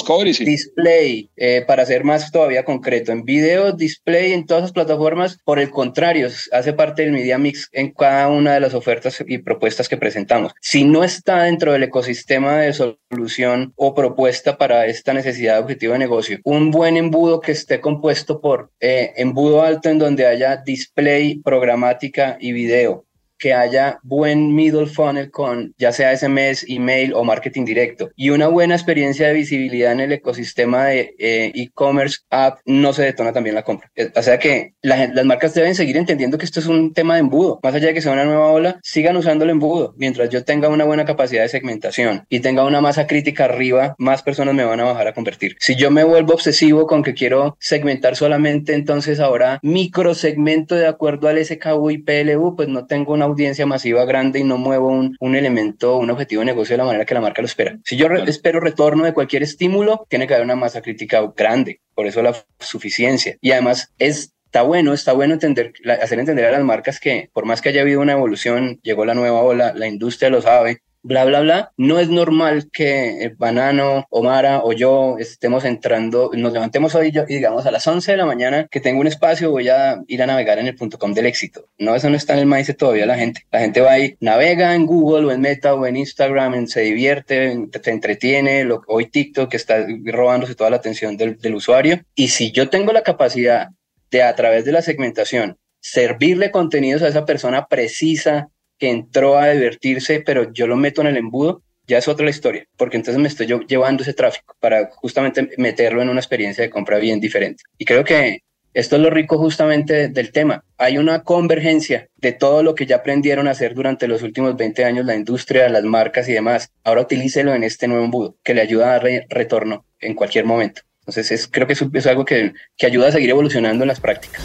display, 0.45 1.31
eh, 1.37 1.65
para 1.67 1.87
ser 1.87 2.05
más 2.05 2.31
todavía 2.31 2.65
concreto, 2.65 3.13
en 3.13 3.25
video, 3.25 3.73
display, 3.73 4.33
en 4.33 4.47
todas 4.47 4.63
las 4.63 4.73
plataformas, 4.73 5.39
por 5.45 5.59
el 5.59 5.71
contrario, 5.71 6.29
hace 6.53 6.73
parte 6.73 7.03
del 7.03 7.13
media 7.13 7.39
mix 7.39 7.69
en 7.73 7.93
cada 7.93 8.29
una 8.29 8.55
de 8.55 8.61
las 8.61 8.75
ofertas 8.75 9.23
y 9.27 9.39
propuestas 9.39 9.89
que 9.89 9.97
presentamos. 9.97 10.53
Si 10.61 10.85
no 10.85 11.05
está 11.05 11.45
dentro 11.45 11.73
del 11.73 11.85
ecosistema 11.85 12.59
de 12.59 12.73
solución 12.73 13.73
o 13.77 13.95
propuesta 13.95 14.59
para 14.59 14.87
esta 14.87 15.13
necesidad 15.13 15.60
objetivo 15.61 15.93
de 15.93 16.01
negocio. 16.01 16.39
Un 16.45 16.71
buen 16.71 16.97
embudo 16.97 17.41
que 17.41 17.53
esté 17.53 17.81
compuesto 17.81 18.41
por 18.41 18.71
eh, 18.81 19.13
embudo 19.17 19.63
alto 19.63 19.89
en 19.89 19.99
donde 19.99 20.27
haya 20.27 20.57
display, 20.57 21.41
programática 21.41 22.37
y 22.41 22.53
video 22.53 23.07
que 23.41 23.55
haya 23.55 23.99
buen 24.03 24.55
middle 24.55 24.87
funnel 24.87 25.31
con 25.31 25.75
ya 25.79 25.93
sea 25.93 26.17
SMS, 26.17 26.67
email 26.69 27.15
o 27.15 27.25
marketing 27.25 27.65
directo 27.65 28.11
y 28.15 28.31
una 28.31 28.49
buena 28.49 28.75
experiencia 28.75 29.27
de 29.27 29.33
visibilidad 29.33 29.93
en 29.93 30.01
el 30.01 30.13
ecosistema 30.13 30.87
de 30.87 31.15
eh, 31.19 31.51
e-commerce 31.55 32.19
app, 32.31 32.61
no 32.67 32.93
se 32.93 33.03
detona 33.03 33.33
también 33.33 33.55
la 33.55 33.63
compra. 33.63 33.91
Eh, 33.97 34.11
o 34.15 34.23
sea 34.23 34.39
que 34.39 34.75
las 34.83 35.25
marcas 35.25 35.55
deben 35.55 35.75
seguir 35.75 35.97
entendiendo 35.97 36.39
que 36.39 36.45
esto 36.45 36.61
es 36.61 36.67
un 36.67 36.93
tema 36.93 37.15
de 37.15 37.21
embudo. 37.21 37.61
Más 37.63 37.75
allá 37.75 37.89
de 37.89 37.95
que 37.95 38.03
sea 38.03 38.13
una 38.13 38.25
nueva 38.25 38.51
ola, 38.51 38.79
sigan 38.83 39.17
usando 39.17 39.45
el 39.45 39.51
embudo. 39.51 39.95
Mientras 39.97 40.29
yo 40.29 40.45
tenga 40.45 40.69
una 40.69 40.85
buena 40.85 41.05
capacidad 41.05 41.43
de 41.43 41.49
segmentación 41.49 42.27
y 42.29 42.41
tenga 42.41 42.65
una 42.65 42.81
masa 42.81 43.07
crítica 43.07 43.47
arriba, 43.47 43.95
más 43.99 44.23
personas 44.23 44.55
me 44.55 44.65
van 44.65 44.81
a 44.81 44.85
bajar 44.85 45.09
a 45.09 45.15
convertir. 45.15 45.57
Si 45.61 45.77
yo 45.77 45.91
me 45.91 46.05
vuelvo 46.05 46.35
obsesivo 46.35 46.87
con 46.87 47.03
que 47.03 47.15
quiero 47.15 47.57
segmentar 47.59 48.17
solamente, 48.17 48.75
entonces 48.75 49.19
ahora 49.19 49.59
micro 49.63 50.15
segmento 50.15 50.75
de 50.75 50.87
acuerdo 50.87 51.29
al 51.29 51.43
SKU 51.43 51.91
y 51.91 51.99
PLU, 51.99 52.57
pues 52.57 52.69
no 52.69 52.87
tengo 52.87 53.15
una 53.15 53.30
audiencia 53.31 53.67
masiva 53.67 54.05
grande 54.05 54.41
y 54.41 54.45
no 54.45 54.59
muevo 54.59 54.89
un, 54.89 55.17
un 55.21 55.37
elemento, 55.37 55.97
un 55.97 56.11
objetivo 56.11 56.41
de 56.41 56.47
negocio 56.47 56.75
de 56.75 56.79
la 56.79 56.85
manera 56.85 57.05
que 57.05 57.15
la 57.15 57.21
marca 57.21 57.43
lo 57.43 57.47
espera. 57.47 57.79
Si 57.85 57.97
yo 57.97 58.07
espero 58.27 58.61
retorno 58.61 59.05
de 59.05 59.15
cualquier 59.15 59.43
estímulo, 59.43 60.07
tiene 60.09 60.27
que 60.27 60.35
haber 60.35 60.45
una 60.45 60.57
masa 60.57 60.83
crítica 60.83 61.33
grande, 61.37 61.81
por 61.95 62.07
eso 62.07 62.23
la 62.23 62.35
suficiencia. 62.59 63.37
Y 63.41 63.53
además 63.53 63.93
es 63.99 64.35
está 64.51 64.63
bueno, 64.63 64.93
está 64.93 65.13
bueno 65.13 65.35
entender, 65.35 65.73
hacer 66.03 66.19
entender 66.19 66.45
a 66.45 66.51
las 66.51 66.65
marcas 66.65 66.99
que 66.99 67.31
por 67.33 67.45
más 67.45 67.63
que 67.63 67.69
haya 67.69 67.83
habido 67.83 68.01
una 68.01 68.13
evolución, 68.15 68.81
llegó 68.83 69.05
la 69.05 69.15
nueva 69.15 69.43
ola, 69.43 69.73
la 69.77 69.87
industria 69.87 70.29
lo 70.29 70.43
sabe, 70.43 70.83
bla, 71.03 71.25
bla, 71.25 71.41
bla. 71.41 71.73
No 71.77 71.99
es 71.99 72.09
normal 72.09 72.71
que 72.73 73.25
el 73.25 73.35
Banano, 73.37 74.07
Omara 74.11 74.61
o 74.63 74.73
yo 74.73 75.17
estemos 75.19 75.65
entrando, 75.65 76.31
nos 76.35 76.53
levantemos 76.53 76.95
hoy 76.95 77.09
y 77.09 77.35
digamos 77.35 77.67
a 77.67 77.71
las 77.71 77.87
11 77.87 78.13
de 78.13 78.17
la 78.17 78.27
mañana 78.27 78.67
que 78.71 78.81
tengo 78.81 79.01
un 79.01 79.07
espacio, 79.07 79.51
voy 79.51 79.69
a 79.69 80.03
ir 80.07 80.23
a 80.23 80.27
navegar 80.27 80.59
en 80.59 80.67
el 80.67 80.77
punto 80.77 80.99
com 80.99 81.13
del 81.13 81.27
éxito. 81.27 81.67
No, 81.79 81.95
eso 81.95 82.11
no 82.11 82.17
está 82.17 82.35
en 82.35 82.41
el 82.41 82.47
maíz 82.47 82.75
todavía 82.77 83.07
la 83.07 83.17
gente. 83.17 83.47
La 83.51 83.61
gente 83.61 83.81
va 83.81 83.93
ahí, 83.93 84.17
navega 84.21 84.75
en 84.75 84.87
Google 84.87 85.27
o 85.27 85.33
en 85.33 85.41
Meta 85.41 85.75
o 85.75 85.87
en 85.87 85.97
Instagram, 85.97 86.67
se 86.67 86.81
divierte, 86.83 87.69
se 87.83 87.91
entretiene, 87.91 88.65
lo, 88.65 88.83
hoy 88.87 89.07
TikTok 89.07 89.55
está 89.55 89.87
robándose 90.05 90.55
toda 90.55 90.71
la 90.71 90.77
atención 90.77 91.17
del 91.17 91.55
usuario. 91.55 92.01
Y 92.15 92.29
si 92.29 92.53
yo 92.53 92.69
tengo 92.69 92.93
la 92.93 93.03
capacidad 93.03 93.69
de 94.11 94.23
a 94.23 94.35
través 94.35 94.65
de 94.65 94.73
la 94.73 94.83
segmentación 94.83 95.57
servirle 95.81 96.51
contenidos 96.51 97.03
a 97.03 97.09
esa 97.09 97.25
persona 97.25 97.67
precisa 97.67 98.51
que 98.81 98.91
entró 98.91 99.39
a 99.39 99.51
divertirse, 99.51 100.23
pero 100.25 100.53
yo 100.53 100.67
lo 100.67 100.77
meto 100.77 101.03
en 101.03 101.09
el 101.09 101.19
embudo, 101.19 101.63
ya 101.87 101.99
es 101.99 102.09
otra 102.09 102.29
historia, 102.29 102.65
porque 102.77 102.97
entonces 102.97 103.21
me 103.21 103.29
estoy 103.29 103.47
llevando 103.69 104.03
ese 104.03 104.15
tráfico 104.15 104.57
para 104.59 104.91
justamente 104.93 105.51
meterlo 105.59 106.03
en 106.03 106.09
una 106.09 106.21
experiencia 106.21 106.65
de 106.65 106.71
compra 106.71 106.99
bien 106.99 107.21
diferente. 107.21 107.63
Y 107.79 107.85
creo 107.85 108.05
que 108.05 108.41
esto 108.73 108.97
es 108.97 109.03
lo 109.03 109.11
rico 109.11 109.37
justamente 109.37 110.09
del 110.09 110.31
tema. 110.31 110.65
Hay 110.79 110.97
una 110.97 111.25
convergencia 111.25 112.09
de 112.17 112.33
todo 112.33 112.63
lo 112.63 112.75
que 112.77 112.87
ya 112.87 112.97
aprendieron 112.97 113.49
a 113.49 113.51
hacer 113.51 113.75
durante 113.75 114.07
los 114.07 114.23
últimos 114.23 114.57
20 114.57 114.85
años 114.85 115.05
la 115.05 115.17
industria, 115.17 115.69
las 115.69 115.83
marcas 115.83 116.29
y 116.29 116.33
demás. 116.33 116.71
Ahora 116.85 117.03
utilícelo 117.03 117.53
en 117.53 117.65
este 117.65 117.89
nuevo 117.89 118.05
embudo 118.05 118.37
que 118.45 118.55
le 118.55 118.63
ayuda 118.63 118.87
a 118.87 119.01
dar 119.01 119.11
retorno 119.29 119.85
en 119.99 120.15
cualquier 120.15 120.45
momento. 120.45 120.83
Entonces 121.01 121.33
es, 121.33 121.49
creo 121.49 121.67
que 121.67 121.73
es, 121.73 121.85
es 121.93 122.07
algo 122.07 122.25
que, 122.25 122.53
que 122.77 122.87
ayuda 122.87 123.09
a 123.09 123.13
seguir 123.13 123.31
evolucionando 123.31 123.83
en 123.83 123.89
las 123.89 124.01
prácticas. 124.01 124.45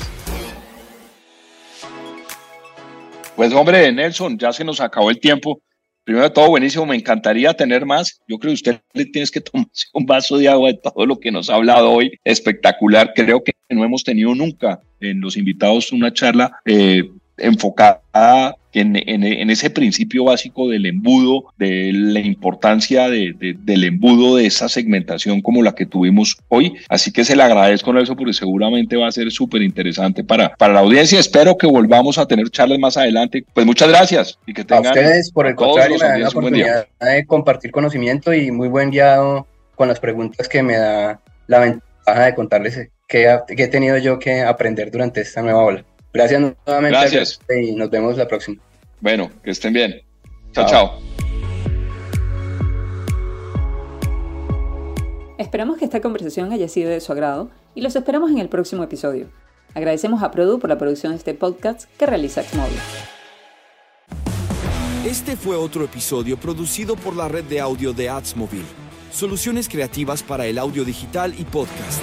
Pues 3.36 3.52
hombre, 3.54 3.92
Nelson, 3.92 4.38
ya 4.38 4.54
se 4.54 4.64
nos 4.64 4.80
acabó 4.80 5.10
el 5.10 5.20
tiempo. 5.20 5.62
Primero 6.06 6.24
de 6.24 6.30
todo, 6.30 6.50
buenísimo, 6.50 6.86
me 6.86 6.96
encantaría 6.96 7.54
tener 7.54 7.86
más. 7.86 8.22
Yo 8.28 8.38
creo 8.38 8.52
que 8.52 8.56
usted 8.56 8.80
le 8.94 9.06
tienes 9.06 9.30
que 9.30 9.42
tomarse 9.42 9.88
un 9.94 10.06
vaso 10.06 10.38
de 10.38 10.48
agua 10.48 10.70
de 10.70 10.80
todo 10.82 11.06
lo 11.06 11.20
que 11.20 11.32
nos 11.32 11.50
ha 11.50 11.56
hablado 11.56 11.92
hoy. 11.92 12.18
Espectacular. 12.24 13.12
Creo 13.14 13.44
que 13.44 13.52
no 13.70 13.84
hemos 13.84 14.04
tenido 14.04 14.34
nunca 14.34 14.80
en 15.02 15.20
los 15.20 15.36
invitados 15.36 15.92
una 15.92 16.14
charla 16.14 16.60
eh, 16.64 17.04
enfocada 17.38 18.56
en, 18.74 18.96
en, 18.96 19.50
ese 19.50 19.70
principio 19.70 20.26
básico 20.26 20.70
del 20.70 20.86
embudo, 20.86 21.46
de 21.58 21.92
la 21.94 22.20
importancia 22.20 23.10
de, 23.10 23.34
del 23.40 23.84
embudo 23.86 24.36
de 24.36 24.46
esa 24.46 24.68
segmentación 24.68 25.42
como 25.42 25.64
la 25.64 25.74
que 25.76 25.86
tuvimos 25.86 26.38
hoy. 26.50 26.76
Así 26.90 27.12
que 27.12 27.24
se 27.24 27.36
le 27.36 27.44
agradezco, 27.44 27.98
eso 27.98 28.16
porque 28.16 28.34
seguramente 28.34 28.98
va 28.98 29.08
a 29.08 29.12
ser 29.12 29.32
súper 29.32 29.62
interesante 29.62 30.24
para, 30.24 30.56
para 30.56 30.74
la 30.74 30.82
audiencia. 30.82 31.20
Espero 31.20 31.58
que 31.58 31.68
volvamos 31.68 32.18
a 32.18 32.26
tener 32.26 32.50
charlas 32.50 32.80
más 32.80 32.98
adelante. 32.98 33.46
Pues 33.54 33.66
muchas 33.66 33.90
gracias 33.90 34.38
y 34.46 34.54
que 34.54 34.66
tengan. 34.66 34.88
A 34.88 34.90
ustedes, 34.90 35.32
por 35.32 35.48
el 35.48 35.56
contrario, 35.56 35.98
me 35.98 36.20
la 36.20 36.30
oportunidad 36.30 36.88
de 37.00 37.26
compartir 37.26 37.72
conocimiento 37.72 38.34
y 38.34 38.52
muy 38.52 38.68
buen 38.68 38.92
guiado 38.92 39.48
con 39.76 39.88
las 39.88 40.00
preguntas 40.00 40.50
que 40.50 40.64
me 40.64 40.78
da 40.78 41.22
la 41.48 41.60
ventaja 41.60 42.26
de 42.26 42.36
contarles 42.36 42.90
qué, 43.08 43.40
qué 43.56 43.64
he 43.64 43.68
tenido 43.68 43.98
yo 43.98 44.20
que 44.20 44.42
aprender 44.42 44.92
durante 44.92 45.22
esta 45.22 45.42
nueva 45.42 45.64
ola. 45.64 45.86
Gracias 46.16 46.42
nuevamente. 46.42 46.98
Gracias. 46.98 47.40
Y 47.50 47.74
nos 47.74 47.90
vemos 47.90 48.18
la 48.18 48.28
próxima. 48.28 48.62
Bueno, 49.02 49.30
que 49.44 49.52
estén 49.52 49.74
bien. 49.74 50.02
Chao, 50.54 50.66
chao. 50.66 51.00
Esperamos 55.38 55.78
que 55.78 55.84
esta 55.84 56.00
conversación 56.00 56.54
haya 56.54 56.70
sido 56.70 56.90
de 56.90 57.02
su 57.02 57.12
agrado 57.12 57.52
y 57.76 57.82
los 57.82 57.96
esperamos 57.98 58.32
en 58.32 58.38
el 58.38 58.48
próximo 58.48 58.84
episodio. 58.84 59.28
Agradecemos 59.74 60.24
a 60.24 60.32
Produ 60.32 60.60
por 60.60 60.70
la 60.70 60.78
producción 60.78 61.12
de 61.12 61.18
este 61.18 61.34
podcast 61.34 61.84
que 61.98 62.06
realiza 62.06 62.42
Xmobile. 62.44 62.80
Este 65.06 65.36
fue 65.36 65.58
otro 65.58 65.84
episodio 65.84 66.38
producido 66.38 66.96
por 66.96 67.16
la 67.16 67.28
red 67.28 67.44
de 67.44 67.60
audio 67.60 67.92
de 67.92 68.10
Adsmobile. 68.10 68.64
Soluciones 69.12 69.68
creativas 69.68 70.24
para 70.24 70.46
el 70.46 70.58
audio 70.58 70.86
digital 70.86 71.36
y 71.38 71.44
podcast. 71.44 72.02